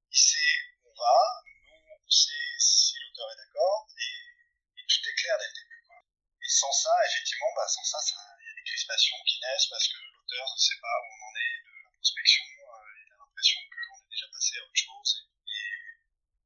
Il 0.10 0.18
sait 0.18 0.54
où 0.82 0.90
on 0.90 0.96
va, 0.98 1.20
on 1.94 2.10
sait 2.10 2.50
si 2.58 2.98
l'auteur 3.06 3.30
est 3.30 3.38
d'accord 3.38 3.86
et, 4.02 4.82
et, 4.82 4.86
tout 4.90 5.10
est 5.10 5.14
clair 5.14 5.38
dès 5.38 5.46
le 5.46 5.58
début. 5.62 5.82
Quoi. 5.86 6.02
Et 6.42 6.50
sans 6.50 6.72
ça, 6.74 6.94
effectivement, 7.06 7.54
bah, 7.56 7.68
sans 7.68 7.86
ça, 7.86 8.00
il 8.42 8.48
y 8.48 8.50
a 8.50 8.56
des 8.56 8.66
crispations 8.66 9.18
qui 9.30 9.38
naissent 9.46 9.70
parce 9.70 9.88
que 9.90 10.02
l'auteur 10.02 10.46
ne 10.50 10.58
sait 10.58 10.80
pas 10.82 10.96
où 10.98 11.06
on 11.06 11.22
en 11.30 11.36
est 11.38 11.58
de 11.70 11.74
la 11.86 11.92
prospection, 11.94 12.46
euh, 12.46 13.06
il 13.06 13.14
a 13.14 13.18
l'impression 13.22 13.62
qu'on 13.62 14.02
est 14.02 14.10
déjà 14.10 14.28
passé 14.34 14.58
à 14.58 14.64
autre 14.66 14.82
chose. 14.82 15.10
Et, 15.22 15.35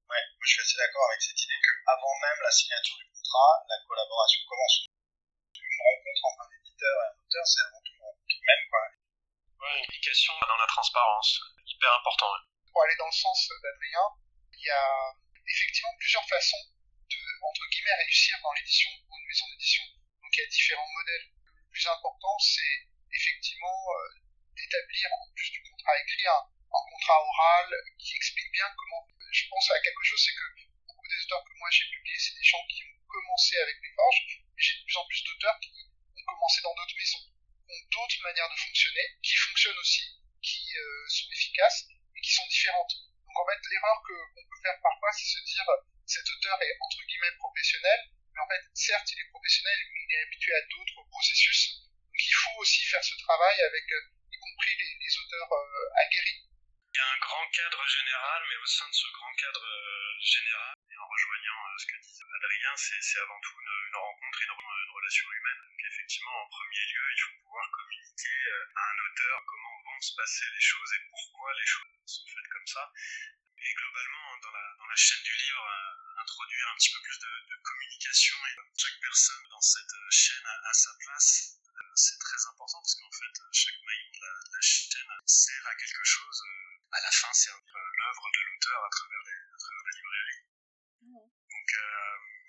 ouais, 0.09 0.23
moi 0.33 0.45
je 0.45 0.51
suis 0.51 0.61
assez 0.61 0.77
d'accord 0.77 1.05
avec 1.09 1.21
cette 1.21 1.41
idée 1.45 1.59
qu'avant 1.61 2.15
même 2.19 2.41
la 2.41 2.51
signature 2.51 2.97
du 2.97 3.07
contrat, 3.13 3.53
la 3.69 3.77
collaboration 3.87 4.41
commence. 4.49 4.77
Une 5.53 5.81
rencontre 5.85 6.23
entre 6.25 6.41
un 6.49 6.51
éditeur 6.57 6.95
et 6.97 7.07
un 7.13 7.17
auteur, 7.21 7.45
c'est 7.45 7.61
avant 7.61 7.81
tout 7.85 7.93
une 7.93 8.03
rencontre 8.03 8.35
humaine. 8.41 8.63
Quoi. 8.69 8.79
Ouais, 8.79 9.79
une 9.79 9.85
communication 9.85 10.33
dans 10.39 10.57
la 10.57 10.67
transparence, 10.67 11.39
hyper 11.65 11.93
important. 11.93 12.29
Ouais. 12.33 12.43
Pour 12.73 12.83
aller 12.83 12.97
dans 12.97 13.11
le 13.11 13.19
sens 13.21 13.37
d'Adrien, 13.61 14.05
il 14.53 14.63
y 14.65 14.71
a 14.71 14.87
effectivement 15.45 15.93
plusieurs 15.97 16.25
façons 16.27 16.63
de, 17.09 17.19
entre 17.45 17.65
guillemets, 17.69 17.95
réussir 18.05 18.37
dans 18.41 18.53
l'édition 18.53 18.89
ou 18.89 19.13
une 19.17 19.27
maison 19.27 19.45
d'édition. 19.49 19.83
Donc 20.21 20.31
il 20.33 20.41
y 20.41 20.45
a 20.45 20.49
différents 20.49 20.93
modèles. 20.93 21.27
Le 21.53 21.63
plus 21.69 21.87
important, 21.87 22.35
c'est 22.39 22.75
effectivement 23.13 23.79
euh, 23.93 24.09
d'établir, 24.55 25.05
en 25.13 25.25
plus 25.33 25.49
du 25.51 25.61
contrat 25.63 25.97
écrit, 25.97 26.27
un, 26.27 26.43
un, 26.43 26.83
contrat 26.91 27.19
oral 27.21 27.67
qui 27.97 28.15
explique 28.15 28.51
bien 28.51 28.67
comment... 28.77 29.07
Je 29.31 29.45
pense 29.47 29.69
à 29.71 29.79
quelque 29.79 30.03
chose, 30.03 30.21
c'est 30.25 30.33
que 30.33 30.47
beaucoup 30.87 31.07
des 31.07 31.21
auteurs 31.23 31.43
que 31.45 31.53
moi 31.59 31.69
j'ai 31.69 31.85
publiés, 31.85 32.17
c'est 32.17 32.35
des 32.35 32.43
gens 32.43 32.65
qui 32.67 32.83
ont 32.83 32.97
commencé 33.07 33.57
avec 33.57 33.77
les 33.81 33.93
forges, 33.93 34.21
mais 34.57 34.61
j'ai 34.61 34.73
de 34.73 34.83
plus 34.83 34.97
en 34.97 35.05
plus 35.05 35.23
d'auteurs 35.23 35.59
qui 35.59 35.69
ont 35.69 36.25
commencé 36.25 36.61
dans 36.61 36.73
d'autres 36.73 36.97
maisons, 36.97 37.25
ont 37.69 37.85
d'autres 37.93 38.21
manières 38.23 38.49
de 38.49 38.59
fonctionner, 38.59 39.05
qui 39.21 39.35
fonctionnent 39.35 39.77
aussi, 39.77 40.05
qui 40.41 40.65
euh, 40.77 41.07
sont 41.09 41.29
efficaces, 41.31 41.85
mais 42.13 42.21
qui 42.21 42.33
sont 42.33 42.47
différentes. 42.47 42.93
Donc 43.29 43.37
en 43.37 43.45
fait, 43.45 43.61
l'erreur 43.69 43.97
qu'on 44.01 44.45
peut 44.49 44.61
faire 44.63 44.79
parfois, 44.81 45.11
c'est 45.13 45.29
se 45.29 45.41
dire 45.45 45.65
cet 46.09 46.25
auteur 46.25 46.57
est 46.61 46.75
entre 46.81 47.05
guillemets 47.05 47.37
professionnel, 47.37 47.99
mais 48.33 48.41
en 48.41 48.47
fait, 48.49 48.65
certes, 48.73 49.11
il 49.13 49.19
est 49.21 49.29
professionnel, 49.29 49.77
mais 49.93 50.01
il 50.09 50.13
est 50.15 50.21
habitué 50.25 50.53
à 50.57 50.61
d'autres 50.73 51.05
processus. 51.05 51.85
Donc 51.85 52.17
il 52.17 52.33
faut 52.33 52.57
aussi 52.57 52.81
faire 52.85 53.03
ce 53.03 53.15
travail 53.21 53.61
avec, 53.61 53.85
y 53.85 54.37
compris 54.37 54.73
les, 54.73 55.05
les 55.05 55.13
auteurs 55.21 55.53
euh, 55.53 56.01
aguerris. 56.01 56.38
Cadre 57.51 57.87
général, 57.87 58.43
mais 58.49 58.55
au 58.57 58.65
sein 58.65 58.87
de 58.87 58.93
ce 58.93 59.07
grand 59.11 59.33
cadre 59.33 59.65
euh, 59.65 60.19
général, 60.21 60.75
et 60.91 60.97
en 60.97 61.07
rejoignant 61.07 61.59
euh, 61.65 61.77
ce 61.77 61.85
que 61.87 61.97
dit 61.97 62.19
Adrien, 62.35 62.75
c'est 62.77 63.19
avant 63.19 63.39
tout 63.41 63.59
une, 63.59 63.95
rencontre 63.95 64.41
une, 64.43 64.53
une, 64.53 64.91
relation 64.93 65.31
humaine. 65.31 65.61
Donc 65.65 65.79
effectivement, 65.83 66.43
en 66.43 66.47
premier 66.47 66.85
lieu, 66.93 67.05
il 67.11 67.21
faut 67.21 67.41
pouvoir 67.43 67.65
communiquer 67.71 68.39
à 68.75 68.81
un 68.81 68.97
auteur 69.01 69.43
comment 69.45 69.81
vont 69.83 70.01
se 70.01 70.15
passer 70.15 70.45
les 70.53 70.61
choses 70.61 70.93
et 70.93 71.01
pourquoi 71.09 71.53
les 71.53 71.65
choses 71.65 71.89
sont 72.05 72.27
faites 72.27 72.49
comme 72.53 72.67
ça. 72.67 72.91
Et 73.61 73.73
globalement, 73.73 74.37
dans 74.41 74.51
la, 74.51 74.95
chaîne 74.95 75.23
du 75.23 75.35
livre, 75.35 75.63
euh, 75.63 76.21
introduire 76.21 76.67
un 76.69 76.75
petit 76.75 76.91
peu 76.91 77.01
plus 77.01 77.19
de, 77.19 77.55
communication 77.63 78.35
et 78.47 78.55
chaque 78.77 78.99
personne 79.01 79.47
dans 79.49 79.61
cette 79.61 79.95
chaîne 80.11 80.45
a, 80.45 80.73
sa 80.73 80.91
place. 80.99 81.59
Euh, 81.67 81.91
c'est 81.95 82.17
très 82.19 82.45
important 82.47 82.79
parce 82.81 82.95
qu'en 82.95 83.11
fait, 83.11 83.35
chaque 83.53 83.81
maillon 83.83 84.09
de 84.13 84.53
la, 84.53 84.61
chaîne 84.61 84.98
sert 85.29 85.67
à 85.67 85.75
quelque 85.75 86.03
chose. 86.03 86.41
Euh, 86.41 86.97
à 86.97 87.01
la 87.01 87.11
fin, 87.11 87.31
c'est 87.33 87.51
l'œuvre 87.51 88.27
de 88.33 88.41
l'auteur 88.49 88.83
à 88.83 88.89
travers, 88.89 89.23
les, 89.25 89.41
à 89.53 89.57
travers 89.57 89.83
la 89.85 89.93
librairie. 89.93 90.43
Mmh. 91.01 91.13
Donc, 91.13 91.69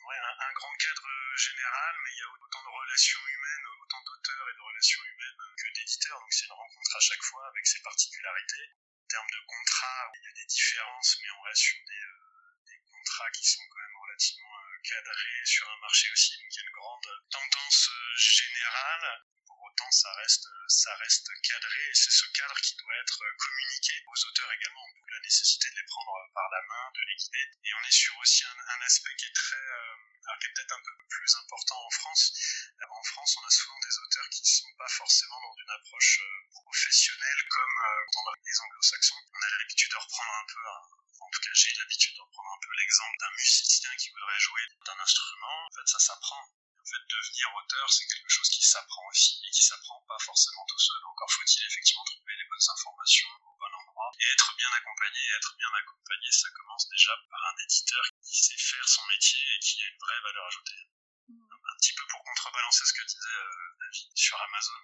ouais, 0.09 0.17
un, 0.17 0.37
un, 0.49 0.53
grand 0.53 0.75
cadre 0.81 1.09
général, 1.37 1.95
mais 2.05 2.11
il 2.11 2.19
y 2.19 2.23
a 2.23 2.31
autant 2.31 2.63
de 2.63 2.73
relations 2.73 3.27
humaines, 3.27 3.67
autant 3.85 4.03
d'auteurs 4.03 4.49
et 4.49 4.55
de 4.55 4.61
relations 4.61 5.05
humaines 5.05 5.45
que 5.57 5.69
d'éditeurs. 5.75 6.19
Donc, 6.21 6.33
c'est 6.33 6.47
une 6.47 6.53
rencontre 6.53 6.97
à 6.97 7.01
chaque 7.01 7.23
fois 7.23 7.47
avec 7.49 7.67
ses 7.67 7.81
particularités 7.83 8.73
termes 9.11 9.35
de 9.35 9.43
contrat, 9.43 10.07
il 10.15 10.25
y 10.25 10.31
a 10.31 10.35
des 10.39 10.47
différences, 10.47 11.19
mais 11.21 11.31
on 11.35 11.43
reste 11.43 11.63
sur 11.63 11.79
des, 11.83 12.05
euh, 12.07 12.63
des 12.71 12.79
contrats 12.87 13.31
qui 13.35 13.45
sont 13.45 13.67
quand 13.67 13.83
même 13.83 13.99
relativement 13.99 14.55
euh, 14.55 14.79
cadrés 14.87 15.43
sur 15.45 15.67
un 15.69 15.81
marché 15.83 16.07
aussi. 16.13 16.39
Donc 16.39 16.47
il 16.55 16.57
y 16.57 16.63
a 16.63 16.67
une 16.71 16.79
grande 16.79 17.11
tendance 17.31 17.89
euh, 17.91 18.17
générale. 18.17 19.07
Pour 19.47 19.59
ça 19.91 20.13
reste, 20.15 20.49
ça 20.69 20.95
reste 20.97 21.31
cadré 21.43 21.81
et 21.91 21.95
c'est 21.95 22.11
ce 22.11 22.27
cadre 22.33 22.59
qui 22.61 22.77
doit 22.77 22.97
être 23.01 23.21
communiqué 23.39 23.95
aux 24.07 24.25
auteurs 24.27 24.53
également. 24.53 24.87
Donc 24.95 25.11
la 25.11 25.21
nécessité 25.21 25.71
de 25.71 25.77
les 25.77 25.87
prendre 25.87 26.13
par 26.35 26.49
la 26.51 26.63
main, 26.69 26.85
de 26.95 27.03
les 27.09 27.17
guider. 27.17 27.47
Et 27.65 27.75
on 27.75 27.83
est 27.89 27.97
sur 27.97 28.17
aussi 28.19 28.45
un, 28.45 28.59
un 28.59 28.81
aspect 28.83 29.15
qui 29.17 29.27
est 29.27 29.35
très, 29.35 29.65
alors 30.27 30.39
qui 30.41 30.47
est 30.47 30.53
peut-être 30.55 30.77
un 30.77 30.83
peu 30.85 30.95
plus 31.09 31.35
important 31.37 31.79
en 31.87 31.91
France. 31.91 32.33
En 32.91 33.03
France, 33.05 33.37
on 33.41 33.47
a 33.47 33.51
souvent 33.51 33.79
des 33.81 33.99
auteurs 33.99 34.29
qui 34.31 34.43
ne 34.43 34.53
sont 34.61 34.75
pas 34.79 34.89
forcément 34.89 35.41
dans 35.41 35.57
une 35.63 35.71
approche 35.71 36.21
professionnelle 36.51 37.43
comme 37.49 37.77
dans 38.13 38.35
les 38.45 38.61
anglo-saxons. 38.61 39.23
On 39.33 39.43
a 39.43 39.51
l'habitude 39.59 39.91
de 39.91 39.97
reprendre 39.97 40.33
un 40.33 40.47
peu, 40.53 40.63
en 41.21 41.31
tout 41.31 41.41
cas 41.41 41.51
j'ai 41.55 41.73
l'habitude 41.79 42.15
de 42.17 42.23
reprendre 42.23 42.51
un 42.51 42.61
peu 42.61 42.73
l'exemple 42.77 43.17
d'un 43.21 43.33
musicien 43.33 43.91
qui 43.97 44.11
voudrait 44.11 44.41
jouer 44.41 44.63
d'un 44.87 44.99
instrument. 45.01 45.67
En 45.67 45.75
fait, 45.75 45.89
ça 45.89 45.99
s'apprend. 45.99 46.60
En 46.81 46.87
fait, 46.89 47.05
devenir 47.13 47.47
auteur, 47.61 47.87
c'est 47.93 48.07
quelque 48.09 48.33
chose 48.33 48.49
qui 48.49 48.65
s'apprend 48.65 49.05
aussi 49.13 49.37
et 49.45 49.51
qui 49.51 49.63
s'apprend 49.63 50.01
pas 50.09 50.19
forcément 50.19 50.65
tout 50.65 50.79
seul. 50.79 50.97
Encore 51.13 51.31
faut-il 51.31 51.61
effectivement 51.67 52.05
trouver 52.05 52.35
les 52.41 52.49
bonnes 52.49 52.69
informations 52.73 53.29
au 53.45 53.53
bon 53.53 53.73
endroit 53.85 54.11
et 54.19 54.27
être 54.33 54.57
bien 54.57 54.73
accompagné. 54.73 55.21
Et 55.21 55.37
être 55.37 55.55
bien 55.57 55.69
accompagné, 55.77 56.33
ça 56.33 56.49
commence 56.57 56.89
déjà 56.89 57.13
par 57.29 57.43
un 57.53 57.57
éditeur 57.65 58.05
qui 58.25 58.37
sait 58.41 58.57
faire 58.57 58.89
son 58.89 59.05
métier 59.13 59.45
et 59.45 59.59
qui 59.61 59.85
a 59.85 59.89
une 59.93 60.01
vraie 60.01 60.21
valeur 60.25 60.47
ajoutée. 60.47 60.83
Un 61.29 61.77
petit 61.77 61.93
peu 61.93 62.05
pour 62.09 62.25
contrebalancer 62.25 62.85
ce 62.85 62.93
que 62.97 63.05
disait 63.05 63.45
David 63.79 64.17
sur 64.17 64.41
Amazon. 64.41 64.81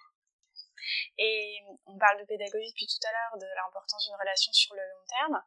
Et 1.17 1.59
on 1.85 1.97
parle 1.97 2.21
de 2.21 2.25
pédagogie 2.25 2.71
depuis 2.71 2.87
tout 2.87 3.03
à 3.09 3.11
l'heure, 3.11 3.41
de 3.41 3.49
l'importance 3.57 4.05
d'une 4.05 4.15
relation 4.15 4.53
sur 4.53 4.75
le 4.75 4.85
long 4.85 5.05
terme. 5.09 5.41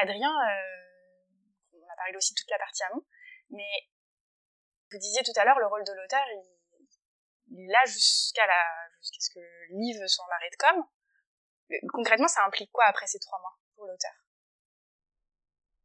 Adrien, 0.00 0.32
on 1.74 1.92
a 1.92 1.96
parlé 1.96 2.16
aussi 2.16 2.32
de 2.32 2.38
toute 2.38 2.50
la 2.50 2.58
partie 2.58 2.82
amont, 2.84 3.04
mais 3.50 3.90
vous 4.90 4.98
disiez 4.98 5.22
tout 5.22 5.34
à 5.36 5.44
l'heure, 5.44 5.58
le 5.58 5.66
rôle 5.66 5.84
de 5.84 5.92
l'auteur, 5.92 6.24
il, 7.50 7.60
est 7.60 7.72
là 7.72 7.82
jusqu'à 7.86 8.46
la, 8.46 8.62
jusqu'à 9.00 9.20
ce 9.20 9.30
que 9.30 9.40
le 9.40 9.78
livre 9.78 10.06
soit 10.06 10.24
en 10.24 10.32
arrêt 10.34 10.50
de 10.50 10.56
com. 10.56 10.76
Concrètement, 11.92 12.28
ça 12.28 12.44
implique 12.44 12.70
quoi 12.72 12.86
après 12.86 13.06
ces 13.06 13.18
trois 13.18 13.40
mois 13.40 13.58
pour 13.74 13.86
l'auteur? 13.86 14.12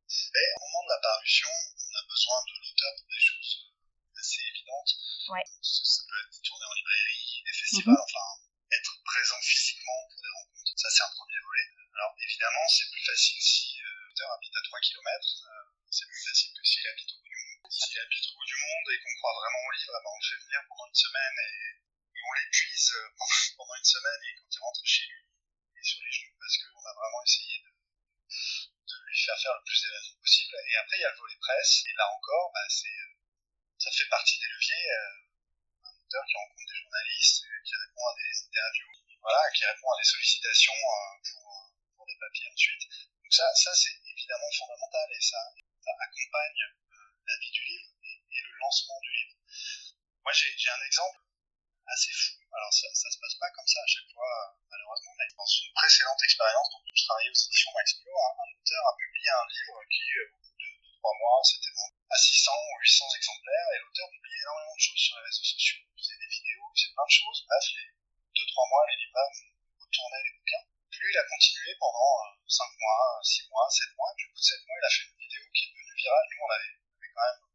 Au 0.10 0.60
moment 0.60 0.84
de 0.86 0.90
la 0.90 1.02
parution, 1.02 1.50
on 1.50 1.94
a 1.98 2.04
besoin 2.10 2.38
de 2.42 2.54
l'auteur 2.58 2.92
pour 2.98 3.10
des 3.10 3.22
choses 3.22 3.70
assez 4.18 4.42
évidentes. 4.50 4.94
Ouais. 5.30 5.46
Ça, 5.62 6.02
peut 6.10 6.20
être 6.26 6.42
tourner 6.42 6.66
en 6.66 6.74
librairie, 6.74 7.44
des 7.46 7.54
festivals, 7.54 7.94
mhm. 7.94 8.10
enfin, 8.10 8.28
être 8.74 8.94
présent 9.06 9.42
physiquement 9.42 10.00
pour 10.10 10.22
des 10.22 10.34
rencontres. 10.34 10.74
Ça, 10.76 10.90
c'est 10.90 11.04
un 11.04 11.14
premier 11.14 11.40
volet. 11.46 11.68
Alors, 11.94 12.14
évidemment, 12.18 12.66
c'est 12.68 12.90
plus 12.90 13.06
facile 13.06 13.42
si 13.42 13.82
euh, 13.82 14.08
l'auteur 14.10 14.30
habite 14.34 14.56
à 14.56 14.64
3 14.66 14.80
km. 14.80 15.06
Euh, 15.06 15.64
c'est 15.90 16.08
plus 16.08 16.24
facile 16.26 16.52
que 16.54 16.64
s'il 16.66 16.88
habite 16.88 17.12
au. 17.14 17.29
S'il 17.70 18.00
habite 18.02 18.26
au 18.30 18.34
bout 18.34 18.50
du 18.50 18.58
monde 18.58 18.88
et 18.90 19.00
qu'on 19.00 19.16
croit 19.22 19.38
vraiment 19.38 19.62
au 19.62 19.72
livre, 19.72 19.94
eh 19.94 20.02
ben, 20.02 20.10
on 20.10 20.18
le 20.18 20.26
fait 20.26 20.42
venir 20.42 20.60
pendant 20.68 20.88
une 20.90 21.02
semaine 21.06 21.38
et, 21.38 21.78
on 22.20 22.34
l'épuise 22.34 22.92
euh, 22.98 23.10
pendant 23.58 23.76
une 23.76 23.86
semaine 23.86 24.22
et 24.26 24.34
quand 24.36 24.50
il 24.52 24.60
rentre 24.60 24.86
chez 24.86 25.06
lui, 25.06 25.24
il 25.24 25.80
est 25.80 25.88
sur 25.88 26.02
les 26.04 26.12
genoux 26.12 26.36
parce 26.38 26.58
qu'on 26.58 26.86
a 26.90 26.94
vraiment 26.94 27.24
essayé 27.24 27.56
de, 27.64 27.72
de, 27.72 28.96
lui 29.06 29.18
faire 29.24 29.40
faire 29.40 29.54
le 29.54 29.64
plus 29.64 29.82
d'événements 29.82 30.20
possible. 30.20 30.54
Et 30.68 30.76
après, 30.78 30.98
il 30.98 31.02
y 31.02 31.06
a 31.06 31.12
le 31.14 31.18
volet 31.18 31.40
presse. 31.40 31.86
Et 31.88 31.94
là 31.94 32.10
encore, 32.10 32.52
bah, 32.54 32.68
c'est, 32.68 33.00
ça 33.78 33.92
fait 33.94 34.10
partie 34.10 34.38
des 34.40 34.50
leviers. 34.50 34.90
un 35.86 35.96
auteur 35.96 36.26
qui 36.26 36.36
rencontre 36.36 36.68
des 36.68 36.80
journalistes, 36.82 37.46
qui 37.64 37.76
répond 37.78 38.06
à 38.10 38.16
des 38.18 38.34
interviews, 38.50 38.94
voilà, 39.22 39.52
qui 39.52 39.66
répond 39.66 39.90
à 39.94 39.98
des 40.00 40.10
sollicitations 40.10 40.74
pour, 41.32 41.72
pour 41.96 42.06
des 42.06 42.18
papiers 42.20 42.50
ensuite. 42.52 42.84
Donc 43.22 43.34
ça, 43.34 43.46
ça 43.56 43.72
c'est 43.76 43.94
évidemment 43.94 44.52
fondamental 44.58 45.08
et 45.14 45.22
ça, 45.22 45.38
accompagne 45.90 46.62
euh, 46.62 46.89
la 47.30 47.38
vie 47.38 47.52
du 47.54 47.64
livre 47.64 47.90
et, 48.02 48.42
le 48.42 48.54
lancement 48.58 49.00
du 49.02 49.12
livre. 49.14 49.38
Moi, 50.26 50.34
j'ai 50.34 50.70
un 50.70 50.86
exemple 50.86 51.22
assez 51.86 52.12
fou. 52.12 52.42
Alors, 52.50 52.74
ça, 52.74 52.88
ça 52.94 53.10
se 53.10 53.18
passe 53.22 53.36
pas 53.38 53.50
comme 53.54 53.68
ça 53.68 53.82
à 53.82 53.90
chaque 53.90 54.10
fois, 54.10 54.58
malheureusement, 54.70 55.14
mais 55.18 55.30
dans 55.38 55.46
une 55.46 55.74
précédente 55.74 56.22
expérience, 56.24 56.70
donc 56.74 56.82
je 56.90 57.06
travaillais 57.06 57.30
aux 57.30 57.42
éditions 57.46 57.72
Max 57.74 57.94
Pro, 58.02 58.10
un, 58.10 58.34
un, 58.42 58.50
auteur 58.58 58.84
a 58.90 58.94
publié 58.98 59.30
un 59.30 59.48
livre 59.50 59.78
qui, 59.90 60.06
euh, 60.18 60.34
au 60.34 60.38
bout 60.42 60.58
de 60.58 60.70
2-3 60.98 61.18
mois, 61.22 61.38
s'était 61.46 61.74
vendu 61.78 62.00
à 62.10 62.18
600 62.18 62.52
ou 62.52 62.80
800 62.82 63.06
exemplaires, 63.16 63.70
et 63.74 63.80
l'auteur 63.80 64.10
publiait 64.10 64.42
énormément 64.42 64.76
de 64.76 64.82
choses 64.82 65.02
sur 65.02 65.16
les 65.18 65.26
réseaux 65.30 65.50
sociaux, 65.50 65.82
faisait 65.94 66.18
des 66.18 66.32
vidéos, 66.34 66.66
faisait 66.74 66.94
plein 66.94 67.06
de 67.06 67.16
choses. 67.16 67.38
Bref, 67.46 67.66
les 67.78 67.90
2-3 68.34 68.70
mois, 68.70 68.84
les 68.90 68.98
libraires 68.98 69.36
retournaient 69.78 70.26
les 70.26 70.34
bouquins. 70.34 70.66
Lui, 71.00 71.10
il 71.14 71.18
a 71.18 71.26
continué 71.30 71.70
pendant 71.80 72.12
5 72.50 72.66
euh, 72.66 72.76
mois, 72.82 73.20
6 73.24 73.50
mois, 73.50 73.68
7 73.70 73.96
mois, 73.96 74.10
et 74.10 74.16
puis 74.18 74.26
au 74.26 74.32
bout 74.34 74.42
de 74.42 74.50
7 74.52 74.68
mois, 74.68 74.78
il 74.82 74.86
a 74.86 74.90
fait 74.90 75.06
une 75.06 75.18
vidéo 75.22 75.44
qui 75.54 75.62
est 75.64 75.72
devenue 75.72 75.96
virale. 75.96 76.28
Nous, 76.28 76.44
on 76.44 76.52
avait, 76.52 76.76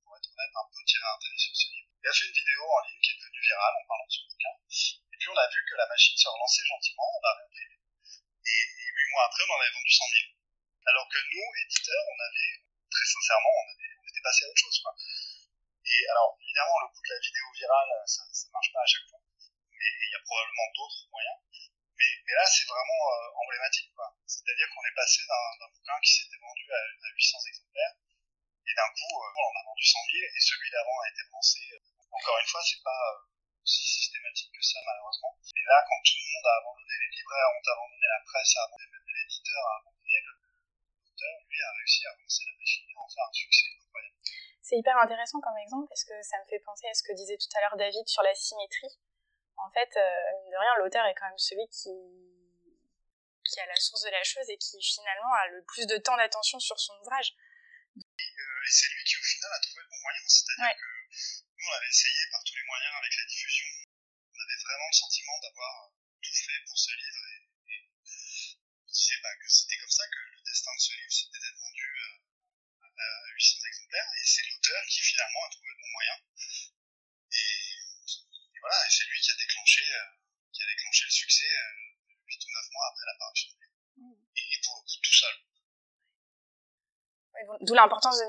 pour 0.04 0.16
être 0.16 0.28
honnête, 0.28 0.54
un 0.54 0.68
peu 0.68 0.82
tiré 0.84 1.04
un 1.04 1.18
télé 1.18 1.38
sur 1.38 1.54
ce 1.56 1.66
livre. 1.72 1.88
Il 2.02 2.08
a 2.08 2.12
fait 2.12 2.26
une 2.28 2.36
vidéo 2.36 2.62
en 2.68 2.80
ligne 2.84 3.00
qui 3.00 3.10
est 3.12 3.20
devenue 3.20 3.40
virale 3.40 3.74
en 3.80 3.84
parlant 3.88 4.06
de 4.06 4.12
son 4.12 4.24
bouquin. 4.28 4.54
Et 4.60 5.16
puis 5.16 5.28
on 5.32 5.38
a 5.38 5.48
vu 5.48 5.60
que 5.64 5.74
la 5.76 5.86
machine 5.88 6.16
se 6.16 6.28
relançait 6.28 6.66
gentiment, 6.68 7.08
on 7.08 7.24
a 7.24 7.32
réimprimé. 7.38 7.76
Et, 8.44 8.62
et 8.76 8.88
8 8.92 9.10
mois 9.12 9.24
après, 9.24 9.42
on 9.48 9.52
en 9.56 9.60
avait 9.60 9.72
vendu 9.72 9.90
100 9.90 10.04
000. 10.04 10.34
Alors 10.84 11.08
que 11.08 11.20
nous, 11.32 11.48
éditeurs, 11.64 12.04
on 12.12 12.20
avait, 12.20 12.52
très 12.92 13.06
sincèrement, 13.08 13.54
on, 13.56 13.66
avait, 13.72 13.92
était 14.04 14.20
passé 14.20 14.44
à 14.44 14.48
autre 14.52 14.60
chose. 14.60 14.84
Et 15.84 16.00
alors, 16.12 16.36
évidemment, 16.40 16.76
le 16.80 16.88
coût 16.92 17.02
de 17.04 17.12
la 17.12 17.20
vidéo 17.20 17.44
virale, 17.56 17.92
ça, 18.04 18.22
ça 18.32 18.48
marche 18.52 18.72
pas 18.72 18.84
à 18.84 18.88
chaque 18.88 19.08
fois. 19.08 19.20
Mais 19.72 19.88
il 19.88 20.10
y 20.12 20.16
a 20.16 20.22
probablement 20.24 20.68
d'autres 20.76 21.08
moyens. 21.08 21.40
Mais, 21.96 22.10
mais 22.26 22.34
là, 22.34 22.44
c'est 22.44 22.68
vraiment 22.68 23.00
euh, 23.16 23.40
emblématique. 23.44 23.94
C'est-à-dire 24.26 24.68
qu'on 24.74 24.84
est 24.84 24.96
passé 24.96 25.22
d'un 25.24 25.68
bouquin 25.72 25.98
qui 26.02 26.12
s'était 26.12 26.40
vendu 26.40 26.64
à, 26.72 26.76
à, 26.76 27.08
800 27.16 27.38
exemplaires, 27.48 27.94
et 28.64 28.74
d'un 28.74 28.90
coup, 28.96 29.14
euh, 29.20 29.48
on 29.48 29.54
a 29.58 29.62
vendu 29.64 29.84
100 29.84 29.98
000, 29.98 30.24
et 30.24 30.40
celui 30.40 30.68
d'avant 30.70 30.98
a 31.04 31.08
été 31.08 31.22
lancé. 31.30 31.60
Euh, 31.72 31.84
encore 32.10 32.38
une 32.38 32.48
fois, 32.48 32.62
c'est 32.64 32.82
pas 32.82 33.02
aussi 33.64 33.84
systématique 33.84 34.52
que 34.52 34.64
ça, 34.64 34.80
malheureusement. 34.84 35.32
Mais 35.54 35.64
là, 35.64 35.78
quand 35.88 36.00
tout 36.04 36.18
le 36.20 36.26
monde 36.32 36.46
a 36.48 36.54
abandonné, 36.60 36.94
les 37.00 37.12
libraires 37.16 37.50
ont 37.52 37.64
abandonné, 37.64 38.06
la 38.08 38.22
presse 38.24 38.52
a 38.56 38.60
abandonné, 38.64 38.88
même 38.92 39.08
l'éditeur 39.08 39.62
a 39.64 39.74
abandonné, 39.80 40.16
l'auteur, 40.24 41.34
lui, 41.48 41.58
a 41.60 41.70
réussi 41.74 42.00
à 42.06 42.12
lancer 42.16 42.42
la 42.44 42.54
machine 42.56 42.86
et 42.88 42.96
en 42.96 43.08
faire 43.08 43.26
un 43.28 43.36
succès 43.36 43.66
incroyable. 43.72 44.18
C'est 44.62 44.78
hyper 44.80 44.96
intéressant 44.96 45.40
comme 45.40 45.58
exemple 45.60 45.88
parce 45.88 46.04
que 46.04 46.16
ça 46.22 46.40
me 46.40 46.46
fait 46.48 46.62
penser 46.64 46.88
à 46.88 46.94
ce 46.94 47.02
que 47.04 47.12
disait 47.12 47.36
tout 47.36 47.52
à 47.56 47.60
l'heure 47.60 47.76
David 47.76 48.08
sur 48.08 48.22
la 48.22 48.34
symétrie 48.34 48.96
en 49.56 49.70
fait, 49.70 49.90
euh, 49.96 50.50
de 50.50 50.56
rien, 50.56 50.74
l'auteur 50.78 51.04
est 51.06 51.14
quand 51.14 51.28
même 51.28 51.38
celui 51.38 51.66
qui 51.68 51.90
qui 53.44 53.60
a 53.60 53.66
la 53.66 53.76
source 53.76 54.02
de 54.02 54.10
la 54.10 54.24
chose 54.24 54.48
et 54.48 54.56
qui 54.56 54.80
finalement 54.82 55.32
a 55.34 55.48
le 55.48 55.62
plus 55.64 55.86
de 55.86 55.98
temps 55.98 56.16
d'attention 56.16 56.58
sur 56.58 56.80
son 56.80 56.94
ouvrage. 57.02 57.36
Et, 58.64 58.70
c'est 58.70 58.88
lui 58.88 59.04
qui 59.04 59.16
au 59.16 59.22
final 59.22 59.52
a 59.52 59.60
trouvé 59.60 59.82
le 59.82 59.88
bon 59.88 60.00
moyen, 60.00 60.22
c'est-à-dire 60.26 60.76
que 60.76 60.92
nous 61.56 61.66
on 61.68 61.74
avait 61.76 61.88
essayé 61.88 62.22
par 62.32 62.42
tous 62.44 62.56
les 62.56 62.64
moyens 62.64 62.94
avec 62.96 63.12
la 63.16 63.24
diffusion, 63.24 63.68
on 64.32 64.40
avait 64.40 64.62
vraiment 64.64 64.88
le 64.88 64.96
sentiment 64.96 65.38
d'avoir 65.40 65.92
tout 66.22 66.34
fait 66.34 66.60
pour 66.64 66.78
ce 66.78 66.92
livre 66.96 67.24
et, 67.28 67.44
on 68.84 68.92
disait 68.94 69.20
bah, 69.22 69.36
que 69.36 69.48
c'était 69.48 69.76
comme 69.76 69.90
ça 69.90 70.06
que 70.08 70.22
le 70.32 70.40
destin 70.46 70.72
de 70.72 70.80
ce 70.80 70.92
livre 70.94 71.12
c'était 71.12 71.40
d'être 71.44 71.60
vendu 71.60 71.88
à, 72.00 72.88
à 72.88 73.28
800 73.34 73.58
exemplaires 73.68 74.10
et 74.16 74.24
c'est 74.24 74.46
l'auteur 74.48 74.82
qui 74.88 75.00
finalement 75.02 75.44
a 75.44 75.50
trouvé 75.50 75.68
le 75.68 75.76
bon 75.82 75.90
moyen. 75.92 76.16
Et 77.34 78.60
voilà, 78.60 78.86
et 78.86 78.90
c'est 78.90 79.04
lui 79.04 79.20
qui 79.20 79.30
a 79.30 79.36
déclenché, 79.36 79.82
euh, 79.92 80.08
qui 80.52 80.62
a 80.62 80.66
déclenché 80.66 81.04
le 81.04 81.10
succès 81.10 81.44
euh, 81.44 82.16
8 82.26 82.44
ou 82.44 82.50
9 82.54 82.70
mois 82.72 82.86
après 82.88 83.06
l'apparition 83.06 83.50
du 83.50 83.60
livre. 83.60 83.76
Mmh. 83.96 84.14
Et, 84.36 84.54
et, 84.54 84.60
pour 84.62 84.74
le 84.78 84.82
coup, 84.82 85.00
tout 85.02 85.12
seul. 85.12 85.36
D'où 87.60 87.74
l'importance 87.74 88.18
de 88.18 88.24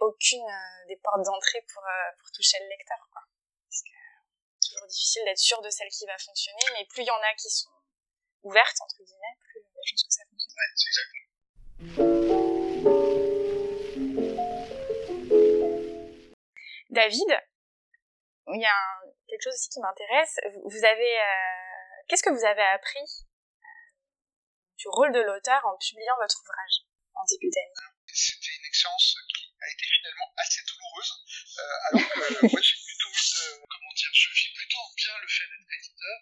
aucune 0.00 0.42
euh, 0.42 0.86
des 0.88 0.96
portes 0.96 1.22
d'entrée 1.24 1.64
pour, 1.72 1.82
euh, 1.82 2.12
pour 2.18 2.30
toucher 2.32 2.58
le 2.60 2.68
lecteur. 2.68 2.98
Quoi. 3.12 3.22
Parce 3.68 3.82
que 3.82 3.90
c'est 4.60 4.70
toujours 4.72 4.88
difficile 4.88 5.24
d'être 5.24 5.38
sûr 5.38 5.60
de 5.62 5.70
celle 5.70 5.88
qui 5.88 6.06
va 6.06 6.18
fonctionner, 6.18 6.64
mais 6.74 6.84
plus 6.86 7.02
il 7.02 7.06
y 7.06 7.10
en 7.10 7.22
a 7.22 7.34
qui 7.34 7.50
sont 7.50 7.70
ouvertes, 8.42 8.80
entre 8.80 9.02
guillemets, 9.02 9.36
plus 9.40 9.60
il 9.60 9.62
y 9.62 9.66
a 9.66 9.80
de 9.80 9.86
chances 9.86 10.04
que 10.04 10.12
ça 10.12 10.24
fonctionne. 10.30 10.54
Ouais, 10.56 10.70
c'est 10.76 10.88
exactement. 10.88 11.30
David, 16.90 17.30
il 18.48 18.60
y 18.60 18.66
a 18.66 18.80
quelque 19.28 19.42
chose 19.42 19.54
aussi 19.54 19.70
qui 19.70 19.80
m'intéresse. 19.80 20.40
Vous 20.64 20.84
avez, 20.84 21.20
euh, 21.20 22.02
qu'est-ce 22.08 22.22
que 22.22 22.30
vous 22.30 22.44
avez 22.44 22.66
appris 22.74 22.98
euh, 22.98 23.66
du 24.76 24.88
rôle 24.88 25.12
de 25.12 25.20
l'auteur 25.20 25.64
en 25.66 25.78
publiant 25.78 26.16
votre 26.20 26.40
ouvrage 26.42 26.84
en 27.14 27.24
début 27.30 27.50
d'année? 27.50 27.72
C'était 28.12 28.58
une 28.58 28.66
expérience 28.66 29.14
a 29.60 29.68
été 29.68 29.84
finalement 29.86 30.32
assez 30.36 30.62
douloureuse, 30.64 31.12
euh, 31.58 31.86
alors 31.90 32.08
que 32.08 32.46
moi 32.46 32.60
j'ai 32.60 32.78
plutôt, 32.80 33.12
comment 33.68 33.92
dire, 33.92 34.10
je 34.12 34.28
vis 34.30 34.52
plutôt 34.54 34.84
bien 34.96 35.18
le 35.20 35.28
fait 35.28 35.46
d'être 35.48 35.72
éditeur. 35.72 36.18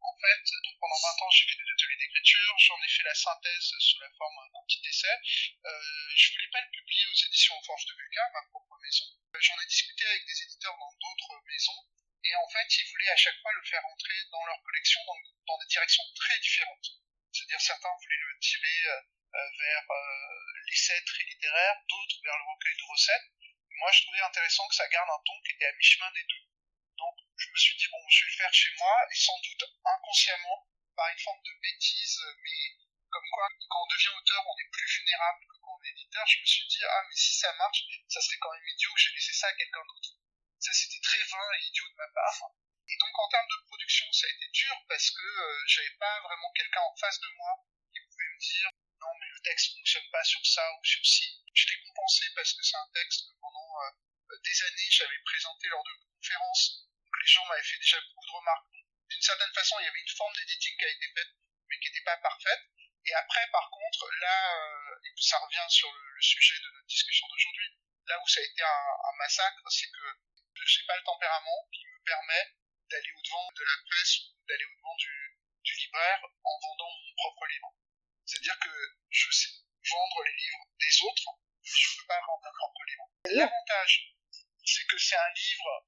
En 0.00 0.16
fait, 0.16 0.44
donc 0.64 0.76
pendant 0.80 0.96
20 0.96 1.24
ans, 1.24 1.30
j'ai 1.30 1.44
fait 1.44 1.60
des 1.60 1.70
ateliers 1.70 2.00
d'écriture, 2.00 2.54
j'en 2.58 2.82
ai 2.82 2.88
fait 2.88 3.04
la 3.04 3.14
synthèse 3.14 3.68
sous 3.78 4.00
la 4.00 4.10
forme 4.16 4.40
d'un 4.52 4.64
petit 4.66 4.80
essai. 4.88 5.12
Euh, 5.12 6.08
je 6.16 6.32
voulais 6.32 6.50
pas 6.52 6.60
le 6.60 6.70
publier 6.72 7.04
aux 7.06 7.20
éditions 7.26 7.60
Forge 7.62 7.84
de 7.84 7.94
Vulcain, 7.94 8.28
ma 8.32 8.42
propre 8.48 8.76
maison. 8.80 9.04
J'en 9.38 9.60
ai 9.60 9.66
discuté 9.66 10.06
avec 10.06 10.24
des 10.26 10.42
éditeurs 10.42 10.76
dans 10.80 10.92
d'autres 11.00 11.40
maisons 11.46 11.84
et 12.24 12.34
en 12.36 12.48
fait, 12.48 12.68
ils 12.78 12.88
voulaient 12.90 13.10
à 13.10 13.16
chaque 13.16 13.40
fois 13.40 13.52
le 13.52 13.64
faire 13.64 13.84
entrer 13.86 14.18
dans 14.30 14.44
leur 14.44 14.62
collection 14.62 15.00
dans, 15.46 15.58
des 15.58 15.66
directions 15.66 16.04
très 16.14 16.38
différentes. 16.38 16.88
C'est-à-dire 17.32 17.60
certains 17.60 17.88
voulaient 18.02 18.24
le 18.28 18.38
tirer 18.40 18.88
euh, 18.88 19.00
euh 19.34 19.50
vers 19.58 19.90
euh, 19.90 20.49
l'essai 20.68 21.04
très 21.04 21.24
littéraire, 21.24 21.76
d'autres 21.88 22.20
vers 22.24 22.36
le 22.36 22.44
recueil 22.52 22.76
de 22.76 22.90
recettes. 22.90 23.28
Moi, 23.80 23.90
je 23.92 24.02
trouvais 24.02 24.20
intéressant 24.20 24.68
que 24.68 24.74
ça 24.74 24.88
garde 24.88 25.08
un 25.08 25.22
ton 25.24 25.40
qui 25.42 25.52
était 25.52 25.66
à 25.66 25.72
mi-chemin 25.72 26.10
des 26.12 26.24
deux. 26.24 26.44
Donc, 26.98 27.16
je 27.36 27.48
me 27.48 27.56
suis 27.56 27.76
dit, 27.76 27.88
bon, 27.88 28.02
je 28.08 28.24
vais 28.24 28.30
le 28.30 28.36
faire 28.36 28.52
chez 28.52 28.70
moi, 28.76 28.94
et 29.10 29.14
sans 29.14 29.38
doute 29.40 29.64
inconsciemment, 29.84 30.68
par 30.96 31.08
une 31.08 31.18
forme 31.18 31.42
de 31.42 31.54
bêtise, 31.62 32.20
mais 32.44 32.60
comme 33.10 33.28
quoi, 33.32 33.48
quand 33.68 33.82
on 33.82 33.92
devient 33.94 34.14
auteur, 34.14 34.42
on 34.46 34.58
est 34.58 34.70
plus 34.70 34.86
vulnérable 34.86 35.40
que 35.48 35.56
quand 35.64 35.74
on 35.80 35.84
est 35.84 35.90
éditeur, 35.90 36.26
je 36.26 36.40
me 36.40 36.46
suis 36.46 36.66
dit, 36.68 36.84
ah, 36.84 37.02
mais 37.08 37.16
si 37.16 37.34
ça 37.34 37.52
marche, 37.56 37.82
ça 38.08 38.20
serait 38.20 38.38
quand 38.38 38.52
même 38.52 38.68
idiot 38.68 38.92
que 38.94 39.00
j'ai 39.00 39.12
laissé 39.12 39.32
ça 39.32 39.48
à 39.48 39.54
quelqu'un 39.54 39.84
d'autre. 39.88 40.10
Ça, 40.60 40.72
c'était 40.72 41.00
très 41.00 41.22
vain 41.24 41.48
et 41.56 41.64
idiot 41.66 41.88
de 41.88 41.96
ma 41.96 42.08
part. 42.14 42.52
Et 42.86 42.96
donc, 42.98 43.18
en 43.18 43.28
termes 43.28 43.48
de 43.48 43.66
production, 43.66 44.06
ça 44.12 44.26
a 44.26 44.30
été 44.30 44.48
dur 44.52 44.76
parce 44.88 45.10
que 45.10 45.22
euh, 45.22 45.64
j'avais 45.66 45.96
pas 45.98 46.20
vraiment 46.20 46.52
quelqu'un 46.52 46.80
en 46.80 46.96
face 46.96 47.20
de 47.20 47.30
moi 47.38 47.64
qui 47.92 48.00
pouvait 48.04 48.28
me 48.34 48.38
dire 48.38 48.70
le 49.40 49.48
texte 49.48 49.72
fonctionne 49.72 50.10
pas 50.12 50.24
sur 50.24 50.44
ça 50.44 50.62
ou 50.74 50.84
sur 50.84 51.04
ci. 51.04 51.24
Je 51.54 51.66
l'ai 51.68 51.80
compensé 51.80 52.24
parce 52.36 52.52
que 52.52 52.62
c'est 52.62 52.76
un 52.76 52.90
texte 52.92 53.26
que 53.26 53.34
pendant 53.40 53.72
euh, 53.80 54.36
des 54.44 54.62
années 54.64 54.90
j'avais 54.90 55.18
présenté 55.24 55.68
lors 55.68 55.84
de 55.84 55.96
conférences. 56.12 56.84
Donc, 57.00 57.14
les 57.20 57.26
gens 57.26 57.46
m'avaient 57.46 57.62
fait 57.62 57.78
déjà 57.78 58.00
beaucoup 58.00 58.26
de 58.26 58.36
remarques. 58.36 58.68
D'une 59.08 59.22
certaine 59.22 59.52
façon, 59.54 59.80
il 59.80 59.84
y 59.84 59.88
avait 59.88 60.00
une 60.00 60.16
forme 60.16 60.34
d'editing 60.34 60.76
qui 60.76 60.84
a 60.84 60.88
été 60.88 61.06
faite, 61.16 61.32
mais 61.68 61.78
qui 61.80 61.88
n'était 61.88 62.04
pas 62.04 62.16
parfaite. 62.18 62.60
Et 63.06 63.14
après, 63.14 63.48
par 63.50 63.70
contre, 63.70 64.10
là, 64.20 64.56
euh, 64.56 65.00
ça 65.16 65.38
revient 65.38 65.66
sur 65.70 65.90
le, 65.90 66.20
sujet 66.20 66.60
de 66.60 66.70
notre 66.76 66.86
discussion 66.86 67.26
d'aujourd'hui, 67.28 67.72
là 68.08 68.20
où 68.20 68.28
ça 68.28 68.40
a 68.40 68.44
été 68.44 68.62
un, 68.62 69.16
massacre, 69.16 69.64
c'est 69.70 69.88
que 69.88 70.04
j'ai 70.66 70.84
pas 70.84 70.96
le 70.96 71.02
tempérament 71.02 71.68
qui 71.72 71.86
me 71.86 72.04
permet 72.04 72.52
d'aller 72.90 73.12
au-devant 73.16 73.48
de 73.56 73.64
la 73.64 73.76
presse 73.88 74.20
ou 74.20 74.44
d'aller 74.46 74.64
au-devant 74.66 74.96
du 74.96 75.76
libraire 75.80 76.20
en 76.44 76.58
vendant 76.60 76.90
mon 76.90 77.14
propre 77.16 77.46
livre. 77.46 77.79
C'est-à-dire 78.30 78.58
que 78.60 78.70
je 79.10 79.30
sais 79.32 79.50
vendre 79.90 80.22
les 80.22 80.36
livres 80.38 80.64
des 80.78 81.02
autres, 81.02 81.30
je 81.64 81.98
peux 81.98 82.06
pas 82.06 82.20
vendre 82.28 82.44
mon 82.44 82.52
propre 82.52 82.82
livre. 82.86 83.10
L'avantage, 83.26 84.14
c'est 84.64 84.86
que 84.86 84.98
c'est 84.98 85.16
un 85.16 85.32
livre 85.34 85.86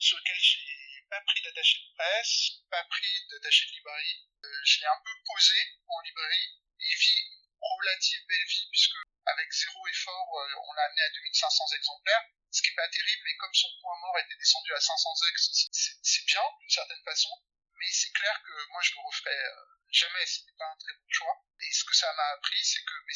sur 0.00 0.18
lequel 0.18 0.36
j'ai 0.40 1.06
pas 1.08 1.20
pris 1.20 1.40
d'attaché 1.42 1.78
de 1.78 1.94
presse, 1.94 2.66
pas 2.68 2.82
pris 2.90 3.14
d'attaché 3.30 3.66
de 3.66 3.72
librairie. 3.78 4.26
Euh, 4.42 4.60
je 4.64 4.80
l'ai 4.80 4.86
un 4.86 5.00
peu 5.04 5.14
posé 5.24 5.60
en 5.86 6.00
librairie 6.00 6.58
il 6.82 6.96
vit 6.98 7.30
relative 7.60 8.26
belle 8.26 8.46
vie 8.48 8.68
puisque 8.72 8.98
avec 9.26 9.52
zéro 9.52 9.86
effort, 9.86 10.38
euh, 10.40 10.66
on 10.66 10.72
l'a 10.72 10.82
amené 10.82 11.02
à 11.02 11.10
2500 11.10 11.64
exemplaires, 11.76 12.24
ce 12.50 12.60
qui 12.60 12.70
est 12.70 12.74
pas 12.74 12.88
terrible, 12.88 13.22
mais 13.24 13.36
comme 13.36 13.54
son 13.54 13.70
point 13.80 13.96
mort 14.00 14.18
était 14.18 14.34
descendu 14.34 14.74
à 14.74 14.80
500 14.80 15.10
ex, 15.30 15.68
c'est 16.02 16.26
bien 16.26 16.42
d'une 16.58 16.70
certaine 16.70 17.04
façon, 17.04 17.30
mais 17.78 17.86
c'est 17.92 18.10
clair 18.10 18.42
que 18.42 18.52
moi 18.72 18.82
je 18.82 18.94
le 18.94 19.06
referai 19.06 19.30
euh, 19.30 19.78
jamais, 19.92 20.26
c'était 20.26 20.58
pas 20.58 20.66
un 20.66 20.76
très 20.76 20.92
bon 20.94 21.06
choix. 21.08 21.41
Et 21.60 21.72
ce 21.72 21.84
que 21.84 21.94
ça 21.94 22.12
m'a 22.14 22.28
appris, 22.34 22.64
c'est 22.64 22.82
que 22.82 22.96
mais 23.06 23.14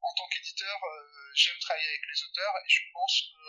en 0.00 0.14
tant 0.14 0.28
qu'éditeur, 0.28 0.78
euh, 0.84 1.32
j'aime 1.34 1.58
travailler 1.58 1.88
avec 1.88 2.02
les 2.06 2.22
auteurs 2.24 2.54
et 2.64 2.68
je 2.68 2.82
pense 2.92 3.22
que 3.32 3.42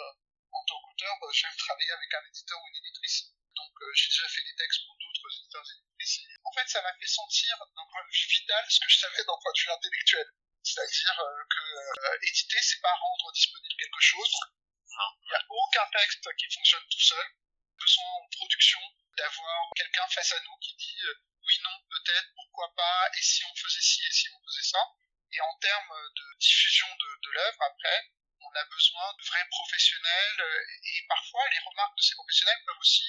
en 0.52 0.64
tant 0.66 0.82
qu'auteur, 0.82 1.16
j'aime 1.34 1.56
travailler 1.58 1.92
avec 1.92 2.14
un 2.14 2.26
éditeur 2.28 2.58
ou 2.62 2.68
une 2.68 2.78
éditrice. 2.86 3.34
Donc 3.56 3.74
j'ai 3.94 4.08
déjà 4.08 4.28
fait 4.30 4.44
des 4.44 4.56
textes 4.56 4.86
pour 4.86 4.96
d'autres 4.98 5.30
éditeurs 5.40 5.66
et 5.68 5.78
éditrices. 5.78 6.20
En 6.44 6.52
fait, 6.54 6.68
ça 6.68 6.82
m'a 6.82 6.94
fait 7.00 7.08
sentir 7.08 7.58
d'un 7.76 7.86
point 7.92 8.04
de 8.04 8.12
vue 8.12 8.28
vital 8.28 8.66
ce 8.70 8.80
que 8.80 8.90
je 8.90 8.98
savais 8.98 9.24
d'un 9.24 9.40
point 9.42 9.54
de 9.54 9.60
vue 9.60 9.72
intellectuel. 9.72 10.28
C'est-à-dire 10.64 11.20
euh, 11.20 11.44
que 11.50 11.64
euh, 11.64 12.18
éditer, 12.24 12.62
c'est 12.62 12.82
pas 12.82 12.94
rendre 12.94 13.32
disponible 13.34 13.76
quelque 13.78 14.02
chose. 14.02 14.36
Il 15.24 15.30
n'y 15.30 15.36
a 15.36 15.46
aucun 15.50 15.88
texte 15.98 16.28
qui 16.38 16.46
fonctionne 16.54 16.84
tout 16.90 17.02
seul. 17.02 17.26
En 17.98 18.28
production 18.32 18.80
d'avoir 19.18 19.70
quelqu'un 19.76 20.08
face 20.10 20.32
à 20.32 20.40
nous 20.42 20.58
qui 20.58 20.76
dit 20.76 21.00
euh, 21.06 21.14
oui, 21.42 21.60
non, 21.64 21.78
peut-être, 21.90 22.30
pourquoi 22.36 22.74
pas, 22.76 23.10
et 23.18 23.22
si 23.22 23.44
on 23.46 23.56
faisait 23.56 23.82
ci, 23.82 24.06
et 24.06 24.12
si 24.12 24.30
on 24.30 24.44
faisait 24.46 24.70
ça. 24.70 24.80
Et 25.32 25.42
en 25.42 25.56
termes 25.60 25.94
de 26.16 26.38
diffusion 26.40 26.88
de, 26.96 27.30
l'œuvre, 27.32 27.62
après, 27.62 28.12
on 28.42 28.52
a 28.56 28.66
besoin 28.66 29.14
de 29.14 29.26
vrais 29.26 29.48
professionnels, 29.50 30.44
et 30.84 31.06
parfois 31.08 31.48
les 31.50 31.60
remarques 31.60 31.98
de 31.98 32.02
ces 32.02 32.16
professionnels 32.16 32.62
peuvent 32.66 32.80
aussi 32.80 33.06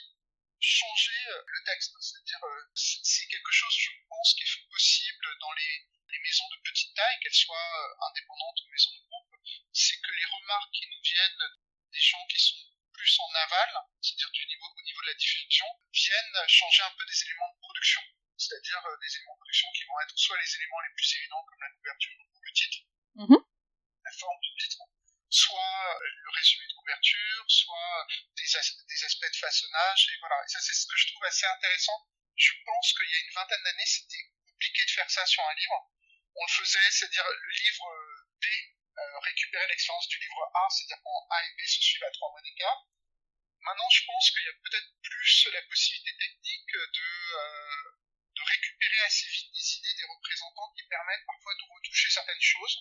changer 0.60 1.24
le 1.46 1.64
texte. 1.64 1.94
C'est-à-dire, 2.00 2.40
c'est 2.74 3.26
quelque 3.26 3.52
chose, 3.52 3.74
je 3.76 3.90
pense, 4.08 4.34
qui 4.34 4.44
est 4.44 4.68
possible 4.70 5.38
dans 5.40 5.52
les 5.52 5.90
les 6.12 6.18
maisons 6.20 6.48
de 6.48 6.60
petite 6.62 6.94
taille, 6.94 7.18
qu'elles 7.22 7.34
soient 7.34 7.56
euh, 7.56 8.06
indépendantes 8.08 8.60
ou 8.62 8.70
maisons 8.70 8.94
de 8.94 9.06
groupe, 9.06 9.34
c'est 9.72 10.00
que 10.00 10.12
les 10.12 10.26
remarques 10.26 10.72
qui 10.72 10.86
nous 10.90 11.02
viennent 11.02 11.46
des 11.92 12.00
gens 12.00 12.26
qui 12.26 12.38
sont 12.38 12.58
plus 12.92 13.18
en 13.20 13.34
aval, 13.34 13.70
c'est-à-dire 14.02 14.30
du 14.30 14.46
niveau, 14.46 14.66
au 14.66 14.82
niveau 14.82 14.89
de 15.00 15.06
la 15.06 15.14
diffusion, 15.14 15.66
viennent 15.92 16.48
changer 16.48 16.82
un 16.82 16.94
peu 16.96 17.04
des 17.04 17.22
éléments 17.24 17.52
de 17.54 17.58
production. 17.60 18.00
C'est-à-dire 18.36 18.80
euh, 18.86 18.96
des 19.00 19.16
éléments 19.16 19.34
de 19.34 19.40
production 19.40 19.68
qui 19.76 19.84
vont 19.84 20.00
être 20.00 20.16
soit 20.16 20.38
les 20.40 20.54
éléments 20.56 20.80
les 20.80 20.94
plus 20.96 21.16
évidents 21.16 21.44
comme 21.48 21.60
la 21.60 21.70
couverture 21.76 22.12
ou 22.20 22.40
le 22.40 22.52
titre, 22.52 22.78
mmh. 23.14 23.36
la 24.04 24.12
forme 24.12 24.40
du 24.40 24.52
titre, 24.64 24.82
soit 25.28 25.96
euh, 25.96 26.08
le 26.24 26.30
résumé 26.30 26.64
de 26.66 26.74
couverture, 26.74 27.44
soit 27.48 28.06
des, 28.36 28.48
des 28.48 29.04
aspects 29.04 29.32
de 29.32 29.36
façonnage, 29.36 30.08
et 30.08 30.18
voilà. 30.20 30.36
Et 30.44 30.48
ça, 30.48 30.60
c'est 30.60 30.74
ce 30.74 30.86
que 30.86 30.96
je 30.96 31.06
trouve 31.12 31.24
assez 31.24 31.46
intéressant. 31.46 31.98
Je 32.36 32.52
pense 32.64 32.94
qu'il 32.94 33.10
y 33.10 33.14
a 33.14 33.20
une 33.20 33.34
vingtaine 33.34 33.62
d'années, 33.62 33.86
c'était 33.86 34.24
compliqué 34.48 34.84
de 34.84 34.90
faire 34.90 35.10
ça 35.10 35.26
sur 35.26 35.44
un 35.44 35.54
livre 35.54 35.90
on 36.36 36.44
le 36.46 36.52
faisait, 36.52 36.90
c'est-à-dire 36.90 37.24
le 37.26 37.50
livre 37.50 37.86
B 38.40 38.44
euh, 38.98 39.18
récupérait 39.20 39.68
l'expérience 39.68 40.08
du 40.08 40.18
livre 40.18 40.50
A, 40.54 40.68
c'est-à-dire 40.70 41.02
quand 41.02 41.26
A 41.30 41.44
et 41.44 41.50
B 41.56 41.66
se 41.66 41.80
suivent 41.80 42.04
à 42.04 42.10
trois 42.10 42.30
mois 42.30 42.40
d'écart. 42.42 42.86
Maintenant, 43.60 43.90
je 43.90 44.04
pense 44.06 44.30
qu'il 44.30 44.44
y 44.44 44.48
a 44.48 44.58
peut-être 44.64 44.90
plus 45.02 45.48
la 45.52 45.62
possibilité 45.62 46.16
technique 46.16 46.72
de, 46.72 47.10
euh, 47.36 47.84
de 48.36 48.42
récupérer 48.42 49.00
assez 49.04 49.26
vite 49.28 49.52
des 49.52 49.68
idées 49.76 49.96
des 50.00 50.08
représentants 50.08 50.72
qui 50.76 50.82
permettent 50.88 51.26
parfois 51.26 51.54
de 51.54 51.64
retoucher 51.74 52.10
certaines 52.10 52.40
choses, 52.40 52.76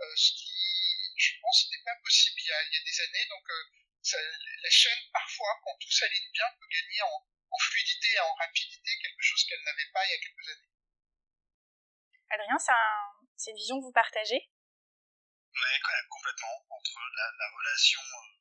euh, 0.00 0.16
ce 0.16 0.32
qui, 0.34 1.14
je 1.16 1.30
pense, 1.40 1.64
n'était 1.64 1.84
pas 1.84 1.96
possible 2.02 2.40
il 2.40 2.46
y 2.46 2.52
a, 2.52 2.62
il 2.62 2.72
y 2.74 2.80
a 2.80 2.84
des 2.84 3.00
années. 3.00 3.26
Donc, 3.30 3.46
ça, 4.02 4.18
la 4.20 4.70
chaîne, 4.70 5.02
parfois, 5.12 5.60
quand 5.64 5.76
tout 5.80 5.90
s'aligne 5.90 6.30
bien, 6.32 6.46
peut 6.58 6.68
gagner 6.70 7.02
en, 7.02 7.26
en 7.50 7.58
fluidité 7.58 8.08
et 8.14 8.20
en 8.20 8.34
rapidité, 8.34 8.90
quelque 9.02 9.22
chose 9.22 9.44
qu'elle 9.44 9.62
n'avait 9.62 9.90
pas 9.92 10.06
il 10.06 10.10
y 10.10 10.14
a 10.14 10.18
quelques 10.18 10.48
années. 10.48 10.70
Adrien, 12.30 12.58
c'est 13.36 13.50
une 13.50 13.56
vision 13.56 13.78
que 13.78 13.84
vous 13.84 13.92
partagez? 13.92 14.50
Oui, 15.56 15.72
quand 15.82 15.92
même, 15.92 16.08
complètement. 16.10 16.66
Entre 16.70 17.00
la, 17.16 17.48
relation 17.56 18.00
euh, 18.00 18.35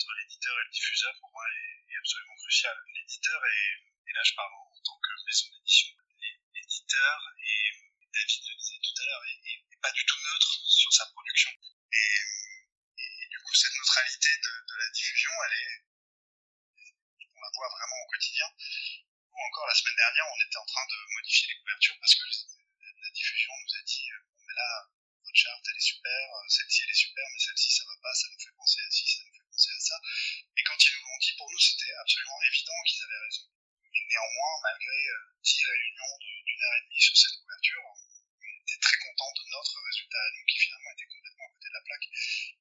entre 0.00 0.16
l'éditeur 0.16 0.56
et 0.56 0.64
le 0.64 0.70
diffuseur, 0.72 1.12
pour 1.20 1.30
moi, 1.30 1.44
est, 1.44 1.96
absolument 2.00 2.36
cruciale. 2.36 2.78
L'éditeur, 2.96 3.40
et 3.44 4.12
là 4.16 4.22
je 4.24 4.32
parle 4.32 4.52
en, 4.54 4.80
tant 4.82 4.96
que 4.96 5.12
maison 5.28 5.46
d'édition, 5.52 5.92
l'éditeur, 6.54 7.18
et 7.44 7.60
David 8.08 8.40
le 8.48 8.54
disait 8.56 8.80
tout 8.80 9.02
à 9.02 9.04
l'heure, 9.04 9.24
est, 9.28 9.80
pas 9.82 9.92
du 9.92 10.04
tout 10.04 10.16
neutre 10.16 10.60
sur 10.64 10.92
sa 10.92 11.06
production. 11.12 11.50
Et, 11.92 13.28
du 13.28 13.38
coup, 13.44 13.54
cette 13.54 13.74
neutralité 13.76 14.28
de, 14.44 14.74
la 14.80 14.88
diffusion, 14.90 15.32
elle 15.44 15.56
est, 15.60 15.76
on 17.36 17.40
la 17.40 17.50
voit 17.54 17.68
vraiment 17.68 17.96
au 18.00 18.08
quotidien. 18.08 18.48
Ou 19.32 19.38
encore 19.44 19.66
la 19.68 19.74
semaine 19.74 19.96
dernière, 19.96 20.24
on 20.24 20.40
était 20.40 20.56
en 20.56 20.66
train 20.66 20.86
de 20.88 20.98
modifier 21.16 21.48
les 21.48 21.60
couvertures 21.60 21.98
parce 22.00 22.14
que 22.14 22.28
la 22.80 23.10
diffusion 23.12 23.52
nous 23.52 23.74
a 23.76 23.82
dit 23.84 24.08
euh, 24.12 24.20
bon 24.28 24.36
mais 24.46 24.54
là 24.54 24.90
votre 25.24 25.36
charte 25.36 25.64
elle 25.70 25.76
est 25.76 25.80
super, 25.80 26.22
euh, 26.34 26.48
celle-ci 26.48 26.82
elle 26.82 26.90
est 26.90 27.02
super, 27.06 27.24
mais 27.32 27.38
celle-ci 27.38 27.70
ça 27.72 27.84
va 27.86 27.96
pas, 28.02 28.14
ça 28.14 28.28
nous 28.28 28.40
fait 28.40 28.56
penser 28.56 28.80
à 28.82 28.90
ci, 28.90 29.06
ça 29.06 29.29
Et 29.60 30.62
quand 30.64 30.78
ils 30.80 30.94
nous 30.94 31.04
l'ont 31.04 31.18
dit, 31.20 31.34
pour 31.36 31.50
nous 31.50 31.58
c'était 31.58 31.92
absolument 32.00 32.40
évident 32.48 32.80
qu'ils 32.86 33.02
avaient 33.04 33.24
raison. 33.26 33.44
Mais 33.92 34.02
néanmoins, 34.08 34.54
malgré 34.62 34.98
euh, 35.10 35.36
dix 35.42 35.64
réunions 35.64 36.16
d'une 36.20 36.62
heure 36.62 36.76
et 36.78 36.84
demie 36.88 37.00
sur 37.00 37.16
cette 37.16 37.36
couverture, 37.40 37.82
on 37.84 38.62
était 38.62 38.80
très 38.80 38.98
content 39.04 39.32
de 39.36 39.44
notre 39.50 39.76
résultat 39.84 40.22
à 40.22 40.30
nous 40.32 40.44
qui 40.46 40.58
finalement 40.58 40.92
était 40.92 41.10
complètement 41.12 41.44
à 41.44 41.52
côté 41.52 41.68
de 41.68 41.74
la 41.74 41.84
plaque. 41.84 42.08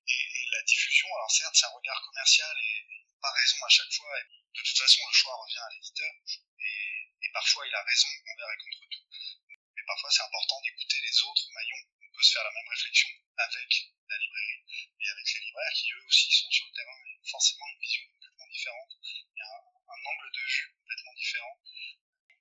Et, 0.07 0.45
la 0.49 0.63
diffusion, 0.63 1.07
alors 1.15 1.31
certes 1.31 1.55
c'est 1.55 1.65
un 1.65 1.77
regard 1.77 2.01
commercial 2.01 2.57
et, 2.57 2.79
et 2.89 3.17
pas 3.21 3.31
raison 3.31 3.63
à 3.63 3.69
chaque 3.69 3.93
fois, 3.93 4.19
et 4.19 4.23
de 4.25 4.61
toute 4.65 4.77
façon 4.77 5.01
le 5.07 5.13
choix 5.13 5.35
revient 5.35 5.61
à 5.61 5.69
l'éditeur, 5.69 6.13
et, 6.59 7.05
et 7.21 7.29
parfois 7.31 7.67
il 7.67 7.75
a 7.75 7.83
raison 7.83 8.09
envers 8.33 8.49
et 8.49 8.57
contre 8.57 8.89
tout 8.89 8.99
parfois 9.89 10.11
c'est 10.11 10.21
important 10.21 10.61
d'écouter 10.61 11.01
les 11.01 11.23
autres 11.23 11.49
maillons. 11.49 11.83
On 12.05 12.11
peut 12.13 12.21
se 12.21 12.33
faire 12.33 12.43
la 12.43 12.53
même 12.53 12.69
réflexion 12.69 13.09
avec 13.39 13.71
la 14.09 14.17
librairie 14.17 14.63
et 14.99 15.07
avec 15.09 15.25
les 15.33 15.41
libraires 15.47 15.73
qui 15.73 15.91
eux 15.93 16.03
aussi 16.05 16.31
sont 16.31 16.51
sur 16.51 16.65
le 16.67 16.73
terrain 16.75 16.99
et 17.07 17.15
ont 17.15 17.29
forcément 17.31 17.67
une 17.71 17.79
vision 17.79 18.03
complètement 18.11 18.47
différente. 18.51 18.91
A 19.39 19.47
un, 19.47 20.01
angle 20.03 20.31
de 20.35 20.43
vue 20.43 20.67
complètement 20.75 21.13
différent. 21.15 21.55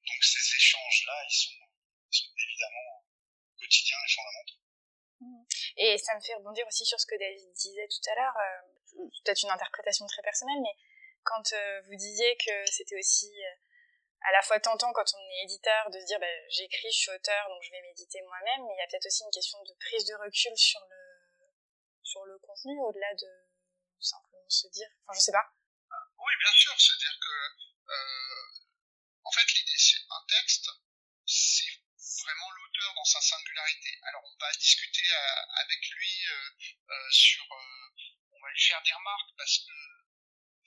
Donc 0.07 0.25
ces 0.25 0.57
échanges-là, 0.57 1.17
ils 1.29 1.39
sont, 1.39 2.25
évidemment 2.37 3.05
quotidiens 3.59 3.99
et 4.03 4.13
fondamentaux. 4.13 4.61
Mmh. 5.21 5.45
Et 5.77 5.99
ça 5.99 6.15
me 6.17 6.21
fait 6.21 6.35
rebondir 6.35 6.67
aussi 6.67 6.85
sur 6.85 6.99
ce 6.99 7.07
que 7.07 7.19
David 7.19 7.53
disait 7.53 7.89
tout 7.89 8.11
à 8.11 8.15
l'heure, 8.15 8.37
euh, 8.37 9.09
peut-être 9.23 9.43
une 9.43 9.51
interprétation 9.51 10.07
très 10.07 10.23
personnelle, 10.23 10.61
mais 10.63 10.75
quand 11.23 11.53
euh, 11.53 11.83
vous 11.83 11.97
disiez 11.97 12.37
que 12.37 12.67
c'était 12.71 12.99
aussi 12.99 13.31
euh, 13.45 13.55
à 14.23 14.33
la 14.33 14.43
fois 14.43 14.59
tentant 14.61 14.93
quand 14.93 15.07
on 15.15 15.31
est 15.31 15.45
éditeur 15.45 15.91
de 15.91 16.01
se 16.01 16.07
dire 16.07 16.19
bah, 16.19 16.49
j'écris, 16.49 16.91
je 16.91 16.99
suis 16.99 17.11
auteur, 17.11 17.49
donc 17.49 17.63
je 17.63 17.71
vais 17.71 17.83
m'éditer 17.83 18.21
moi-même, 18.23 18.67
mais 18.67 18.75
il 18.75 18.79
y 18.79 18.83
a 18.83 18.89
peut-être 18.91 19.07
aussi 19.07 19.23
une 19.25 19.31
question 19.31 19.63
de 19.63 19.75
prise 19.79 20.05
de 20.07 20.15
recul 20.15 20.57
sur 20.57 20.81
le 20.81 20.99
sur 22.03 22.25
le 22.25 22.39
contenu 22.39 22.81
au-delà 22.81 23.13
de 23.15 23.29
simplement 24.01 24.49
se 24.49 24.67
dire, 24.69 24.89
enfin 25.05 25.19
je 25.19 25.23
sais 25.23 25.33
pas. 25.33 25.45
Oui, 26.19 26.33
bien 26.41 26.53
sûr, 26.53 26.75
c'est-à-dire 26.81 27.19
que 27.21 27.37
euh, 27.93 28.49
en 29.25 29.33
fait 29.33 29.47
l'idée 29.55 29.79
c'est 29.79 30.03
un 30.11 30.25
texte, 30.27 30.69
c'est 31.27 31.73
vraiment 32.25 32.51
l'auteur 32.51 32.95
dans 32.95 33.05
sa 33.05 33.21
singularité. 33.21 33.91
Alors 34.03 34.23
on 34.25 34.37
va 34.41 34.51
discuter 34.53 35.07
avec 35.63 35.81
lui 35.91 36.27
euh, 36.33 36.51
euh, 36.91 37.11
sur, 37.11 37.45
on 38.33 38.41
va 38.41 38.51
lui 38.51 38.61
faire 38.61 38.83
des 38.83 38.93
remarques 38.93 39.33
parce 39.37 39.59
que 39.59 39.98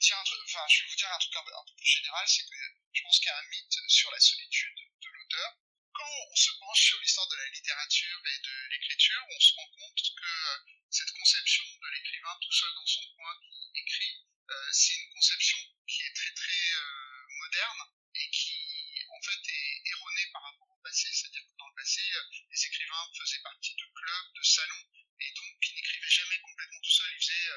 dire 0.01 0.17
un 0.17 0.23
truc, 0.23 0.41
enfin 0.45 0.65
je 0.67 0.81
vais 0.81 0.89
vous 0.89 0.95
dire 0.95 1.11
un 1.13 1.19
truc 1.19 1.35
un 1.35 1.65
peu 1.65 1.75
plus 1.77 1.85
général, 1.85 2.27
c'est 2.27 2.43
que 2.43 2.61
je 2.93 3.01
pense 3.03 3.19
qu'il 3.19 3.27
y 3.27 3.31
a 3.31 3.37
un 3.37 3.49
mythe 3.53 3.79
sur 3.87 4.11
la 4.11 4.19
solitude 4.19 4.75
de 4.75 5.09
l'auteur. 5.09 5.49
Quand 5.93 6.09
on 6.31 6.35
se 6.35 6.51
penche 6.57 6.81
sur 6.81 6.99
l'histoire 6.99 7.27
de 7.27 7.35
la 7.35 7.47
littérature 7.49 8.21
et 8.25 8.39
de 8.39 8.55
l'écriture, 8.71 9.21
on 9.29 9.39
se 9.39 9.53
rend 9.53 9.67
compte 9.67 10.01
que 10.17 10.25
euh, 10.25 10.57
cette 10.89 11.11
conception 11.11 11.63
de 11.65 11.87
l'écrivain 11.93 12.35
tout 12.41 12.51
seul 12.51 12.73
dans 12.75 12.87
son 12.87 13.05
coin 13.15 13.33
qui 13.45 13.79
écrit, 13.79 14.25
euh, 14.49 14.69
c'est 14.71 14.95
une 14.95 15.09
conception 15.13 15.57
qui 15.87 16.01
est 16.03 16.13
très 16.15 16.33
très 16.33 16.73
euh, 16.73 17.27
moderne 17.45 17.81
et 18.15 18.29
qui 18.31 19.05
en 19.13 19.21
fait 19.21 19.43
est 19.53 19.81
erronée 19.85 20.27
par 20.33 20.41
rapport 20.43 20.69
au 20.71 20.81
passé. 20.81 21.09
C'est-à-dire 21.13 21.45
que 21.45 21.57
dans 21.59 21.67
le 21.67 21.75
passé, 21.75 22.01
les 22.49 22.65
écrivains 22.65 23.05
faisaient 23.13 23.43
partie 23.43 23.75
de 23.75 23.85
clubs, 23.93 24.33
de 24.33 24.43
salons, 24.43 24.85
et 25.19 25.31
donc 25.33 25.53
ils 25.61 25.75
n'écrivaient 25.75 26.09
jamais 26.09 26.39
complètement 26.39 26.81
tout 26.81 26.89
seul. 26.89 27.11
Ils 27.13 27.21
faisaient 27.21 27.51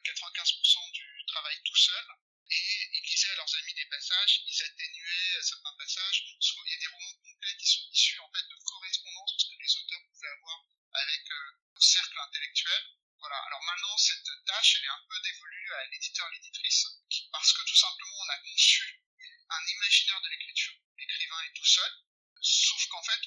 95% 0.00 0.92
du 0.92 1.21
travail 1.32 1.56
tout 1.64 1.76
seul 1.76 2.06
et 2.50 2.88
ils 2.92 3.04
lisaient 3.08 3.32
à 3.32 3.36
leurs 3.36 3.54
amis 3.56 3.74
des 3.74 3.86
passages, 3.86 4.44
ils 4.46 4.62
atténuaient 4.62 5.42
certains 5.42 5.74
passages. 5.78 6.36
il 6.38 6.70
y 6.70 6.74
a 6.74 6.78
des 6.78 6.92
romans 6.92 7.16
complets 7.24 7.56
qui 7.56 7.66
sont 7.66 7.88
issus 7.90 8.20
en 8.20 8.30
fait 8.32 8.44
de 8.44 8.56
correspondances 8.64 9.48
que 9.48 9.62
les 9.62 9.76
auteurs 9.76 10.04
pouvaient 10.12 10.36
avoir 10.36 10.60
avec 10.92 11.24
euh, 11.30 11.50
leur 11.72 11.82
cercle 11.82 12.18
intellectuel. 12.28 12.82
Voilà. 13.18 13.38
Alors 13.46 13.62
maintenant, 13.64 13.96
cette 13.96 14.30
tâche, 14.44 14.76
elle 14.76 14.84
est 14.84 14.96
un 15.00 15.04
peu 15.08 15.16
dévolue 15.22 15.72
à 15.72 15.86
l'éditeur, 15.86 16.28
l'éditrice, 16.30 16.86
parce 17.30 17.52
que 17.52 17.62
tout 17.62 17.76
simplement 17.76 18.18
on 18.20 18.28
a 18.28 18.38
conçu 18.38 19.00
un 19.48 19.66
imaginaire 19.66 20.20
de 20.20 20.28
l'écriture 20.28 20.74
l'écrivain 21.02 21.42
est 21.42 21.54
tout 21.54 21.66
seul, 21.66 21.92
sauf 22.40 22.86
qu'en 22.88 23.02
fait 23.02 23.20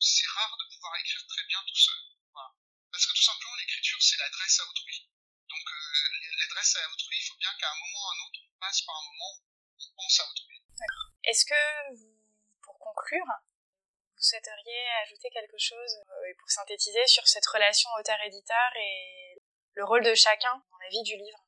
c'est 0.00 0.26
rare 0.26 0.56
de 0.58 0.74
pouvoir 0.74 0.96
écrire 0.96 1.26
très 1.26 1.44
bien 1.44 1.62
tout 1.66 1.76
seul. 1.76 2.00
Parce 2.90 3.06
que 3.06 3.12
tout 3.12 3.22
simplement 3.22 3.56
l'écriture 3.56 4.02
c'est 4.02 4.16
l'adresse 4.18 4.60
à 4.60 4.68
autrui. 4.68 5.08
Donc 5.54 5.70
euh, 5.70 6.40
l'adresse 6.40 6.74
à 6.76 6.90
autrui, 6.90 7.14
il 7.14 7.26
faut 7.30 7.38
bien 7.38 7.54
qu'à 7.60 7.70
un 7.70 7.78
moment 7.78 8.02
ou 8.02 8.10
à 8.10 8.10
un 8.10 8.20
autre, 8.26 8.40
on 8.42 8.58
passe 8.58 8.82
par 8.82 8.96
un 8.98 9.06
moment 9.06 9.38
où 9.38 9.82
on 9.86 9.94
pense 9.94 10.18
à 10.18 10.26
autrui. 10.26 10.58
Est-ce 11.22 11.46
que, 11.46 11.62
pour 12.62 12.76
conclure, 12.78 13.30
vous 14.18 14.22
souhaiteriez 14.22 14.90
ajouter 15.06 15.30
quelque 15.30 15.58
chose 15.58 15.94
euh, 16.10 16.34
pour 16.38 16.50
synthétiser 16.50 17.06
sur 17.06 17.26
cette 17.28 17.46
relation 17.46 17.88
auteur-éditeur 18.00 18.70
et 18.76 19.38
le 19.74 19.84
rôle 19.84 20.02
de 20.02 20.14
chacun 20.14 20.58
dans 20.70 20.78
la 20.78 20.88
vie 20.88 21.04
du 21.04 21.14
livre? 21.14 21.38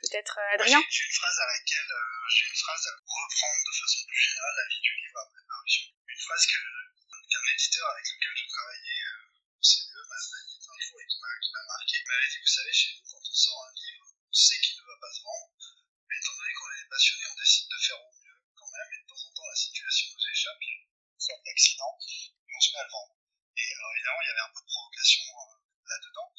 Peut-être 0.00 0.38
euh, 0.40 0.54
Adrien? 0.54 0.80
J'ai 0.88 1.04
une 1.04 1.18
phrase 1.20 1.38
à 1.38 1.46
laquelle 1.52 1.92
j'ai 2.32 2.46
une 2.48 2.60
phrase 2.64 2.86
à 2.88 2.92
reprendre 2.96 3.60
de 3.60 3.72
façon 3.76 4.00
plus 4.08 4.22
générale 4.24 4.56
la 4.56 4.68
vie 4.72 4.80
du 4.80 4.92
livre 5.04 5.20
après 5.20 5.44
parution. 5.48 5.84
Une 6.08 6.20
phrase 6.24 6.46
qu'un 6.48 7.44
éditeur 7.52 7.86
avec 7.92 8.04
lequel 8.08 8.32
je 8.36 8.46
travaillais 8.48 9.04
CDE 9.64 10.04
m'a 10.12 10.20
dit 10.44 10.60
un 10.60 10.78
jour 10.78 11.00
et 11.00 11.08
qui 11.08 11.18
m'a 11.24 11.64
marqué. 11.64 11.96
Il 11.96 12.06
m'avait 12.06 12.28
dit, 12.28 12.40
vous 12.40 12.52
savez, 12.52 12.72
chez 12.72 12.92
nous, 12.92 13.04
quand 13.08 13.24
on 13.24 13.34
sort 13.34 13.64
un 13.64 13.72
livre, 13.72 14.06
on 14.28 14.32
sait 14.32 14.60
qu'il 14.60 14.76
ne 14.76 14.84
va 14.84 14.98
pas 15.00 15.12
se 15.12 15.22
vendre, 15.24 15.56
mais 16.04 16.16
étant 16.20 16.36
donné 16.36 16.52
qu'on 16.52 16.68
est 16.68 16.82
des 16.84 16.90
passionnés, 16.92 17.26
on 17.32 17.40
décide 17.40 17.68
de 17.72 17.78
faire 17.80 18.00
au 18.04 18.12
mieux 18.12 18.38
quand 18.54 18.68
même, 18.68 18.90
et 18.92 19.00
de 19.00 19.06
temps 19.08 19.24
en 19.24 19.32
temps, 19.32 19.48
la 19.48 19.56
situation 19.56 20.12
nous 20.12 20.28
échappe, 20.28 20.60
il 20.60 20.68
y 20.68 20.76
a 20.76 20.84
une 20.84 21.24
sorte 21.24 21.44
d'accident, 21.48 21.92
et 21.96 22.52
on 22.52 22.60
se 22.60 22.72
met 22.72 22.78
à 22.78 22.84
le 22.84 22.92
vendre. 22.92 23.16
Et 23.56 23.66
alors 23.72 23.90
évidemment, 23.96 24.20
il 24.20 24.28
y 24.28 24.32
avait 24.36 24.46
un 24.48 24.52
peu 24.52 24.60
de 24.60 24.68
provocation 24.68 25.24
euh, 25.32 25.56
là-dedans, 25.88 26.30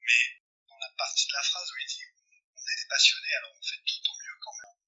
mais 0.00 0.22
dans 0.64 0.80
la 0.80 0.90
partie 0.96 1.26
de 1.28 1.32
la 1.36 1.44
phrase 1.44 1.68
où 1.68 1.76
il 1.76 1.88
dit, 1.92 2.08
on 2.56 2.64
est 2.64 2.76
des 2.76 2.88
passionnés, 2.88 3.34
alors 3.36 3.52
on 3.52 3.62
fait 3.68 3.82
tout 3.84 4.00
au 4.00 4.14
mieux 4.16 4.38
quand 4.40 4.56
même. 4.64 4.80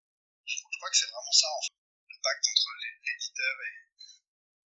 Je, 0.46 0.56
crois 0.80 0.88
que 0.88 0.96
c'est 0.96 1.12
vraiment 1.12 1.36
ça, 1.36 1.52
en 1.52 1.62
fait. 1.68 1.76
Le 2.08 2.16
pacte 2.22 2.48
entre 2.48 2.70
l'éditeur 2.80 3.54
et, 3.60 3.76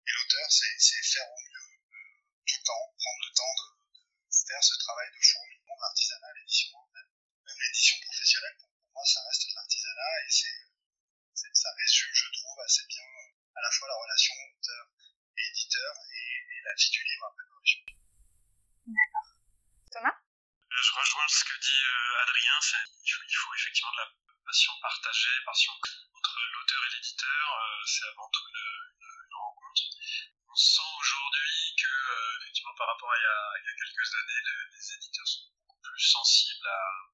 l'auteur, 0.05 0.47
c'est 0.51 1.01
faire 1.01 1.25
au 1.25 1.41
mieux 1.41 1.65
le 1.71 1.76
temps, 2.67 2.85
prendre 2.99 3.23
le 3.23 3.31
temps 3.31 3.55
de, 3.55 3.67
faire 4.47 4.63
ce 4.63 4.75
travail 4.83 5.07
de 5.11 5.21
fourmillement 5.23 5.75
de 5.75 5.81
l'artisanat, 5.81 6.33
l'édition 6.35 6.75
même, 6.93 7.11
même 7.47 7.59
l'édition 7.63 7.97
professionnelle, 8.03 8.55
pour, 8.59 8.69
moi, 8.91 9.05
ça 9.05 9.23
reste 9.23 9.47
de 9.47 9.55
l'artisanat 9.55 10.15
et 10.25 10.29
c'est, 10.29 11.53
ça 11.53 11.69
résume, 11.79 12.13
je 12.13 12.27
trouve, 12.35 12.59
assez 12.65 12.85
bien 12.87 13.07
à 13.55 13.61
la 13.61 13.71
fois 13.71 13.87
la 13.87 13.95
relation 13.95 14.35
auteur 14.51 14.85
et 15.37 15.43
éditeur 15.47 15.93
et, 15.95 16.27
la 16.67 16.73
vie 16.75 16.89
du 16.91 17.03
livre 17.03 17.25
après 17.31 17.47
parution. 17.47 17.79
D'accord. 18.91 19.27
Thomas? 19.91 20.17
Euh, 20.19 20.83
Je 20.83 20.91
rejoins 20.91 21.27
ce 21.29 21.43
que 21.45 21.57
dit 21.63 21.83
euh, 21.87 22.23
Adrien, 22.27 22.59
il 22.59 23.11
faut, 23.11 23.23
il 23.23 23.35
faut 23.35 23.53
effectivement 23.55 23.91
de 23.95 24.01
la 24.03 24.11
passion 24.43 24.73
partagée, 24.81 25.37
passion 25.45 25.71
entre 25.71 26.35
l'auteur 26.51 26.81
et 26.83 26.95
l'éditeur, 26.95 27.45
euh, 27.55 27.85
c'est 27.87 28.07
avant 28.11 28.29
tout 28.29 28.43
une, 28.51 28.99
une, 28.99 29.07
une 29.07 29.35
rencontre 29.39 29.67
on 30.49 30.55
sent 30.55 30.91
aujourd'hui 30.99 31.75
que, 31.77 31.86
euh, 32.07 32.37
effectivement, 32.41 32.75
par 32.77 32.87
rapport 32.87 33.11
à 33.11 33.17
il 33.17 33.65
y 33.65 33.69
a, 33.69 33.75
quelques 33.75 34.13
années, 34.15 34.41
les 34.71 34.93
éditeurs 34.93 35.27
sont 35.27 35.45
beaucoup 35.59 35.79
plus 35.81 35.99
sensibles 35.99 36.67
à, 36.67 37.07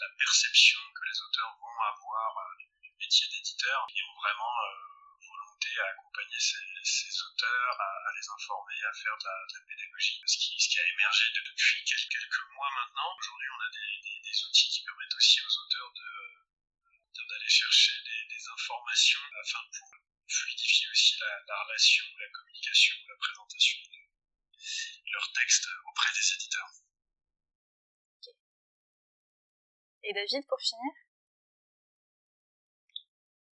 la 0.00 0.10
perception 0.18 0.80
que 0.92 1.04
les 1.06 1.20
auteurs 1.22 1.56
vont 1.60 1.80
avoir 1.82 2.38
euh, 2.38 2.56
du, 2.82 2.90
métier 2.98 3.28
d'éditeur 3.28 3.86
et 3.94 4.02
ont 4.02 4.16
vraiment 4.22 4.54
euh, 4.58 5.28
volonté 5.28 5.70
à 5.80 5.86
accompagner 5.90 6.40
ces, 6.40 7.22
auteurs, 7.22 7.80
à, 7.80 8.10
les 8.14 8.28
informer, 8.28 8.74
à 8.84 8.92
faire 8.92 9.16
de 9.18 9.24
la, 9.24 9.60
pédagogie. 9.66 10.20
Ce 10.26 10.36
qui, 10.38 10.78
a 10.78 10.86
émergé 10.88 11.24
depuis 11.34 11.84
quelques, 11.84 12.42
mois 12.54 12.70
maintenant. 12.74 13.14
Aujourd'hui, 13.18 13.48
on 13.50 13.60
a 13.60 13.70
des, 13.70 14.44
outils 14.50 14.68
qui 14.68 14.84
permettent 14.84 15.14
aussi 15.14 15.40
aux 15.42 15.58
auteurs 15.62 15.92
de 15.94 16.10
d'aller 17.28 17.48
chercher 17.48 17.92
des, 18.04 18.48
informations 18.52 19.20
afin 19.40 19.62
de 19.64 19.70
pouvoir 19.70 20.00
fluidifier 20.28 20.88
aussi 20.90 21.16
la, 21.18 21.40
la, 21.46 21.62
relation, 21.64 22.04
la 22.18 22.28
communication, 22.28 22.94
la 23.08 23.16
présentation 23.16 23.78
de 23.82 24.03
leurs 25.12 25.32
textes 25.32 25.68
auprès 25.86 26.10
des 26.14 26.34
éditeurs. 26.34 26.70
Et 30.04 30.12
David, 30.12 30.46
pour 30.46 30.60
finir? 30.60 30.92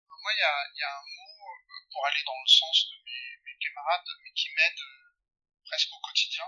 Moi, 0.10 0.34
il 0.34 0.40
y 0.40 0.44
a, 0.44 0.56
y 0.76 0.84
a, 0.84 0.98
un 0.98 1.06
mot 1.16 1.40
pour 1.92 2.06
aller 2.08 2.24
dans 2.26 2.42
le 2.42 2.48
sens 2.48 2.90
de 2.90 2.98
mes, 3.06 3.38
mes 3.46 3.58
camarades, 3.60 4.10
mais 4.24 4.32
qui 4.34 4.50
m'aide 4.54 4.82
presque 5.64 5.94
au 5.94 6.00
quotidien. 6.00 6.46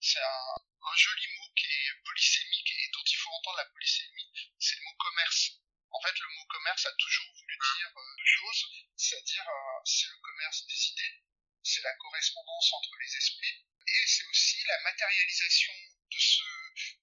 C'est 0.00 0.20
un, 0.20 0.54
un 0.84 0.96
joli 0.96 1.26
mot 1.38 1.48
qui 1.56 1.66
est 1.66 2.02
polysémique 2.04 2.72
et 2.76 2.90
dont 2.92 3.04
il 3.06 3.16
faut 3.16 3.30
entendre 3.30 3.56
la 3.56 3.66
polysémie, 3.66 4.30
c'est 4.58 4.76
le 4.76 4.84
mot 4.84 4.96
commerce. 4.98 5.52
En 5.90 6.00
fait, 6.00 6.18
le 6.18 6.28
mot 6.36 6.46
commerce 6.46 6.86
a 6.86 6.92
toujours 6.98 7.32
voulu 7.38 7.56
dire 7.56 7.92
euh, 7.96 8.16
deux 8.18 8.26
choses, 8.26 8.66
c'est-à-dire 8.96 9.48
euh, 9.48 9.80
c'est 9.84 10.08
le 10.08 10.20
commerce 10.20 10.66
des 10.66 10.90
idées, 10.90 11.22
c'est 11.64 11.82
la 11.82 11.94
correspondance 11.94 12.72
entre 12.74 12.96
les 13.00 13.16
esprits, 13.16 13.64
et 13.86 14.06
c'est 14.06 14.26
aussi 14.26 14.62
la 14.66 14.80
matérialisation 14.82 15.72
de 16.12 16.18
ce, 16.18 16.44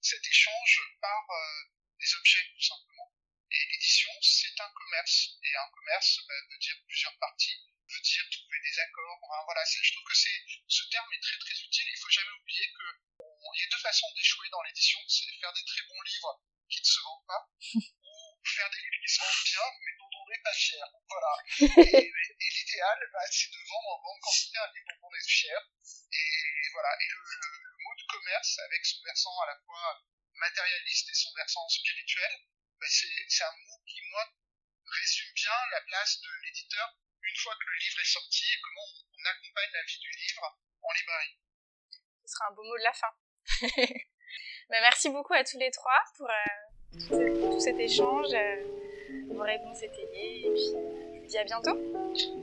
cet 0.01 0.25
échange 0.25 0.81
par 1.01 1.25
euh, 1.29 1.63
des 1.99 2.15
objets, 2.15 2.45
tout 2.55 2.63
simplement. 2.63 3.11
Et 3.51 3.65
l'édition, 3.71 4.11
c'est 4.21 4.59
un 4.61 4.69
commerce, 4.69 5.29
et 5.43 5.55
un 5.55 5.69
commerce 5.73 6.19
bah, 6.27 6.33
veut 6.49 6.59
dire 6.59 6.77
plusieurs 6.87 7.17
parties, 7.17 7.57
veut 7.89 8.01
dire 8.01 8.23
trouver 8.31 8.59
des 8.63 8.79
accords. 8.79 9.19
Enfin, 9.23 9.43
voilà, 9.45 9.61
je 9.65 9.91
trouve 9.91 10.07
que 10.07 10.15
c'est 10.15 10.39
ce 10.67 10.83
terme 10.89 11.11
est 11.11 11.21
très 11.21 11.37
très 11.37 11.53
utile. 11.53 11.87
Il 11.91 11.99
faut 11.99 12.09
jamais 12.09 12.31
oublier 12.39 12.71
que 12.71 13.01
il 13.53 13.61
y 13.61 13.65
a 13.65 13.69
deux 13.71 13.83
façons 13.83 14.07
d'échouer 14.15 14.47
dans 14.49 14.61
l'édition, 14.61 14.99
c'est 15.07 15.25
faire 15.39 15.53
des 15.53 15.65
très 15.65 15.83
bons 15.83 16.01
livres 16.01 16.41
qui 16.69 16.79
ne 16.79 16.85
se 16.85 16.99
vendent 17.01 17.25
pas, 17.27 17.49
faire 18.45 18.69
des 18.69 18.81
livres 18.81 19.01
qui 19.03 19.13
sont 19.13 19.25
bien, 19.45 19.67
mais 19.83 19.97
pas 20.39 20.53
fier. 20.53 20.85
Voilà. 21.09 21.33
et, 21.59 22.13
et 22.39 22.49
l'idéal, 22.49 22.99
bah, 23.13 23.25
c'est 23.29 23.51
de 23.51 23.61
vendre 23.67 23.89
en 23.89 23.99
grande 23.99 24.21
quantité 24.21 24.57
un 24.57 24.71
livre 24.73 24.91
on 25.01 25.15
est 25.15 25.29
fier. 25.29 25.59
Et 26.11 26.69
voilà. 26.73 26.95
Et 26.99 27.07
le, 27.09 27.19
le, 27.19 27.49
le, 27.63 27.77
mot 27.83 27.95
de 27.97 28.05
commerce, 28.07 28.59
avec 28.59 28.85
son 28.85 29.01
versant 29.03 29.39
à 29.41 29.47
la 29.47 29.57
fois 29.65 30.03
matérialiste 30.35 31.09
et 31.09 31.13
son 31.13 31.33
versant 31.35 31.67
spirituel, 31.69 32.31
bah, 32.79 32.87
c'est 32.89 33.43
un 33.43 33.55
mot 33.67 33.79
qui, 33.85 34.01
moi, 34.11 34.25
résume 34.85 35.33
bien 35.35 35.57
la 35.71 35.81
place 35.81 36.19
de 36.21 36.29
l'éditeur 36.43 36.95
une 37.23 37.37
fois 37.37 37.55
que 37.55 37.69
le 37.69 37.77
livre 37.77 37.99
est 38.01 38.11
sorti 38.11 38.43
et 38.45 38.59
comment 38.61 38.81
on, 38.81 39.11
on 39.21 39.29
accompagne 39.29 39.71
la 39.73 39.83
vie 39.83 39.99
du 39.99 40.09
livre 40.09 40.59
en 40.81 40.91
librairie. 40.93 41.37
Ce 42.23 42.33
sera 42.33 42.49
un 42.49 42.53
beau 42.53 42.63
mot 42.63 42.77
de 42.77 42.83
la 42.83 42.93
fin. 42.93 43.13
bah, 44.69 44.81
merci 44.81 45.09
beaucoup 45.09 45.33
à 45.33 45.43
tous 45.43 45.57
les 45.57 45.71
trois 45.71 46.03
pour 46.17 46.29
euh, 46.29 47.51
tout 47.51 47.59
cet 47.59 47.79
échange, 47.79 48.33
euh, 48.33 48.80
vos 49.41 49.47
réponses 49.47 49.81
étayées, 49.81 50.45
et 50.45 50.51
puis 50.53 50.61
je 50.61 51.19
vous 51.19 51.27
dis 51.27 51.37
à 51.37 51.43
bientôt. 51.43 51.75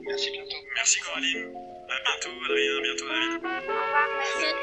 Merci 0.05 0.31
bientôt. 0.31 0.57
Merci 0.75 0.99
Coraline. 0.99 1.53
À 1.87 1.97
bientôt 2.05 2.29
Adrien, 2.45 2.77
à 2.77 2.81
bientôt 2.81 3.07
David. 3.07 3.31
Au 3.31 3.47
revoir, 3.47 4.07
merci. 4.17 4.55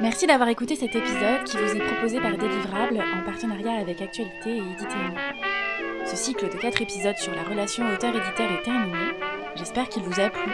Merci 0.00 0.26
d'avoir 0.26 0.48
écouté 0.48 0.76
cet 0.76 0.94
épisode 0.94 1.44
qui 1.44 1.56
vous 1.58 1.76
est 1.76 1.86
proposé 1.92 2.20
par 2.20 2.36
Délivrable 2.38 3.00
en 3.00 3.24
partenariat 3.24 3.80
avec 3.80 4.00
Actualité 4.00 4.50
et 4.50 4.58
Éditez-nous. 4.58 6.06
Ce 6.06 6.16
cycle 6.16 6.48
de 6.48 6.56
4 6.56 6.82
épisodes 6.82 7.18
sur 7.18 7.34
la 7.34 7.42
relation 7.42 7.84
auteur-éditeur 7.92 8.50
est 8.52 8.62
terminé. 8.62 9.12
J'espère 9.56 9.88
qu'il 9.88 10.04
vous 10.04 10.20
a 10.20 10.30
plu. 10.30 10.52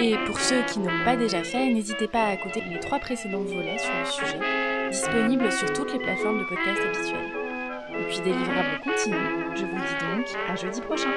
Et 0.00 0.16
pour 0.26 0.38
ceux 0.38 0.62
qui 0.62 0.80
ne 0.80 0.88
l'ont 0.88 1.04
pas 1.04 1.16
déjà 1.16 1.42
fait, 1.44 1.66
n'hésitez 1.66 2.08
pas 2.08 2.26
à 2.26 2.34
écouter 2.34 2.62
les 2.68 2.78
trois 2.80 2.98
précédents 2.98 3.42
volets 3.42 3.78
sur 3.78 3.92
le 3.92 4.06
sujet, 4.06 4.90
disponibles 4.90 5.52
sur 5.52 5.72
toutes 5.72 5.92
les 5.92 5.98
plateformes 5.98 6.40
de 6.40 6.44
podcast 6.44 6.80
habituelles. 6.80 7.37
Et 8.08 8.10
puis 8.10 8.20
Délivrable 8.20 8.80
continue. 8.82 9.16
Je 9.54 9.64
vous 9.66 9.76
dis 9.76 10.16
donc 10.16 10.26
à 10.48 10.56
jeudi 10.56 10.80
prochain. 10.80 11.10